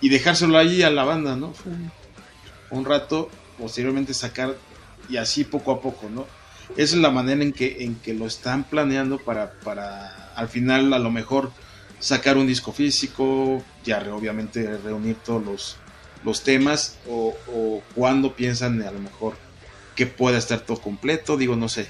y 0.00 0.08
dejárselo 0.08 0.58
ahí 0.58 0.82
a 0.82 0.90
la 0.90 1.04
banda, 1.04 1.36
¿no? 1.36 1.52
Un, 1.66 1.90
un 2.78 2.84
rato, 2.84 3.30
posteriormente 3.58 4.12
sacar 4.14 4.56
y 5.08 5.16
así 5.18 5.44
poco 5.44 5.72
a 5.72 5.80
poco, 5.80 6.08
¿no? 6.10 6.26
Esa 6.76 6.96
es 6.96 7.02
la 7.02 7.10
manera 7.10 7.42
en 7.42 7.52
que, 7.52 7.84
en 7.84 7.94
que 7.96 8.14
lo 8.14 8.26
están 8.26 8.64
planeando 8.64 9.18
para, 9.18 9.52
para 9.60 10.32
al 10.34 10.48
final 10.48 10.92
a 10.94 10.98
lo 10.98 11.10
mejor 11.10 11.50
sacar 11.98 12.36
un 12.38 12.46
disco 12.46 12.72
físico, 12.72 13.62
ya 13.84 14.00
re- 14.00 14.10
obviamente 14.10 14.76
reunir 14.78 15.16
todos 15.16 15.44
los, 15.44 15.76
los 16.24 16.42
temas 16.42 16.96
o, 17.08 17.34
o 17.52 17.82
cuando 17.94 18.34
piensan 18.34 18.82
a 18.82 18.90
lo 18.90 19.00
mejor 19.00 19.34
que 19.94 20.06
pueda 20.06 20.38
estar 20.38 20.60
todo 20.60 20.80
completo, 20.80 21.36
digo, 21.36 21.56
no 21.56 21.68
sé. 21.68 21.88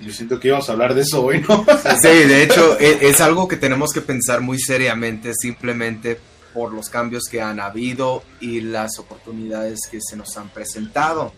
Yo 0.00 0.12
siento 0.12 0.40
que 0.40 0.48
íbamos 0.48 0.68
a 0.68 0.72
hablar 0.72 0.94
de 0.94 1.02
eso 1.02 1.24
hoy, 1.24 1.44
¿no? 1.48 1.64
Sí, 2.02 2.08
de 2.08 2.42
hecho, 2.42 2.78
e- 2.80 3.08
es, 3.08 3.20
algo 3.20 3.46
que 3.46 3.56
tenemos 3.56 3.92
que 3.92 4.00
pensar 4.00 4.40
muy 4.40 4.58
seriamente, 4.58 5.32
simplemente 5.34 6.18
por 6.52 6.72
los 6.72 6.88
cambios 6.88 7.24
que 7.30 7.40
han 7.40 7.60
habido 7.60 8.22
y 8.40 8.60
las 8.60 8.98
oportunidades 8.98 9.80
que 9.90 10.00
se 10.00 10.16
nos 10.16 10.36
han 10.36 10.48
presentado 10.48 11.32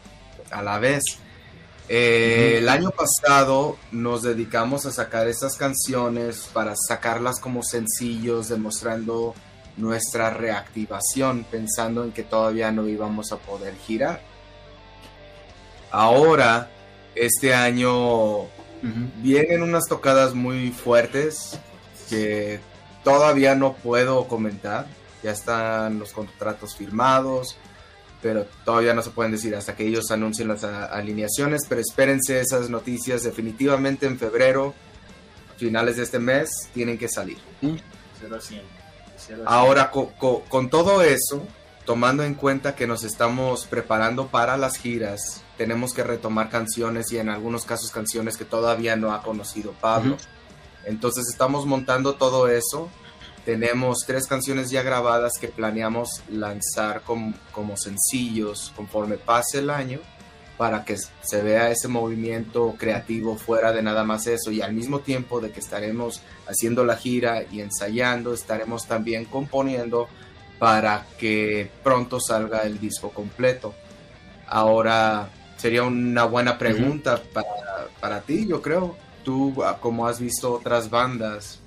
a 0.50 0.62
la 0.62 0.78
vez. 0.78 1.02
Eh, 1.88 2.56
El 2.58 2.68
año 2.70 2.90
pasado 2.90 3.76
nos 3.92 4.22
dedicamos 4.22 4.86
a 4.86 4.92
sacar 4.92 5.28
estas 5.28 5.56
canciones 5.56 6.48
para 6.52 6.74
sacarlas 6.76 7.38
como 7.40 7.62
sencillos, 7.62 8.48
demostrando 8.48 9.34
nuestra 9.76 10.30
reactivación, 10.30 11.44
pensando 11.44 12.04
en 12.04 12.12
que 12.12 12.22
todavía 12.22 12.70
no 12.70 12.86
íbamos 12.88 13.32
a 13.32 13.38
poder 13.38 13.74
girar. 13.76 14.22
Ahora, 15.90 16.70
este 17.14 17.54
año 17.54 18.48
Vienen 19.22 19.62
unas 19.62 19.84
tocadas 19.88 20.34
muy 20.34 20.70
fuertes 20.70 21.58
que 22.10 22.60
todavía 23.02 23.54
no 23.54 23.74
puedo 23.74 24.28
comentar. 24.28 24.86
Ya 25.22 25.30
están 25.30 25.98
los 25.98 26.12
contratos 26.12 26.76
firmados, 26.76 27.56
pero 28.20 28.44
todavía 28.66 28.92
no 28.92 29.00
se 29.00 29.08
pueden 29.08 29.32
decir 29.32 29.54
hasta 29.54 29.74
que 29.74 29.86
ellos 29.86 30.10
anuncien 30.10 30.48
las 30.48 30.64
alineaciones. 30.64 31.62
Pero 31.66 31.80
espérense 31.80 32.40
esas 32.40 32.68
noticias 32.68 33.22
definitivamente 33.22 34.04
en 34.04 34.18
febrero, 34.18 34.74
finales 35.56 35.96
de 35.96 36.02
este 36.02 36.18
mes, 36.18 36.68
tienen 36.74 36.98
que 36.98 37.08
salir. 37.08 37.38
A 37.62 38.40
cien. 38.40 38.83
Ahora, 39.46 39.90
co- 39.90 40.12
co- 40.18 40.42
con 40.48 40.70
todo 40.70 41.02
eso, 41.02 41.42
tomando 41.84 42.22
en 42.24 42.34
cuenta 42.34 42.74
que 42.74 42.86
nos 42.86 43.04
estamos 43.04 43.66
preparando 43.66 44.28
para 44.28 44.56
las 44.56 44.76
giras, 44.76 45.42
tenemos 45.56 45.92
que 45.92 46.02
retomar 46.02 46.50
canciones 46.50 47.12
y 47.12 47.18
en 47.18 47.28
algunos 47.28 47.64
casos 47.64 47.90
canciones 47.90 48.36
que 48.36 48.44
todavía 48.44 48.96
no 48.96 49.12
ha 49.12 49.22
conocido 49.22 49.72
Pablo. 49.80 50.16
Entonces 50.84 51.26
estamos 51.28 51.66
montando 51.66 52.14
todo 52.14 52.48
eso. 52.48 52.88
Tenemos 53.44 53.98
tres 54.06 54.26
canciones 54.26 54.70
ya 54.70 54.82
grabadas 54.82 55.34
que 55.38 55.48
planeamos 55.48 56.22
lanzar 56.30 57.02
com- 57.02 57.34
como 57.52 57.76
sencillos 57.76 58.72
conforme 58.74 59.16
pase 59.18 59.58
el 59.58 59.68
año 59.70 60.00
para 60.56 60.84
que 60.84 60.96
se 60.96 61.42
vea 61.42 61.70
ese 61.70 61.88
movimiento 61.88 62.74
creativo 62.78 63.36
fuera 63.36 63.72
de 63.72 63.82
nada 63.82 64.04
más 64.04 64.26
eso 64.26 64.52
y 64.52 64.62
al 64.62 64.72
mismo 64.72 65.00
tiempo 65.00 65.40
de 65.40 65.50
que 65.50 65.60
estaremos 65.60 66.22
haciendo 66.46 66.84
la 66.84 66.96
gira 66.96 67.42
y 67.50 67.60
ensayando, 67.60 68.32
estaremos 68.32 68.86
también 68.86 69.24
componiendo 69.24 70.08
para 70.58 71.06
que 71.18 71.70
pronto 71.82 72.20
salga 72.20 72.60
el 72.60 72.78
disco 72.78 73.10
completo. 73.10 73.74
Ahora 74.46 75.28
sería 75.56 75.82
una 75.82 76.24
buena 76.24 76.56
pregunta 76.56 77.20
para, 77.32 77.88
para 78.00 78.20
ti, 78.20 78.46
yo 78.46 78.62
creo. 78.62 78.96
Tú, 79.24 79.64
ah, 79.64 79.78
como 79.80 80.06
has 80.06 80.20
visto 80.20 80.52
otras 80.52 80.90
bandas 80.90 81.58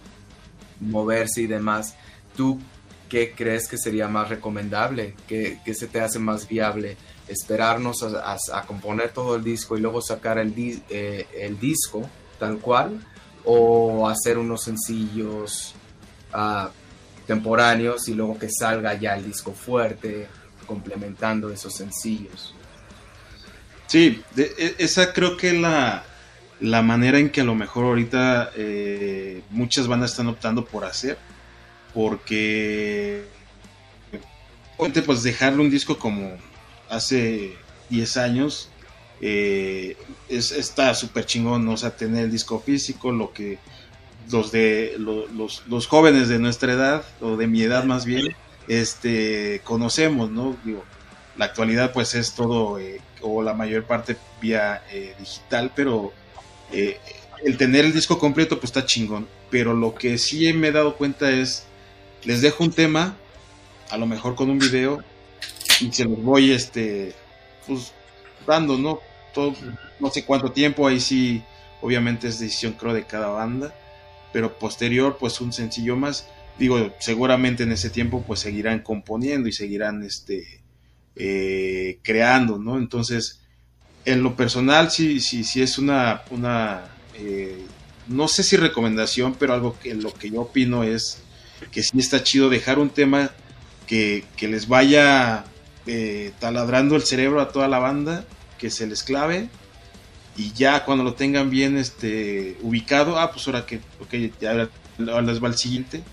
moverse 0.80 1.42
y 1.42 1.48
demás, 1.48 1.96
¿tú 2.36 2.60
qué 3.10 3.34
crees 3.36 3.68
que 3.68 3.78
sería 3.78 4.08
más 4.08 4.30
recomendable? 4.30 5.16
¿Qué, 5.28 5.60
qué 5.66 5.74
se 5.74 5.88
te 5.88 6.00
hace 6.00 6.20
más 6.20 6.48
viable? 6.48 6.98
¿Esperarnos 7.28 8.04
a, 8.04 8.62
componer 8.66 9.10
todo 9.12 9.36
el 9.36 9.44
disco 9.44 9.78
y 9.78 9.82
luego 9.82 10.02
sacar 10.02 10.38
el, 10.38 10.56
di- 10.56 10.82
eh, 10.90 11.28
el 11.36 11.60
disco 11.60 12.10
tal 12.40 12.60
cual? 12.60 13.06
¿O 13.44 14.08
hacer 14.08 14.38
unos 14.38 14.64
sencillos 14.64 15.74
ah, 16.34 16.70
temporáneos 17.26 18.08
y 18.08 18.14
luego 18.14 18.38
que 18.40 18.50
salga 18.50 18.94
ya 18.94 19.16
el 19.16 19.26
disco 19.26 19.54
fuerte 19.54 20.28
complementando 20.66 21.50
esos 21.50 21.74
sencillos? 21.74 22.54
Sí, 23.88 24.22
e- 24.36 24.76
esa 24.80 25.14
creo 25.14 25.38
que 25.38 25.54
la, 25.54 26.04
la 26.60 26.82
manera 26.82 27.20
en 27.20 27.30
que 27.30 27.42
a 27.42 27.46
lo 27.46 27.56
mejor 27.56 27.86
ahorita 27.86 28.52
eh, 28.56 29.44
muchas 29.50 29.88
bandas 29.88 30.12
están 30.12 30.28
optando 30.28 30.66
por 30.66 30.86
hacer, 30.86 31.18
porque 31.94 33.26
pues 35.06 35.24
dejarle 35.24 35.62
un 35.62 35.70
disco 35.70 35.98
como 35.98 36.38
hace 36.90 37.56
10 37.90 38.18
años 38.18 38.70
eh, 39.22 39.98
es, 40.30 40.52
está 40.52 40.94
súper 40.94 41.26
chingón, 41.26 41.68
o 41.68 41.78
sea, 41.78 41.96
tener 41.96 42.26
el 42.26 42.32
disco 42.32 42.60
físico, 42.60 43.12
lo 43.12 43.34
que 43.34 43.58
los 44.32 44.52
de 44.52 44.96
los, 45.00 45.66
los, 45.68 45.88
jóvenes 45.88 46.28
de 46.28 46.38
nuestra 46.38 46.74
edad, 46.74 47.04
o 47.22 47.38
de 47.38 47.48
mi 47.48 47.62
edad 47.62 47.86
más 47.86 48.06
bien, 48.06 48.36
este 48.68 49.62
conocemos, 49.64 50.30
¿no? 50.30 50.56
Digo, 50.64 50.84
la 51.38 51.46
actualidad 51.46 51.94
pues 51.94 52.14
es 52.16 52.34
todo, 52.34 52.80
eh, 52.80 53.02
o 53.22 53.42
la 53.42 53.54
mayor 53.54 53.86
parte 53.86 54.18
vía 54.42 54.84
eh, 54.92 55.16
digital, 55.20 55.72
pero 55.76 56.14
el 57.44 57.58
tener 57.58 57.86
el 57.86 57.94
disco 57.94 58.20
completo 58.20 58.60
pues 58.60 58.66
está 58.66 58.86
chingón. 58.86 59.28
Pero 59.50 59.74
lo 59.74 59.96
que 59.96 60.18
sí 60.18 60.52
me 60.54 60.68
he 60.68 60.72
dado 60.72 60.98
cuenta 60.98 61.32
es, 61.32 61.66
les 62.24 62.42
dejo 62.42 62.64
un 62.64 62.72
tema, 62.72 63.16
a 63.90 63.98
lo 63.98 64.06
mejor 64.06 64.36
con 64.36 64.50
un 64.50 64.60
video, 64.60 65.04
y 65.82 65.92
se 65.92 66.06
los 66.06 66.22
voy 66.22 66.52
este, 66.52 67.14
pues, 67.66 67.94
dando, 68.46 68.78
¿no? 68.78 69.00
Todo, 69.34 69.54
no 70.00 70.10
sé 70.10 70.26
cuánto 70.26 70.52
tiempo, 70.52 70.88
ahí 70.88 71.00
sí, 71.00 71.44
obviamente 71.82 72.28
es 72.28 72.40
decisión 72.40 72.74
creo 72.74 72.94
de 72.94 73.06
cada 73.06 73.28
banda, 73.28 73.74
pero 74.34 74.58
posterior, 74.58 75.18
pues 75.20 75.42
un 75.42 75.54
sencillo 75.54 75.96
más. 75.96 76.28
Digo, 76.58 76.94
seguramente 77.00 77.64
en 77.64 77.72
ese 77.72 77.90
tiempo 77.90 78.24
pues 78.26 78.40
seguirán 78.40 78.80
componiendo 78.80 79.48
y 79.48 79.54
seguirán 79.54 80.04
este, 80.04 80.62
eh, 81.16 82.00
creando, 82.02 82.58
¿no? 82.58 82.78
Entonces, 82.78 83.42
en 84.06 84.24
lo 84.24 84.36
personal 84.36 84.90
sí, 84.90 85.20
sí, 85.20 85.44
sí 85.44 85.62
es 85.62 85.78
una, 85.78 86.24
una 86.32 86.86
eh, 87.16 87.66
no 88.08 88.28
sé 88.28 88.44
si 88.44 88.58
recomendación, 88.58 89.36
pero 89.38 89.54
algo 89.54 89.78
que 89.80 89.94
lo 89.94 90.14
que 90.14 90.32
yo 90.32 90.42
opino 90.42 90.84
es 90.84 91.22
que 91.72 91.84
sí 91.84 92.00
está 92.00 92.24
chido 92.24 92.50
dejar 92.50 92.80
un 92.80 92.90
tema 92.90 93.32
que, 93.86 94.24
que 94.36 94.48
les 94.48 94.68
vaya 94.68 95.46
eh, 95.88 96.34
taladrando 96.40 96.96
el 96.96 97.04
cerebro 97.04 97.42
a 97.42 97.50
toda 97.50 97.68
la 97.68 97.80
banda, 97.80 98.26
que 98.60 98.70
se 98.70 98.88
les 98.88 99.04
clave 99.04 99.50
y 100.38 100.54
ya 100.54 100.86
cuando 100.86 101.04
lo 101.04 101.16
tengan 101.16 101.50
bien 101.50 101.78
este 101.78 102.58
ubicado, 102.62 103.18
ah, 103.20 103.32
pues 103.32 103.48
ahora 103.48 103.66
que, 103.66 103.78
ok, 104.00 104.40
ya 104.40 104.54
les 104.54 105.44
va 105.44 105.48
el 105.48 105.58
siguiente, 105.58 106.04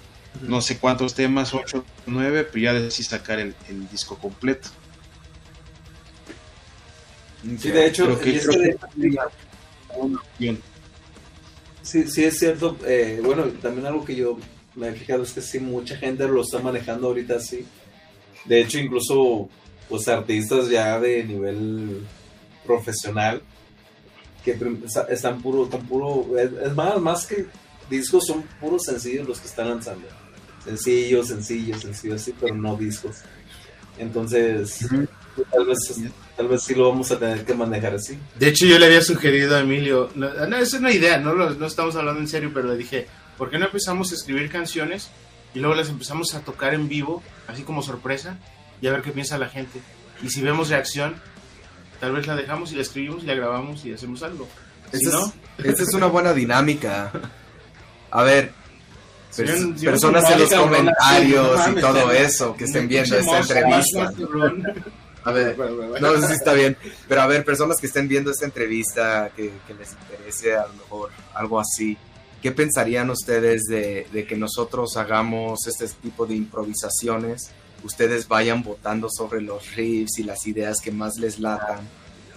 no 0.40 0.62
sé 0.62 0.78
cuántos 0.78 1.14
temas, 1.14 1.52
8, 1.52 1.84
9, 2.06 2.48
pero 2.50 2.64
ya 2.64 2.72
decidí 2.72 3.04
sacar 3.04 3.38
el, 3.38 3.54
disco 3.92 4.16
completo. 4.16 4.70
Sí, 7.58 7.70
de 7.70 7.86
hecho, 7.86 8.18
sí, 11.82 12.08
sí 12.08 12.24
es 12.24 12.38
cierto. 12.38 12.78
Eh, 12.86 13.20
bueno, 13.22 13.44
también 13.60 13.86
algo 13.86 14.02
que 14.06 14.16
yo 14.16 14.38
me 14.74 14.88
he 14.88 14.92
fijado 14.94 15.22
es 15.22 15.32
que 15.32 15.42
sí, 15.42 15.60
mucha 15.60 15.98
gente 15.98 16.26
lo 16.26 16.40
está 16.40 16.60
manejando 16.60 17.08
ahorita 17.08 17.36
así. 17.36 17.66
De 18.46 18.62
hecho, 18.62 18.78
incluso 18.78 19.50
pues 19.88 20.08
artistas 20.08 20.68
ya 20.68 20.98
de 20.98 21.24
nivel 21.24 22.06
profesional 22.66 23.42
que 24.44 24.58
están 25.08 25.40
puro, 25.40 25.68
con 25.70 25.86
puro, 25.86 26.38
es, 26.38 26.74
más, 26.74 27.00
más 27.00 27.26
que 27.26 27.46
discos 27.88 28.26
son 28.26 28.42
puros 28.60 28.84
sencillos 28.84 29.26
los 29.26 29.40
que 29.40 29.46
están 29.46 29.70
lanzando. 29.70 30.06
Sencillos, 30.64 31.28
sencillos, 31.28 31.80
sencillos, 31.80 32.22
sí, 32.22 32.34
pero 32.38 32.54
no 32.54 32.76
discos. 32.76 33.16
Entonces, 33.98 34.86
tal 35.50 35.66
vez 35.66 35.78
tal 36.36 36.48
vez 36.48 36.62
sí 36.62 36.74
lo 36.74 36.90
vamos 36.90 37.10
a 37.10 37.18
tener 37.18 37.44
que 37.44 37.54
manejar 37.54 37.94
así. 37.94 38.18
De 38.38 38.48
hecho, 38.48 38.66
yo 38.66 38.78
le 38.78 38.86
había 38.86 39.02
sugerido 39.02 39.56
a 39.56 39.60
Emilio, 39.60 40.10
no, 40.14 40.28
no 40.46 40.56
es 40.56 40.72
una 40.74 40.92
idea, 40.92 41.18
no, 41.18 41.34
no 41.34 41.66
estamos 41.66 41.96
hablando 41.96 42.20
en 42.20 42.28
serio, 42.28 42.50
pero 42.52 42.68
le 42.68 42.76
dije, 42.76 43.06
¿por 43.38 43.50
qué 43.50 43.58
no 43.58 43.66
empezamos 43.66 44.10
a 44.12 44.14
escribir 44.14 44.50
canciones 44.50 45.10
y 45.54 45.60
luego 45.60 45.74
las 45.74 45.88
empezamos 45.88 46.34
a 46.34 46.40
tocar 46.40 46.74
en 46.74 46.88
vivo, 46.88 47.22
así 47.46 47.62
como 47.62 47.82
sorpresa, 47.82 48.38
y 48.84 48.86
a 48.86 48.92
ver 48.92 49.00
qué 49.00 49.12
piensa 49.12 49.38
la 49.38 49.48
gente? 49.48 49.80
Y 50.22 50.28
si 50.28 50.42
vemos 50.42 50.68
reacción, 50.68 51.14
tal 52.00 52.12
vez 52.12 52.26
la 52.26 52.36
dejamos 52.36 52.70
y 52.70 52.74
la 52.74 52.82
escribimos 52.82 53.22
y 53.22 53.26
la 53.26 53.34
grabamos 53.34 53.82
y 53.86 53.94
hacemos 53.94 54.22
algo. 54.22 54.46
esa, 54.92 55.32
es, 55.64 55.94
una 55.94 56.04
buena 56.04 56.34
dinámica. 56.34 57.10
A 58.10 58.22
ver, 58.22 58.52
personas 59.82 60.30
en 60.30 60.38
los 60.38 60.52
comentarios 60.52 61.60
y 61.68 61.80
todo 61.80 62.12
eso 62.12 62.54
que 62.54 62.64
estén 62.64 62.86
viendo 62.86 63.16
esta 63.16 63.38
entrevista. 63.38 64.12
A 65.24 65.32
ver, 65.32 65.58
no 65.58 66.20
sé 66.20 66.26
si 66.26 66.32
está 66.34 66.52
bien, 66.52 66.76
pero 67.08 67.22
a 67.22 67.26
ver, 67.26 67.42
personas 67.42 67.78
que 67.80 67.86
estén 67.86 68.06
viendo 68.06 68.32
esta 68.32 68.44
entrevista, 68.44 69.30
que, 69.34 69.50
les 69.78 69.92
interese 69.92 70.58
a 70.58 70.66
lo 70.66 70.74
mejor 70.74 71.10
algo 71.32 71.58
así, 71.58 71.96
¿qué 72.42 72.52
pensarían 72.52 73.08
ustedes 73.08 73.62
de, 73.62 74.06
de, 74.12 74.26
que 74.26 74.36
nosotros 74.36 74.98
hagamos 74.98 75.66
este 75.66 75.88
tipo 76.02 76.26
de 76.26 76.34
improvisaciones? 76.34 77.50
Ustedes 77.84 78.26
vayan 78.26 78.62
votando 78.62 79.08
sobre 79.10 79.40
los 79.40 79.74
riffs 79.76 80.18
y 80.18 80.24
las 80.24 80.46
ideas 80.46 80.80
que 80.82 80.90
más 80.90 81.16
les 81.18 81.38
latan. 81.38 81.88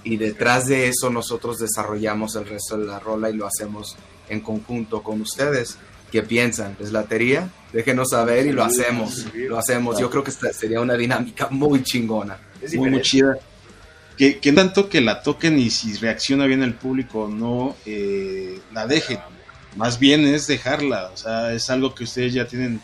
Y 0.04 0.18
detrás 0.18 0.68
de 0.68 0.88
eso 0.88 1.10
nosotros 1.10 1.58
desarrollamos 1.58 2.36
el 2.36 2.46
resto 2.46 2.78
de 2.78 2.86
la 2.86 3.00
rola 3.00 3.30
y 3.30 3.34
lo 3.34 3.48
hacemos 3.48 3.98
en 4.30 4.42
conjunto 4.42 5.02
con 5.02 5.22
ustedes. 5.22 5.78
¿Qué 6.12 6.22
piensan? 6.22 6.78
¿Les 6.80 6.92
latería? 6.92 7.50
Déjenos 7.74 8.12
saber 8.12 8.46
y 8.46 8.52
lo 8.52 8.64
hacemos. 8.64 9.26
Lo 9.34 9.58
hacemos. 9.58 10.00
Yo 10.00 10.10
creo 10.10 10.24
que 10.24 10.32
sería 10.32 10.80
una 10.80 10.94
dinámica 10.94 11.48
muy 11.50 11.84
chingona 11.84 12.38
muy, 12.76 13.02
chida. 13.02 13.38
Que, 14.18 14.40
que, 14.40 14.52
tanto 14.52 14.90
que 14.90 15.02
la 15.02 15.22
toquen 15.22 15.60
y 15.60 15.70
si 15.70 15.94
reacciona 15.96 16.46
bien 16.46 16.64
el 16.64 16.74
público 16.74 17.28
no, 17.28 17.76
eh, 17.86 18.60
la 18.74 18.88
dejen. 18.88 19.20
Más 19.76 20.00
bien 20.00 20.26
es 20.26 20.48
dejarla. 20.48 21.12
O 21.14 21.18
sea, 21.18 21.54
es 21.54 21.70
algo 21.70 21.94
que 21.94 22.04
ustedes 22.04 22.34
ya 22.34 22.48
tienen 22.48 22.82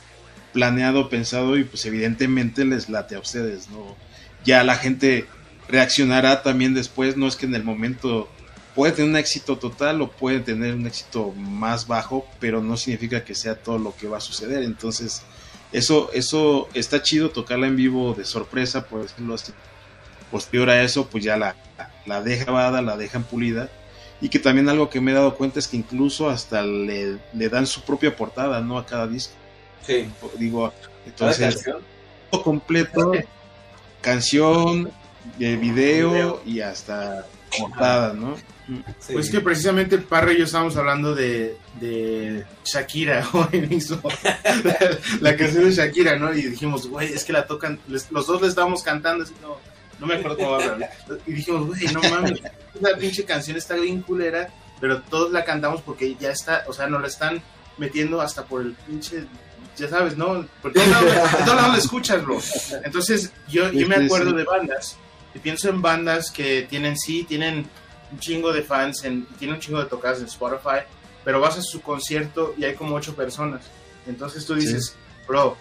planeado, 0.54 1.10
pensado 1.10 1.58
y 1.58 1.64
pues 1.64 1.86
evidentemente 1.86 2.64
les 2.66 2.90
late 2.90 3.16
a 3.16 3.20
ustedes, 3.20 3.70
¿no? 3.70 3.96
Ya 4.46 4.64
la 4.64 4.76
gente 4.76 5.26
reaccionará 5.68 6.44
también 6.44 6.74
después, 6.74 7.18
no 7.18 7.28
es 7.28 7.36
que 7.36 7.46
en 7.46 7.56
el 7.56 7.64
momento 7.64 8.30
puede 8.76 8.94
tener 8.94 9.10
un 9.12 9.18
éxito 9.18 9.58
total 9.58 10.02
o 10.02 10.12
puede 10.12 10.40
tener 10.40 10.76
un 10.76 10.88
éxito 10.88 11.32
más 11.32 11.88
bajo, 11.88 12.26
pero 12.40 12.62
no 12.62 12.78
significa 12.78 13.24
que 13.24 13.36
sea 13.36 13.56
todo 13.56 13.78
lo 13.78 13.96
que 13.96 14.08
va 14.08 14.18
a 14.18 14.22
suceder. 14.22 14.64
Entonces, 14.64 15.24
eso, 15.72 16.12
eso 16.14 16.70
está 16.74 17.02
chido 17.02 17.32
tocarla 17.32 17.68
en 17.68 17.76
vivo 17.76 18.14
de 18.14 18.26
sorpresa, 18.26 18.86
por 18.86 19.04
decirlo 19.04 19.36
así. 19.36 19.54
Posterior 20.32 20.70
a 20.70 20.84
eso, 20.84 21.08
pues 21.10 21.24
ya 21.24 21.38
la, 21.38 21.56
la 22.06 22.22
deja 22.22 22.46
grabada, 22.46 22.82
la 22.82 22.98
dejan 22.98 23.24
pulida. 23.24 23.70
Y 24.22 24.30
que 24.30 24.40
también 24.40 24.70
algo 24.70 24.90
que 24.90 25.02
me 25.02 25.12
he 25.12 25.14
dado 25.14 25.36
cuenta 25.36 25.60
es 25.60 25.68
que 25.68 25.78
incluso 25.78 26.30
hasta 26.30 26.64
le, 26.64 27.20
dan 27.34 27.68
su 27.68 27.82
propia 27.82 28.16
portada, 28.16 28.62
¿no? 28.62 28.78
A 28.78 28.86
cada 28.86 29.08
disco. 29.08 29.34
Sí. 29.86 30.10
Digo, 30.38 30.74
entonces, 31.06 31.64
todo 32.32 32.44
completo, 32.44 33.12
canción, 34.02 34.92
de 35.38 35.56
video 35.56 36.42
y 36.46 36.60
hasta 36.60 37.26
portada, 37.58 38.14
¿no? 38.14 38.36
Pues 39.12 39.30
que 39.30 39.42
precisamente 39.42 39.98
Parra 39.98 40.32
y 40.32 40.38
yo 40.38 40.46
estábamos 40.46 40.78
hablando 40.78 41.14
de, 41.14 41.56
Shakira, 42.64 43.28
hoy 43.34 43.62
mismo. 43.62 44.02
la, 45.20 45.36
canción 45.36 45.66
de 45.66 45.72
Shakira, 45.72 46.18
¿no? 46.18 46.34
Y 46.34 46.44
dijimos, 46.44 46.88
güey, 46.88 47.14
es 47.14 47.24
que 47.24 47.34
la 47.34 47.46
tocan, 47.46 47.80
los 47.88 48.28
dos 48.28 48.42
le 48.42 48.48
estábamos 48.48 48.82
cantando, 48.84 49.24
así, 49.24 49.34
no, 49.42 49.58
no 50.00 50.08
me 50.08 50.16
acuerdo 50.16 50.38
cómo 50.38 50.56
hablar. 50.56 50.92
Y 51.28 51.34
dijimos, 51.34 51.68
güey, 51.68 51.88
no 51.88 52.02
mames, 52.02 52.42
esa 52.74 52.98
pinche 52.98 53.26
canción 53.26 53.58
está 53.58 53.76
bien 53.76 54.02
culera, 54.02 54.50
pero 54.80 55.02
todos 55.02 55.32
la 55.32 55.44
cantamos 55.44 55.82
porque 55.82 56.16
ya 56.16 56.32
está, 56.32 56.64
o 56.68 56.74
sea, 56.74 56.88
nos 56.88 57.02
la 57.02 57.08
están 57.08 57.42
metiendo 57.78 58.22
hasta 58.22 58.46
por 58.46 58.62
el 58.62 58.74
pinche 58.74 59.26
ya 59.78 59.90
sabes, 59.90 60.18
¿no? 60.18 60.46
Por 60.62 60.74
todos 60.74 60.88
lados 60.88 61.72
la 61.72 61.78
escuchas, 61.78 62.24
bro. 62.24 62.40
Entonces, 62.84 63.32
yo, 63.50 63.72
yo 63.72 63.88
me 63.88 63.96
acuerdo 63.96 64.34
de 64.34 64.44
bandas, 64.44 64.98
y 65.34 65.40
pienso 65.40 65.70
en 65.70 65.82
bandas 65.82 66.32
que 66.32 66.68
tienen, 66.70 66.98
sí, 66.98 67.24
tienen 67.24 67.66
un 68.12 68.20
chingo 68.20 68.54
de 68.54 68.62
fans, 68.62 69.04
en, 69.04 69.26
tiene 69.40 69.56
un 69.56 69.60
chingo 69.60 69.80
de 69.80 69.86
tocadas 69.86 70.20
en 70.20 70.26
Spotify, 70.26 70.86
pero 71.24 71.40
vas 71.40 71.58
a 71.58 71.62
su 71.62 71.82
concierto 71.82 72.54
y 72.58 72.66
hay 72.66 72.76
como 72.76 72.96
ocho 72.96 73.16
personas. 73.16 73.66
Entonces 74.06 74.46
tú 74.46 74.56
dices, 74.56 74.96
bro, 75.28 75.58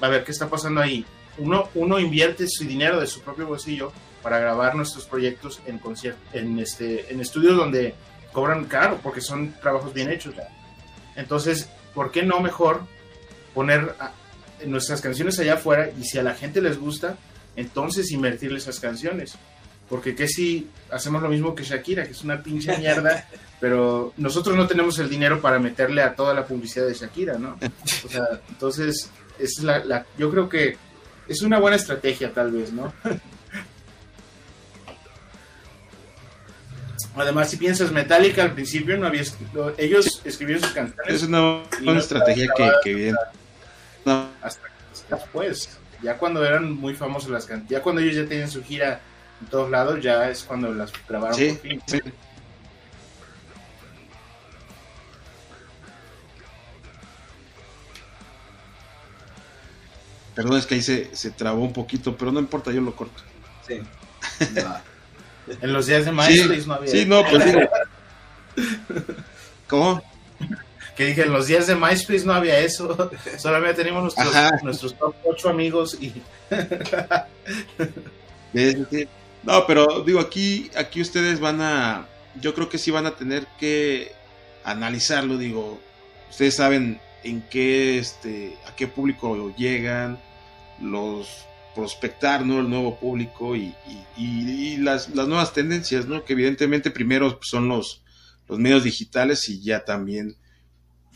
a 0.00 0.08
ver, 0.08 0.24
¿qué 0.24 0.32
está 0.32 0.48
pasando 0.48 0.80
ahí? 0.80 1.06
Uno, 1.38 1.68
uno 1.74 1.98
invierte 1.98 2.46
su 2.48 2.64
dinero 2.64 3.00
de 3.00 3.06
su 3.06 3.20
propio 3.22 3.46
bolsillo 3.46 3.92
para 4.22 4.38
grabar 4.38 4.74
nuestros 4.74 5.04
proyectos 5.06 5.60
en 5.66 5.80
en 6.32 6.58
este, 6.58 7.12
en 7.12 7.20
estudios 7.20 7.56
donde 7.56 7.94
cobran 8.32 8.64
caro, 8.64 8.98
porque 9.02 9.20
son 9.20 9.52
trabajos 9.60 9.94
bien 9.94 10.10
hechos. 10.10 10.34
Entonces, 11.16 11.68
¿por 11.94 12.10
qué 12.10 12.22
no 12.22 12.40
mejor 12.40 12.86
poner 13.54 13.94
nuestras 14.66 15.00
canciones 15.00 15.38
allá 15.38 15.54
afuera 15.54 15.90
y 15.98 16.04
si 16.04 16.18
a 16.18 16.22
la 16.22 16.34
gente 16.34 16.60
les 16.60 16.78
gusta, 16.78 17.16
entonces 17.56 18.10
invertirle 18.12 18.58
esas 18.58 18.80
canciones? 18.80 19.36
Porque 19.88 20.14
qué 20.14 20.26
si 20.28 20.68
hacemos 20.90 21.22
lo 21.22 21.28
mismo 21.28 21.54
que 21.54 21.62
Shakira, 21.62 22.04
que 22.04 22.12
es 22.12 22.24
una 22.24 22.42
pinche 22.42 22.76
mierda, 22.78 23.28
pero 23.60 24.12
nosotros 24.16 24.56
no 24.56 24.66
tenemos 24.66 24.98
el 24.98 25.08
dinero 25.08 25.40
para 25.40 25.58
meterle 25.58 26.02
a 26.02 26.14
toda 26.14 26.34
la 26.34 26.46
publicidad 26.46 26.86
de 26.86 26.94
Shakira, 26.94 27.38
¿no? 27.38 27.58
O 28.04 28.08
sea, 28.08 28.40
entonces, 28.48 29.10
es 29.38 29.62
la, 29.62 30.06
yo 30.18 30.30
creo 30.30 30.48
que 30.48 30.76
es 31.28 31.42
una 31.42 31.58
buena 31.58 31.76
estrategia 31.76 32.32
tal 32.32 32.50
vez, 32.50 32.72
¿no? 32.72 32.92
Además, 37.16 37.48
si 37.48 37.56
piensas 37.56 37.92
Metallica 37.92 38.42
al 38.42 38.52
principio 38.52 38.96
no 38.98 39.06
había 39.06 39.22
ellos 39.78 40.20
escribieron 40.24 40.64
sus 40.64 40.72
canciones. 40.72 41.14
Es 41.14 41.22
una 41.22 41.62
buena 41.82 42.00
estrategia 42.00 42.48
que, 42.56 42.70
que 42.82 42.94
bien. 42.94 43.14
Hasta 44.44 44.68
después. 45.16 45.78
Ya 46.02 46.18
cuando 46.18 46.44
eran 46.44 46.72
muy 46.72 46.94
famosos 46.94 47.30
las 47.30 47.46
canciones, 47.46 47.70
ya 47.70 47.82
cuando 47.82 48.00
ellos 48.02 48.14
ya 48.16 48.26
tenían 48.28 48.50
su 48.50 48.62
gira 48.62 49.00
en 49.40 49.46
todos 49.48 49.70
lados, 49.70 50.00
ya 50.02 50.28
es 50.28 50.42
cuando 50.44 50.72
las 50.72 50.92
grabaron 51.08 51.34
Sí, 51.36 51.48
por 51.52 51.60
fin. 51.60 51.82
sí. 51.86 52.00
Perdón, 60.34 60.58
es 60.58 60.66
que 60.66 60.74
ahí 60.74 60.82
se, 60.82 61.14
se 61.14 61.30
trabó 61.30 61.62
un 61.62 61.72
poquito, 61.72 62.16
pero 62.16 62.32
no 62.32 62.40
importa, 62.40 62.72
yo 62.72 62.80
lo 62.80 62.94
corto. 62.94 63.22
Sí. 63.66 63.80
En 65.60 65.74
los 65.74 65.84
días 65.84 66.06
de 66.06 66.10
MySpace 66.10 66.58
sí, 66.62 66.66
no 66.66 66.72
había. 66.74 66.90
sí, 66.90 67.04
no, 67.04 67.22
pues 67.28 67.44
digo. 67.44 67.60
¿Cómo? 69.68 70.02
Que 70.96 71.06
dije, 71.06 71.22
en 71.22 71.32
los 71.32 71.48
días 71.48 71.66
de 71.66 71.74
MySpace 71.74 72.24
no 72.24 72.32
había 72.34 72.58
eso. 72.60 73.10
Solamente 73.38 73.78
teníamos 73.82 74.02
nuestros, 74.04 74.28
Ajá. 74.34 74.60
nuestros 74.62 74.96
top 74.96 75.14
8 75.24 75.48
amigos 75.48 75.98
y. 76.00 76.12
No, 79.42 79.66
pero 79.66 80.02
digo, 80.04 80.20
aquí, 80.20 80.70
aquí 80.76 81.00
ustedes 81.02 81.38
van 81.40 81.60
a, 81.60 82.06
yo 82.40 82.54
creo 82.54 82.68
que 82.68 82.78
sí 82.78 82.90
van 82.90 83.06
a 83.06 83.16
tener 83.16 83.46
que 83.58 84.12
analizarlo, 84.64 85.36
digo, 85.36 85.80
ustedes 86.30 86.56
saben 86.56 87.00
en 87.24 87.42
qué, 87.42 87.98
este, 87.98 88.56
a 88.66 88.74
qué 88.74 88.86
público 88.88 89.54
llegan, 89.56 90.18
los 90.80 91.44
prospectar, 91.74 92.46
¿no? 92.46 92.60
El 92.60 92.70
nuevo 92.70 92.98
público 92.98 93.54
y, 93.56 93.74
y- 93.88 94.04
y- 94.16 94.74
y 94.74 94.76
las, 94.78 95.10
las 95.14 95.26
nuevas 95.28 95.52
tendencias, 95.52 96.06
¿no? 96.06 96.24
Que 96.24 96.32
evidentemente 96.34 96.90
primero 96.90 97.36
pues, 97.36 97.48
son 97.50 97.68
los, 97.68 98.02
los 98.48 98.58
medios 98.58 98.84
digitales 98.84 99.48
y 99.48 99.60
ya 99.60 99.84
también 99.84 100.36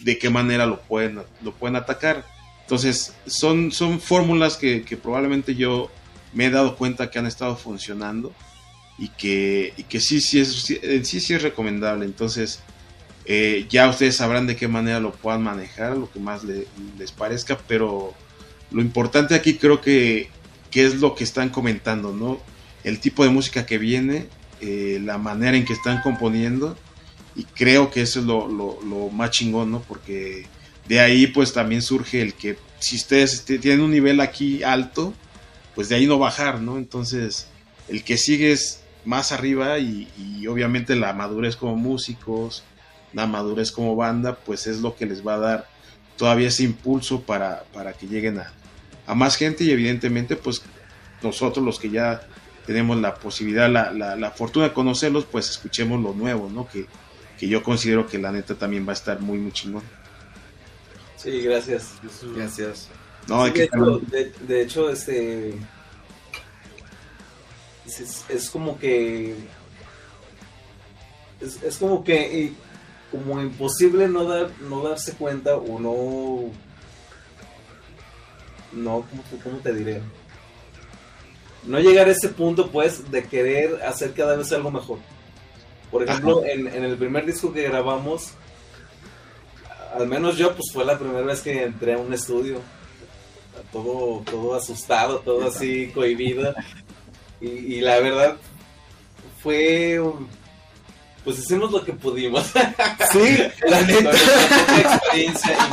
de 0.00 0.18
qué 0.18 0.30
manera 0.30 0.66
lo 0.66 0.80
pueden, 0.82 1.20
lo 1.42 1.52
pueden 1.52 1.76
atacar. 1.76 2.24
Entonces, 2.62 3.14
son, 3.26 3.72
son 3.72 4.00
fórmulas 4.00 4.56
que, 4.56 4.82
que 4.82 4.96
probablemente 4.96 5.54
yo 5.54 5.90
me 6.34 6.46
he 6.46 6.50
dado 6.50 6.76
cuenta 6.76 7.10
que 7.10 7.18
han 7.18 7.26
estado 7.26 7.56
funcionando 7.56 8.32
y 8.98 9.08
que, 9.10 9.72
y 9.76 9.84
que 9.84 10.00
sí, 10.00 10.20
sí 10.20 10.40
es, 10.40 10.52
sí, 11.04 11.20
sí, 11.20 11.34
es 11.34 11.42
recomendable. 11.42 12.04
Entonces, 12.04 12.60
eh, 13.24 13.66
ya 13.70 13.88
ustedes 13.88 14.16
sabrán 14.16 14.46
de 14.46 14.56
qué 14.56 14.68
manera 14.68 15.00
lo 15.00 15.12
puedan 15.12 15.42
manejar, 15.42 15.96
lo 15.96 16.10
que 16.10 16.18
más 16.20 16.44
le- 16.44 16.66
les 16.98 17.12
parezca, 17.12 17.58
pero 17.66 18.14
lo 18.70 18.82
importante 18.82 19.34
aquí 19.34 19.54
creo 19.54 19.80
que, 19.80 20.28
que 20.70 20.84
es 20.84 20.96
lo 20.96 21.14
que 21.14 21.24
están 21.24 21.48
comentando, 21.48 22.12
¿no? 22.12 22.38
El 22.84 23.00
tipo 23.00 23.24
de 23.24 23.30
música 23.30 23.64
que 23.66 23.78
viene, 23.78 24.26
eh, 24.60 25.00
la 25.02 25.16
manera 25.18 25.56
en 25.56 25.64
que 25.64 25.72
están 25.72 26.02
componiendo, 26.02 26.76
y 27.38 27.44
creo 27.44 27.90
que 27.90 28.02
eso 28.02 28.20
es 28.20 28.26
lo, 28.26 28.46
lo- 28.48 29.08
más 29.10 29.30
chingón, 29.30 29.70
¿no? 29.70 29.80
Porque 29.80 30.44
de 30.86 31.00
ahí 31.00 31.26
pues 31.28 31.52
también 31.54 31.80
surge 31.80 32.20
el 32.20 32.34
que 32.34 32.58
si 32.80 32.96
ustedes 32.96 33.44
tienen 33.44 33.80
un 33.80 33.90
nivel 33.90 34.20
aquí 34.20 34.62
alto, 34.62 35.14
pues 35.74 35.88
de 35.88 35.94
ahí 35.96 36.06
no 36.06 36.18
bajar, 36.18 36.60
¿no? 36.60 36.76
Entonces, 36.76 37.46
el 37.88 38.04
que 38.04 38.16
sigue 38.18 38.52
es 38.52 38.82
más 39.04 39.32
arriba 39.32 39.78
y, 39.78 40.08
y 40.18 40.46
obviamente 40.48 40.94
la 40.96 41.12
madurez 41.14 41.56
como 41.56 41.76
músicos, 41.76 42.64
la 43.14 43.26
madurez 43.26 43.72
como 43.72 43.96
banda, 43.96 44.36
pues 44.36 44.66
es 44.66 44.80
lo 44.80 44.94
que 44.96 45.06
les 45.06 45.26
va 45.26 45.34
a 45.34 45.38
dar 45.38 45.68
todavía 46.16 46.48
ese 46.48 46.64
impulso 46.64 47.22
para, 47.22 47.64
para 47.72 47.92
que 47.94 48.06
lleguen 48.06 48.38
a, 48.40 48.52
a 49.06 49.14
más 49.14 49.36
gente 49.36 49.64
y 49.64 49.70
evidentemente 49.70 50.36
pues 50.36 50.60
nosotros 51.22 51.64
los 51.64 51.78
que 51.78 51.90
ya 51.90 52.20
tenemos 52.66 52.98
la 52.98 53.14
posibilidad, 53.14 53.70
la, 53.70 53.92
la, 53.92 54.14
la 54.16 54.30
fortuna 54.30 54.66
de 54.66 54.74
conocerlos, 54.74 55.24
pues 55.24 55.48
escuchemos 55.48 56.02
lo 56.02 56.12
nuevo, 56.12 56.50
¿no? 56.52 56.68
Que, 56.68 56.86
que 57.38 57.48
yo 57.48 57.62
considero 57.62 58.06
que 58.06 58.18
la 58.18 58.32
neta 58.32 58.54
también 58.54 58.86
va 58.86 58.90
a 58.90 58.94
estar 58.94 59.20
muy, 59.20 59.38
muy 59.38 59.52
chingón. 59.52 59.82
Sí, 61.16 61.40
gracias. 61.42 61.94
Gracias. 62.36 62.88
No, 63.26 63.46
Sí, 63.46 63.52
de, 63.52 63.64
hecho, 63.64 63.98
de, 64.10 64.32
de 64.40 64.62
hecho, 64.62 64.90
este. 64.90 65.54
Es, 67.86 68.00
es- 68.00 68.24
es 68.28 68.50
como 68.50 68.78
que. 68.78 69.34
Es, 71.40 71.62
es 71.62 71.76
como 71.78 72.02
que. 72.04 72.52
Como 73.10 73.40
imposible 73.40 74.06
no, 74.08 74.24
dar, 74.24 74.50
no 74.60 74.82
darse 74.86 75.12
cuenta 75.12 75.56
o 75.56 75.78
no. 75.80 76.52
No, 78.72 79.04
¿cómo 79.08 79.22
cómo 79.42 79.56
te 79.58 79.72
diré? 79.72 80.02
No 81.64 81.80
llegar 81.80 82.06
a 82.08 82.12
ese 82.12 82.28
punto, 82.28 82.70
pues, 82.70 83.10
de 83.10 83.24
querer 83.24 83.82
hacer 83.82 84.12
cada 84.12 84.36
vez 84.36 84.52
algo 84.52 84.70
mejor. 84.70 84.98
Por 85.90 86.02
ejemplo, 86.02 86.44
en, 86.44 86.66
en 86.66 86.84
el 86.84 86.96
primer 86.96 87.24
disco 87.26 87.52
que 87.52 87.62
grabamos, 87.62 88.32
al 89.94 90.06
menos 90.06 90.36
yo, 90.36 90.54
pues 90.54 90.70
fue 90.72 90.84
la 90.84 90.98
primera 90.98 91.22
vez 91.22 91.40
que 91.40 91.62
entré 91.62 91.94
a 91.94 91.98
un 91.98 92.12
estudio 92.12 92.60
todo, 93.72 94.22
todo 94.24 94.54
asustado, 94.54 95.20
todo 95.20 95.48
así 95.48 95.88
cohibido. 95.88 96.54
Y, 97.40 97.48
y 97.48 97.80
la 97.80 97.98
verdad 98.00 98.36
fue, 99.42 100.00
pues 101.24 101.38
hicimos 101.38 101.70
lo 101.70 101.84
que 101.84 101.92
pudimos. 101.92 102.50
Sí, 103.12 103.38
la 103.66 103.80
neta. 103.82 104.10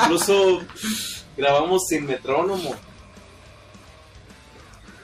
Incluso 0.03 0.61
grabamos 1.35 1.81
sin 1.89 2.05
metrónomo. 2.05 2.75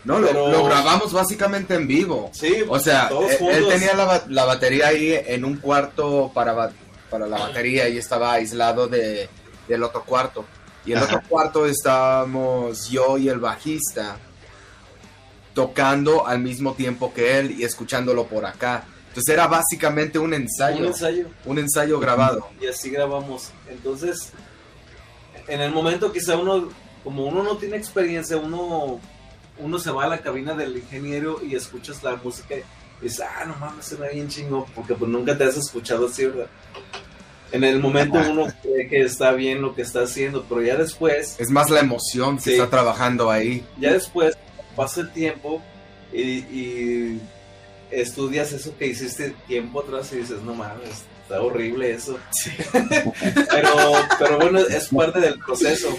No, 0.04 0.20
lo, 0.20 0.28
Pero- 0.28 0.47
lo 0.52 0.64
grabamos 0.66 1.14
básicamente 1.14 1.76
en 1.76 1.88
vivo. 1.88 2.30
Sí, 2.34 2.64
O 2.68 2.80
sea, 2.80 3.08
todos 3.10 3.32
él, 3.32 3.38
él 3.41 3.64
juntos. 3.64 3.70
tenía 3.74 3.93
la, 3.93 4.24
la 4.30 4.45
batería 4.45 4.88
ahí 4.88 5.14
en 5.28 5.45
un 5.45 5.58
cuarto 5.58 6.32
para, 6.34 6.72
para 7.10 7.28
la 7.28 7.38
batería 7.38 7.88
y 7.88 7.97
estaba 7.97 8.34
aislado 8.34 8.88
de, 8.88 9.30
del 9.68 9.84
otro 9.84 10.04
cuarto. 10.04 10.43
Y 10.86 10.93
el 10.93 10.97
Ajá. 10.97 11.06
otro 11.18 11.22
cuarto 11.30 11.66
estábamos 11.68 12.89
yo 12.89 13.18
y 13.20 13.30
el 13.30 13.38
bajista 13.39 14.18
tocando 15.54 16.26
al 16.26 16.39
mismo 16.39 16.74
tiempo 16.74 17.14
que 17.14 17.38
él 17.39 17.52
y 17.60 17.64
escuchándolo 17.64 18.26
por 18.26 18.45
acá. 18.45 18.86
Entonces 19.10 19.34
era 19.34 19.47
básicamente 19.47 20.18
un 20.18 20.34
ensayo, 20.34 20.80
un 20.80 20.86
ensayo. 20.86 21.28
un 21.45 21.60
ensayo 21.60 21.99
grabado. 21.99 22.47
y 22.62 22.68
así 22.68 22.89
grabamos. 22.89 23.49
Entonces, 23.70 24.32
en 25.47 25.60
el 25.62 25.72
momento 25.72 26.12
quizá 26.14 26.38
uno, 26.38 26.70
como 27.04 27.26
uno 27.26 27.43
no 27.43 27.58
tiene 27.58 27.76
experiencia, 27.76 28.38
uno, 28.38 29.02
uno 29.62 29.80
se 29.80 29.91
va 29.91 30.05
a 30.05 30.07
la 30.07 30.18
cabina 30.20 30.53
del 30.53 30.76
ingeniero 30.78 31.39
y 31.43 31.55
escuchas 31.55 32.03
la 32.03 32.16
música 32.18 32.55
y 32.55 32.64
dices, 33.03 33.22
ah, 33.22 33.45
no 33.45 33.55
mames, 33.55 33.86
se 33.86 33.95
ve 33.95 34.09
bien 34.14 34.28
chingo, 34.28 34.66
porque 34.76 34.93
pues 34.95 35.09
nunca 35.09 35.38
te 35.38 35.43
has 35.45 35.57
escuchado 35.57 36.07
así, 36.07 36.26
¿verdad? 36.26 36.47
En 37.51 37.64
el 37.64 37.80
momento 37.80 38.18
uno 38.30 38.47
cree 38.62 38.88
que 38.88 39.01
está 39.01 39.32
bien 39.34 39.62
lo 39.62 39.76
que 39.76 39.82
está 39.82 40.03
haciendo, 40.03 40.45
pero 40.47 40.62
ya 40.62 40.76
después, 40.78 41.36
Es 41.39 41.49
más 41.49 41.70
la 41.70 41.80
emoción 41.82 42.38
que 42.38 42.43
Sí. 42.43 42.51
está 42.53 42.70
trabajando 42.70 43.30
ahí. 43.30 43.66
ya 43.78 43.91
después 43.93 44.38
pasa 44.76 45.01
el 45.01 45.12
tiempo 45.12 45.62
y, 46.14 46.22
y 46.22 47.22
estudias 47.91 48.53
eso 48.53 48.76
que 48.78 48.88
hiciste 48.88 49.36
tiempo 49.47 49.82
atrás 49.82 50.12
y 50.14 50.18
dices, 50.18 50.41
no 50.43 50.53
mames, 50.55 51.03
está 51.24 51.41
horrible 51.41 51.91
eso. 51.91 52.18
pero, 53.51 53.76
pero 54.20 54.38
bueno, 54.38 54.59
es 54.59 54.88
parte 54.88 55.20
del 55.20 55.38
proceso. 55.39 55.89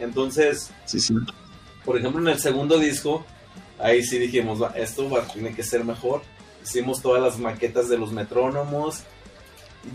Entonces, 0.00 0.70
Sí, 0.86 1.00
sí. 1.00 1.14
Por 1.84 1.98
ejemplo, 1.98 2.20
en 2.20 2.28
el 2.28 2.38
segundo 2.38 2.78
disco, 2.78 3.24
ahí 3.78 4.02
sí 4.02 4.18
dijimos, 4.18 4.62
"Va, 4.62 4.72
esto 4.76 5.08
tiene 5.32 5.54
que 5.54 5.62
ser 5.62 5.84
mejor. 5.84 6.22
Hicimos 6.62 7.00
todas 7.00 7.22
las 7.22 7.38
maquetas 7.38 7.88
de 7.88 7.98
los 7.98 8.12
metrónomos, 8.12 9.02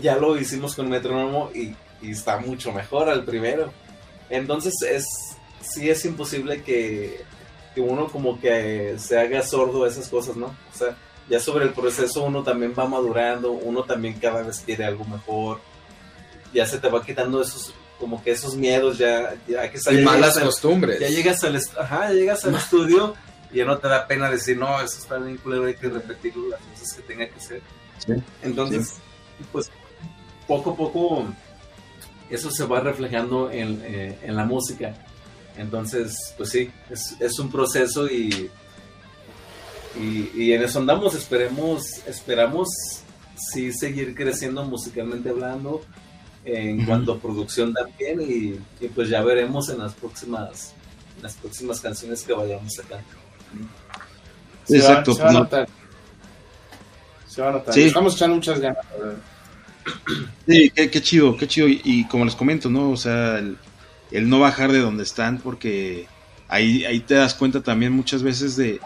ya 0.00 0.16
lo 0.16 0.36
hicimos 0.36 0.74
con 0.74 0.88
metrónomo 0.88 1.50
y, 1.54 1.74
y 2.02 2.10
está 2.10 2.38
mucho 2.38 2.72
mejor 2.72 3.08
al 3.08 3.24
primero. 3.24 3.72
Entonces, 4.28 4.74
es 4.82 5.06
sí 5.60 5.90
es 5.90 6.04
imposible 6.04 6.62
que, 6.62 7.24
que 7.74 7.80
uno 7.80 8.08
como 8.08 8.40
que 8.40 8.96
se 8.98 9.18
haga 9.18 9.42
sordo 9.42 9.84
a 9.84 9.88
esas 9.88 10.08
cosas, 10.08 10.36
¿no? 10.36 10.46
O 10.46 10.76
sea, 10.76 10.96
ya 11.28 11.40
sobre 11.40 11.64
el 11.64 11.72
proceso 11.72 12.22
uno 12.24 12.42
también 12.42 12.74
va 12.78 12.86
madurando, 12.86 13.52
uno 13.52 13.84
también 13.84 14.14
cada 14.18 14.42
vez 14.42 14.62
quiere 14.64 14.84
algo 14.84 15.04
mejor. 15.04 15.60
Ya 16.52 16.66
se 16.66 16.78
te 16.78 16.88
va 16.88 17.04
quitando 17.04 17.42
esos 17.42 17.74
como 17.98 18.22
que 18.22 18.30
esos 18.32 18.54
miedos 18.56 18.98
ya, 18.98 19.34
ya 19.48 19.70
que 19.70 19.78
Y 19.78 19.80
sales- 19.80 20.04
malas 20.04 20.38
costumbres. 20.38 21.00
ya 21.00 21.08
llegas 21.08 21.42
al, 21.44 21.56
ajá, 21.56 22.08
ya 22.08 22.12
llegas 22.12 22.44
al 22.44 22.54
estudio 22.54 23.14
y 23.52 23.58
ya 23.58 23.64
no 23.64 23.78
te 23.78 23.88
da 23.88 24.06
pena 24.06 24.30
decir, 24.30 24.56
no, 24.58 24.80
eso 24.80 24.98
está 24.98 25.16
bien 25.18 25.36
culero, 25.38 25.64
hay 25.66 25.74
que 25.74 25.88
repetirlo 25.88 26.48
las 26.50 26.60
veces 26.70 26.92
que 26.94 27.02
tenga 27.02 27.26
que 27.28 27.40
ser. 27.40 27.62
Sí. 28.04 28.12
Entonces, 28.42 28.94
pues, 29.52 29.70
poco 30.46 30.70
a 30.72 30.76
poco 30.76 31.24
eso 32.28 32.50
se 32.50 32.64
va 32.64 32.80
reflejando 32.80 33.50
en, 33.50 33.80
eh, 33.84 34.18
en 34.22 34.36
la 34.36 34.44
música. 34.44 34.94
Entonces, 35.56 36.34
pues 36.36 36.50
sí, 36.50 36.70
es, 36.90 37.16
es 37.20 37.38
un 37.38 37.50
proceso 37.50 38.06
y, 38.08 38.50
y, 39.98 40.30
y 40.34 40.52
en 40.52 40.62
eso 40.62 40.78
andamos, 40.80 41.14
esperemos, 41.14 41.86
esperamos 42.06 42.68
sí 43.36 43.72
seguir 43.72 44.14
creciendo 44.14 44.64
musicalmente 44.64 45.30
hablando, 45.30 45.82
en 46.46 46.84
cuanto 46.86 47.12
a 47.12 47.18
producción 47.20 47.74
también, 47.74 48.20
y, 48.20 48.84
y 48.84 48.88
pues 48.88 49.08
ya 49.08 49.22
veremos 49.22 49.68
en 49.68 49.78
las 49.78 49.92
próximas, 49.94 50.74
en 51.16 51.22
las 51.24 51.34
próximas 51.34 51.80
canciones 51.80 52.22
que 52.22 52.32
vayamos 52.32 52.72
sacando. 52.72 53.04
se, 54.64 54.76
Exacto, 54.76 55.10
va, 55.10 55.16
se 55.16 55.22
va 55.22 55.28
a 55.28 55.32
no. 55.32 55.38
notar. 55.40 55.68
Se 57.26 57.42
va 57.42 57.48
a 57.48 57.52
notar. 57.52 57.74
Sí. 57.74 57.82
Estamos 57.82 58.14
echando 58.14 58.36
muchas 58.36 58.60
ganas. 58.60 58.84
Sí, 60.46 60.70
qué, 60.74 60.90
qué 60.90 61.00
chido, 61.02 61.36
qué 61.36 61.46
chido. 61.46 61.68
Y, 61.68 61.80
y 61.84 62.04
como 62.08 62.24
les 62.24 62.34
comento, 62.34 62.70
¿no? 62.70 62.90
O 62.90 62.96
sea, 62.96 63.38
el, 63.38 63.56
el 64.10 64.28
no 64.28 64.40
bajar 64.40 64.72
de 64.72 64.78
donde 64.80 65.02
están, 65.02 65.38
porque 65.38 66.06
ahí, 66.48 66.84
ahí 66.84 67.00
te 67.00 67.14
das 67.14 67.34
cuenta 67.34 67.62
también 67.62 67.92
muchas 67.92 68.22
veces 68.22 68.56
de, 68.56 68.80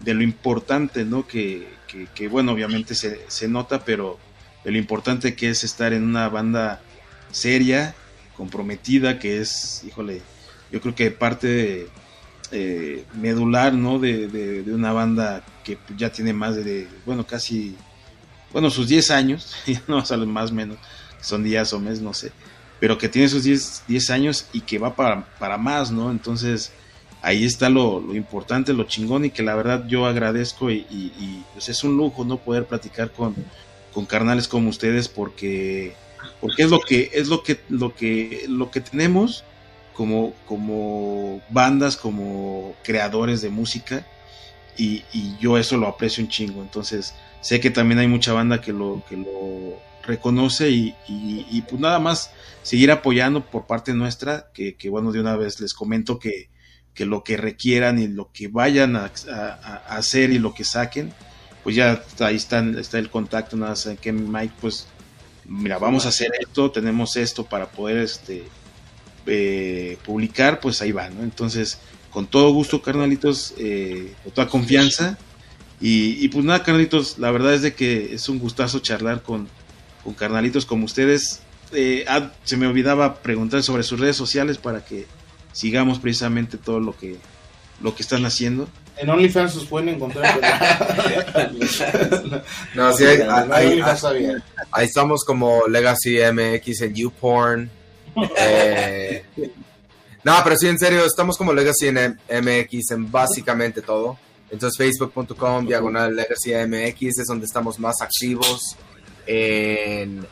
de 0.00 0.14
lo 0.14 0.22
importante, 0.22 1.04
¿no? 1.04 1.26
Que, 1.26 1.68
que, 2.14 2.28
bueno, 2.28 2.52
obviamente 2.52 2.94
se, 2.94 3.20
se, 3.28 3.48
nota, 3.48 3.84
pero 3.84 4.18
de 4.64 4.70
lo 4.70 4.78
importante 4.78 5.34
que 5.34 5.50
es 5.50 5.64
estar 5.64 5.92
en 5.92 6.04
una 6.04 6.28
banda 6.28 6.80
seria, 7.30 7.94
comprometida, 8.36 9.18
que 9.18 9.40
es, 9.40 9.82
híjole, 9.86 10.22
yo 10.70 10.80
creo 10.80 10.94
que 10.94 11.10
parte 11.10 11.88
eh, 12.52 13.04
medular, 13.14 13.72
¿no? 13.74 13.98
De, 13.98 14.28
de, 14.28 14.72
una 14.72 14.92
banda 14.92 15.44
que 15.64 15.78
ya 15.96 16.10
tiene 16.10 16.32
más 16.32 16.56
de, 16.56 16.88
bueno, 17.06 17.26
casi, 17.26 17.76
bueno, 18.52 18.70
sus 18.70 18.88
10 18.88 19.10
años, 19.10 19.54
no 19.88 20.04
salen 20.04 20.30
más 20.30 20.50
o 20.50 20.54
menos, 20.54 20.78
son 21.20 21.44
días 21.44 21.72
o 21.72 21.78
meses, 21.78 22.00
no 22.00 22.14
sé, 22.14 22.32
pero 22.78 22.98
que 22.98 23.08
tiene 23.08 23.28
sus 23.28 23.44
10, 23.44 23.84
10 23.88 24.10
años 24.10 24.46
y 24.52 24.62
que 24.62 24.78
va 24.78 24.96
para, 24.96 25.24
para 25.38 25.58
más, 25.58 25.90
¿no? 25.90 26.10
Entonces, 26.10 26.72
ahí 27.22 27.44
está 27.44 27.68
lo, 27.68 28.00
lo, 28.00 28.14
importante, 28.14 28.72
lo 28.72 28.84
chingón 28.84 29.24
y 29.24 29.30
que 29.30 29.42
la 29.42 29.54
verdad 29.54 29.86
yo 29.86 30.06
agradezco 30.06 30.70
y, 30.70 31.44
pues 31.52 31.68
es 31.68 31.84
un 31.84 31.96
lujo 31.96 32.24
no 32.24 32.38
poder 32.38 32.66
platicar 32.66 33.10
con, 33.12 33.34
con, 33.92 34.06
carnales 34.06 34.48
como 34.48 34.70
ustedes 34.70 35.08
porque 35.08 35.94
porque 36.40 36.62
es 36.62 36.70
lo 36.70 36.80
que 36.80 37.10
es 37.12 37.28
lo 37.28 37.42
que 37.42 37.60
lo 37.68 37.94
que 37.94 38.44
lo 38.48 38.70
que 38.70 38.80
tenemos 38.80 39.44
como 39.94 40.34
como 40.46 41.42
bandas 41.50 41.96
como 41.96 42.74
creadores 42.82 43.42
de 43.42 43.50
música 43.50 44.06
y, 44.76 45.04
yo 45.40 45.58
eso 45.58 45.76
lo 45.76 45.86
aprecio 45.86 46.24
un 46.24 46.30
chingo. 46.30 46.62
Entonces 46.62 47.14
sé 47.40 47.60
que 47.60 47.70
también 47.70 47.98
hay 47.98 48.08
mucha 48.08 48.32
banda 48.32 48.60
que 48.60 48.72
lo 48.72 49.02
que 49.08 49.16
lo 49.16 49.78
reconoce 50.04 50.70
y, 50.70 50.94
pues 51.68 51.80
nada 51.80 51.98
más 51.98 52.32
seguir 52.62 52.90
apoyando 52.90 53.44
por 53.44 53.66
parte 53.66 53.92
nuestra 53.94 54.50
que, 54.54 54.74
bueno 54.88 55.12
de 55.12 55.20
una 55.20 55.36
vez 55.36 55.60
les 55.60 55.74
comento 55.74 56.18
que 56.18 56.48
que 56.94 57.06
lo 57.06 57.22
que 57.22 57.36
requieran 57.36 57.98
y 57.98 58.08
lo 58.08 58.32
que 58.32 58.48
vayan 58.48 58.96
a, 58.96 59.12
hacer 59.88 60.30
y 60.30 60.38
lo 60.38 60.52
que 60.54 60.64
saquen, 60.64 61.12
pues 61.62 61.76
ya 61.76 62.02
ahí 62.18 62.36
están, 62.36 62.76
está 62.78 62.98
el 62.98 63.10
contacto, 63.10 63.56
nada 63.56 63.70
más 63.70 63.88
que 64.00 64.12
Mike, 64.12 64.54
pues 64.60 64.86
mira, 65.50 65.78
vamos 65.78 66.06
a 66.06 66.10
hacer 66.10 66.30
esto, 66.40 66.70
tenemos 66.70 67.16
esto 67.16 67.44
para 67.44 67.66
poder 67.66 67.98
este 67.98 68.44
eh, 69.26 69.98
publicar, 70.04 70.60
pues 70.60 70.80
ahí 70.80 70.92
va, 70.92 71.10
¿no? 71.10 71.22
Entonces, 71.22 71.78
con 72.10 72.26
todo 72.26 72.52
gusto, 72.52 72.80
carnalitos, 72.80 73.54
eh, 73.58 74.14
con 74.24 74.32
toda 74.32 74.48
confianza. 74.48 75.18
Y, 75.82 76.28
pues 76.28 76.44
nada, 76.44 76.62
carnalitos, 76.62 77.18
la 77.18 77.30
verdad 77.30 77.54
es 77.54 77.62
de 77.62 77.74
que 77.74 78.14
es 78.14 78.28
un 78.28 78.38
gustazo 78.38 78.80
charlar 78.80 79.22
con, 79.22 79.48
carnalitos 80.16 80.66
como 80.66 80.84
ustedes. 80.84 81.40
Eh, 81.72 82.04
ah, 82.06 82.32
se 82.44 82.56
me 82.56 82.66
olvidaba 82.66 83.22
preguntar 83.22 83.62
sobre 83.62 83.82
sus 83.82 83.98
redes 83.98 84.16
sociales 84.16 84.58
para 84.58 84.84
que 84.84 85.06
sigamos 85.52 85.98
precisamente 85.98 86.58
todo 86.58 86.80
lo 86.80 86.96
que 86.96 87.16
lo 87.80 87.94
que 87.94 88.02
están 88.02 88.24
haciendo. 88.24 88.68
En 89.00 89.08
OnlyFans 89.08 89.56
os 89.56 89.64
pueden 89.64 89.88
encontrar. 89.90 90.38
no, 92.74 92.92
sí, 92.92 93.04
ahí, 93.50 93.80
ahí, 94.72 94.84
estamos 94.84 95.24
como 95.24 95.66
Legacy 95.66 96.18
MX 96.30 96.82
en 96.82 96.94
YouPorn. 96.94 97.70
Eh, 98.36 99.24
no, 100.22 100.34
pero 100.44 100.54
sí, 100.56 100.68
en 100.68 100.78
serio, 100.78 101.06
estamos 101.06 101.38
como 101.38 101.54
Legacy 101.54 101.90
MX 101.90 102.90
en 102.90 103.10
básicamente 103.10 103.80
todo. 103.80 104.18
Entonces, 104.50 104.76
facebook.com, 104.76 105.66
diagonal 105.66 106.14
Legacy 106.14 106.52
MX 106.54 107.20
es 107.20 107.26
donde 107.26 107.46
estamos 107.46 107.78
más 107.78 108.02
activos. 108.02 108.76
En, 109.26 110.26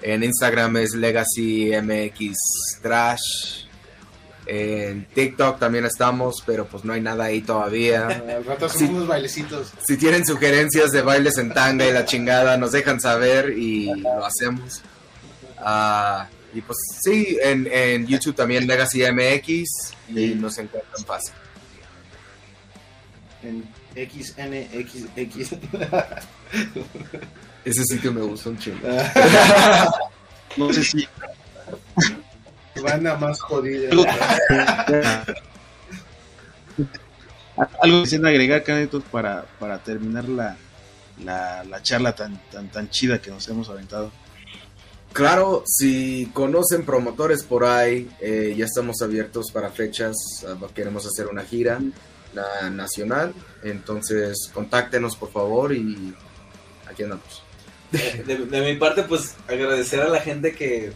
en 0.00 0.22
Instagram 0.22 0.76
es 0.76 0.94
Legacy 0.94 1.72
MX 1.82 2.36
Trash. 2.82 3.64
En 4.46 5.06
TikTok 5.06 5.58
también 5.58 5.84
estamos, 5.84 6.42
pero 6.44 6.66
pues 6.66 6.84
no 6.84 6.92
hay 6.92 7.00
nada 7.00 7.24
ahí 7.24 7.42
todavía. 7.42 8.22
si, 8.76 8.84
unos 8.84 9.06
bailecitos. 9.06 9.72
Si 9.86 9.96
tienen 9.96 10.26
sugerencias 10.26 10.90
de 10.90 11.02
bailes 11.02 11.38
en 11.38 11.52
tanga 11.52 11.86
y 11.86 11.92
la 11.92 12.04
chingada, 12.04 12.56
nos 12.56 12.72
dejan 12.72 13.00
saber 13.00 13.56
y 13.56 13.86
lo 14.00 14.24
hacemos. 14.24 14.82
Uh, 15.58 16.24
y 16.54 16.60
pues 16.60 16.76
sí, 17.02 17.38
en, 17.42 17.68
en, 17.70 18.06
YouTube 18.06 18.34
también 18.34 18.66
Legacy 18.66 19.02
MX 19.02 19.94
y 20.08 20.34
nos 20.34 20.58
encuentran 20.58 21.04
fácil. 21.04 21.34
En 23.42 23.64
XNXX. 23.94 25.52
Ese 27.64 27.84
sitio 27.84 28.12
me 28.12 28.22
gusta 28.22 28.50
un 28.50 28.58
chingo. 28.58 28.78
no 30.56 30.72
sé 30.72 30.82
si 30.82 31.08
Banda 32.82 33.16
más 33.16 33.40
jodida. 33.40 33.90
Algo 37.80 38.04
que 38.04 38.16
agregar, 38.16 38.62
Canetos, 38.62 39.02
para, 39.10 39.44
para 39.58 39.78
terminar 39.78 40.28
la, 40.28 40.56
la, 41.24 41.82
charla 41.82 42.14
tan, 42.14 42.40
tan, 42.50 42.68
tan 42.68 42.90
chida 42.90 43.20
que 43.20 43.30
nos 43.30 43.48
hemos 43.48 43.68
aventado. 43.68 44.10
Claro, 45.12 45.62
si 45.66 46.30
conocen 46.32 46.86
promotores 46.86 47.42
por 47.42 47.64
ahí, 47.64 48.10
eh, 48.20 48.54
ya 48.56 48.64
estamos 48.64 49.02
abiertos 49.02 49.50
para 49.52 49.70
fechas. 49.70 50.16
Ah, 50.46 50.56
queremos 50.74 51.06
hacer 51.06 51.26
una 51.26 51.44
gira 51.44 51.80
nacional. 52.70 53.34
Entonces, 53.62 54.50
contáctenos 54.54 55.16
por 55.16 55.30
favor 55.30 55.74
y 55.74 56.14
aquí 56.90 57.02
andamos. 57.02 57.42
de, 57.92 58.60
mi 58.62 58.76
parte, 58.76 59.02
pues 59.02 59.34
agradecer 59.46 60.00
a 60.00 60.08
la 60.08 60.20
gente 60.20 60.54
que 60.54 60.92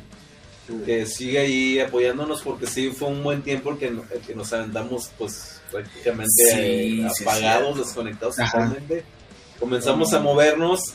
que 0.85 1.07
sigue 1.07 1.39
ahí 1.39 1.79
apoyándonos 1.79 2.43
porque 2.43 2.67
sí 2.67 2.91
fue 2.91 3.09
un 3.09 3.23
buen 3.23 3.43
tiempo 3.43 3.79
que, 3.79 3.93
que 4.27 4.35
nos 4.35 4.53
aventamos 4.53 5.11
pues 5.17 5.61
prácticamente 5.71 7.07
apagados, 7.23 7.79
desconectados 7.79 8.37
totalmente. 8.37 9.05
Comenzamos 9.61 10.12
a 10.12 10.21
movernos 10.21 10.95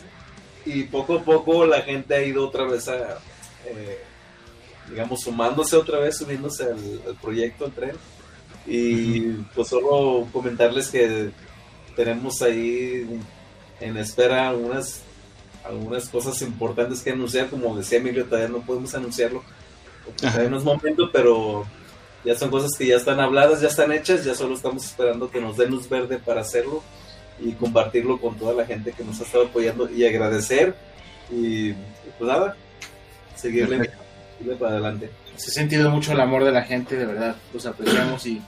y 0.66 0.84
poco 0.84 1.16
a 1.16 1.24
poco 1.24 1.66
la 1.66 1.82
gente 1.82 2.14
ha 2.14 2.22
ido 2.22 2.46
otra 2.48 2.66
vez 2.66 2.88
a, 2.88 3.20
eh, 3.66 4.02
digamos, 4.90 5.22
sumándose 5.22 5.76
otra 5.76 6.00
vez, 6.00 6.18
subiéndose 6.18 6.64
al, 6.66 7.16
proyecto, 7.22 7.66
al 7.66 7.72
tren. 7.72 7.96
Y 8.68 9.22
pues 9.56 9.70
solo 9.70 10.28
comentarles 10.32 10.90
que 10.90 11.32
tenemos 11.96 12.42
ahí 12.42 13.20
en 13.80 13.98
espera 13.98 14.50
algunas 14.50 15.02
algunas 15.64 16.10
cosas 16.10 16.42
importantes 16.42 17.02
que 17.02 17.12
anunciar, 17.12 17.48
como 17.48 17.78
decía 17.78 18.00
Emilio, 18.00 18.26
todavía 18.26 18.50
no 18.50 18.62
podemos 18.62 18.94
anunciarlo 18.96 19.44
en 20.22 20.48
unos 20.48 20.64
momentos, 20.64 21.10
pero 21.12 21.66
ya 22.24 22.36
son 22.36 22.50
cosas 22.50 22.72
que 22.78 22.86
ya 22.86 22.98
están 22.98 23.20
habladas, 23.20 23.62
ya 23.62 23.68
están 23.68 23.92
hechas, 23.92 24.24
ya 24.24 24.36
solo 24.36 24.56
estamos 24.56 24.86
esperando 24.86 25.30
que 25.30 25.42
nos 25.42 25.58
den 25.58 25.72
luz 25.72 25.90
verde 25.90 26.20
para 26.20 26.42
hacerlo 26.42 26.84
y 27.40 27.54
compartirlo 27.54 28.20
con 28.20 28.38
toda 28.38 28.54
la 28.54 28.66
gente 28.66 28.92
que 28.92 29.04
nos 29.04 29.20
ha 29.20 29.24
estado 29.24 29.46
apoyando 29.46 29.90
y 29.90 30.06
agradecer 30.06 30.76
y 31.32 31.74
pues 31.74 32.30
nada, 32.30 32.56
seguirle, 33.36 33.92
para 34.60 34.74
adelante. 34.74 35.10
Se 35.38 35.50
ha 35.50 35.54
sentido 35.54 35.90
mucho 35.90 36.12
el 36.12 36.20
amor 36.20 36.44
de 36.44 36.52
la 36.52 36.64
gente, 36.64 36.96
de 36.96 37.06
verdad, 37.06 37.36
los 37.54 37.66
apreciamos 37.66 38.26
y 38.28 38.42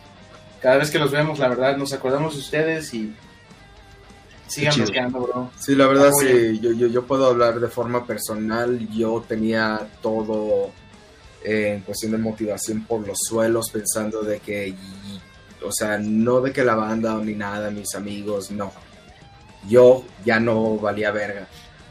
cada 0.61 0.77
vez 0.77 0.91
que 0.91 0.99
los 0.99 1.11
vemos, 1.11 1.39
la 1.39 1.47
verdad, 1.47 1.75
nos 1.77 1.93
acordamos 1.93 2.35
de 2.35 2.39
ustedes 2.39 2.93
y 2.93 3.15
sigan 4.47 4.75
bloqueando, 4.75 5.19
bro. 5.21 5.51
Sí, 5.59 5.75
la 5.75 5.87
verdad, 5.87 6.11
sí, 6.19 6.59
yo, 6.59 6.71
yo, 6.73 6.87
yo 6.87 7.03
puedo 7.05 7.25
hablar 7.25 7.59
de 7.59 7.67
forma 7.67 8.05
personal, 8.05 8.87
yo 8.89 9.23
tenía 9.27 9.87
todo 10.01 10.71
en 11.43 11.81
cuestión 11.81 12.13
de 12.13 12.17
motivación 12.17 12.85
por 12.85 13.05
los 13.05 13.17
suelos, 13.27 13.69
pensando 13.69 14.21
de 14.21 14.39
que, 14.39 14.73
o 15.63 15.71
sea, 15.71 15.97
no 15.97 16.41
de 16.41 16.51
que 16.53 16.63
la 16.63 16.75
banda 16.75 17.15
ni 17.17 17.33
nada, 17.33 17.69
mis 17.69 17.95
amigos, 17.95 18.51
no. 18.51 18.71
Yo 19.67 20.03
ya 20.25 20.39
no 20.39 20.77
valía 20.77 21.11
verga. 21.11 21.47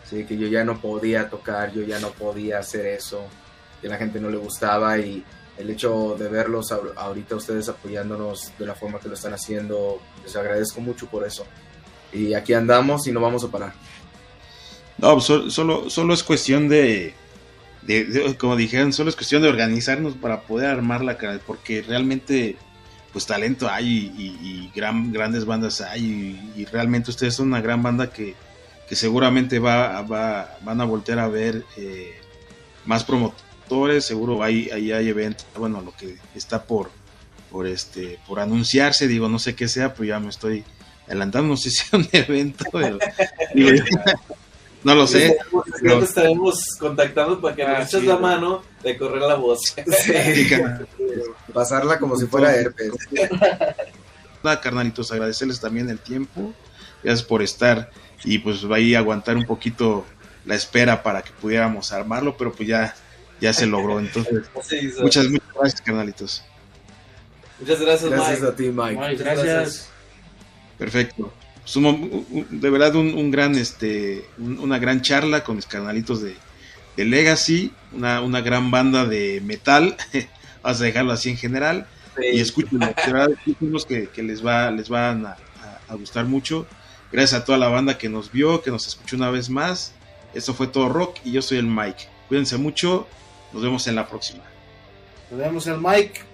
¿sí? 0.09 0.25
Que 0.25 0.37
yo 0.37 0.47
ya 0.47 0.65
no 0.65 0.81
podía 0.81 1.29
tocar, 1.29 1.73
yo 1.73 1.83
ya 1.83 1.99
no 1.99 2.11
podía 2.11 2.59
hacer 2.59 2.87
eso, 2.87 3.25
que 3.81 3.89
la 3.89 3.97
gente 3.97 4.21
no 4.21 4.31
le 4.31 4.37
gustaba 4.37 4.99
y 4.99 5.25
el 5.59 5.71
hecho 5.71 6.17
de 6.19 6.29
verlos 6.29 6.73
ahorita 6.73 7.37
ustedes 7.37 7.69
apoyándonos 7.69 8.53
de 8.59 8.67
la 8.67 8.75
forma 8.75 8.99
que 8.99 9.09
lo 9.09 9.15
están 9.15 9.35
haciendo, 9.35 10.01
les 10.25 10.35
agradezco 10.35 10.81
mucho 10.81 11.07
por 11.07 11.27
eso. 11.27 11.45
Y 12.13 12.35
aquí 12.35 12.55
andamos 12.55 13.07
y 13.07 13.13
no 13.13 13.21
vamos 13.21 13.45
a 13.45 13.49
parar. 13.49 13.73
No, 14.99 15.21
solo, 15.21 15.91
solo 15.91 16.15
es 16.15 16.23
cuestión 16.23 16.69
de, 16.69 17.15
como 18.39 18.57
dijeron, 18.57 18.93
solo 18.93 19.11
es 19.11 19.17
cuestión 19.17 19.43
de 19.43 19.49
organizarnos 19.49 20.15
para 20.15 20.43
poder 20.43 20.69
armar 20.69 21.03
la 21.03 21.19
cara, 21.19 21.41
porque 21.45 21.83
realmente, 21.83 22.57
pues 23.13 23.27
talento 23.27 23.69
hay 23.69 24.13
y, 24.17 24.71
gran, 24.75 25.13
grandes 25.13 25.45
bandas 25.45 25.81
hay 25.81 26.39
y, 26.57 26.65
realmente 26.67 27.11
ustedes 27.11 27.35
son 27.35 27.49
una 27.49 27.61
gran 27.61 27.83
banda 27.83 28.11
que, 28.11 28.35
que 28.89 28.97
seguramente 28.97 29.59
va, 29.59 30.03
va, 30.03 30.59
van 30.63 30.81
a 30.81 30.85
voltear 30.85 31.19
a 31.19 31.29
ver 31.29 31.65
eh, 31.77 32.15
más 32.85 33.05
promotores, 33.05 34.05
seguro 34.05 34.43
hay, 34.43 34.71
ahí 34.71 34.93
hay 34.93 35.09
eventos, 35.09 35.47
bueno, 35.57 35.81
lo 35.81 35.95
que 35.97 36.17
está 36.35 36.63
por, 36.65 36.91
por, 37.51 37.67
este, 37.67 38.19
por 38.27 38.39
anunciarse, 38.39 39.09
digo, 39.09 39.29
no 39.29 39.39
sé 39.39 39.55
qué 39.55 39.69
sea, 39.69 39.93
pero 39.93 40.05
ya 40.05 40.21
me 40.21 40.31
estoy 40.31 40.65
adelantando, 41.07 41.49
no 41.49 41.57
sé 41.57 41.71
si 41.71 41.85
es 41.85 41.93
un 41.93 42.09
evento, 42.13 42.65
pero, 42.73 42.99
No 44.85 44.95
lo 44.95 45.07
sé. 45.07 45.39
Nos 45.83 46.05
estaremos 46.05 46.61
contactando 46.79 47.41
para 47.41 47.55
que 47.55 47.65
nos 47.65 47.79
ah, 47.79 47.83
eches 47.83 48.05
la 48.05 48.17
mano 48.17 48.63
de 48.83 48.97
correr 48.97 49.23
la 49.23 49.37
voz. 49.37 49.75
Pasarla 51.53 51.99
como 51.99 52.17
si 52.17 52.27
fuera 52.27 52.55
herpes. 52.55 52.93
nada, 54.43 54.61
carnalitos, 54.61 55.13
agradecerles 55.13 55.61
también 55.61 55.89
el 55.89 55.99
tiempo. 55.99 56.53
Gracias 57.03 57.27
por 57.27 57.43
estar 57.43 57.91
y 58.25 58.39
pues 58.39 58.65
va 58.71 58.77
a 58.77 58.99
aguantar 58.99 59.37
un 59.37 59.45
poquito 59.45 60.05
la 60.45 60.55
espera 60.55 61.03
para 61.03 61.23
que 61.23 61.31
pudiéramos 61.33 61.93
armarlo, 61.93 62.37
pero 62.37 62.53
pues 62.53 62.69
ya, 62.69 62.95
ya 63.41 63.53
se 63.53 63.67
logró. 63.67 63.99
Entonces, 64.01 64.45
muchas, 65.01 65.29
muchas 65.29 65.55
gracias, 65.55 65.81
carnalitos. 65.81 66.45
Muchas 67.61 67.81
gracias, 67.81 68.11
gracias 68.11 68.43
a 68.43 68.57
ti, 68.57 68.65
Mike. 68.65 69.01
Mike 69.01 69.23
gracias. 69.23 69.89
Perfecto. 70.79 71.33
Pues, 71.63 71.77
de 72.51 72.71
verdad 72.71 72.97
un, 72.97 73.31
gran 73.31 73.55
este 73.55 74.25
una 74.39 74.79
gran 74.79 75.01
charla 75.01 75.45
con 75.45 75.57
mis 75.57 75.67
carnalitos 75.67 76.21
de, 76.23 76.35
Legacy, 76.97 77.73
una, 77.93 78.21
una, 78.21 78.41
gran 78.41 78.71
banda 78.71 79.07
de 79.07 79.41
metal, 79.45 79.97
vamos 80.63 80.81
a 80.81 80.85
dejarlo 80.85 81.13
así 81.13 81.31
en 81.31 81.37
general, 81.37 81.87
y 82.21 82.41
escuchen, 82.41 82.81
de 82.81 82.95
verdad 83.07 83.31
que, 83.89 84.09
que, 84.09 84.23
les 84.23 84.45
va 84.45 84.71
les 84.71 84.89
van 84.89 85.27
a, 85.27 85.37
gustar 85.95 86.27
mucho. 86.27 86.67
Gracias 87.11 87.43
a 87.43 87.45
toda 87.45 87.59
la 87.59 87.69
banda 87.69 87.99
que 87.99 88.09
nos 88.09 88.33
vio, 88.33 88.63
que 88.63 88.71
nos 88.71 88.87
escuchó 88.87 89.17
una 89.17 89.31
vez 89.31 89.51
más. 89.51 89.93
Esto 90.35 90.55
fue 90.55 90.67
todo 90.67 90.89
rock 90.89 91.19
y 91.25 91.33
yo 91.33 91.43
soy 91.43 91.59
el 91.59 91.67
Mike. 91.67 92.05
Cuídense 92.29 92.57
mucho, 92.57 93.07
nos 93.53 93.63
vemos 93.63 93.87
en 93.87 93.97
la 93.97 94.09
próxima. 94.09 94.43
Nos 95.31 95.41
vemos 95.41 95.67
el 95.67 95.79
Mike. 95.79 96.32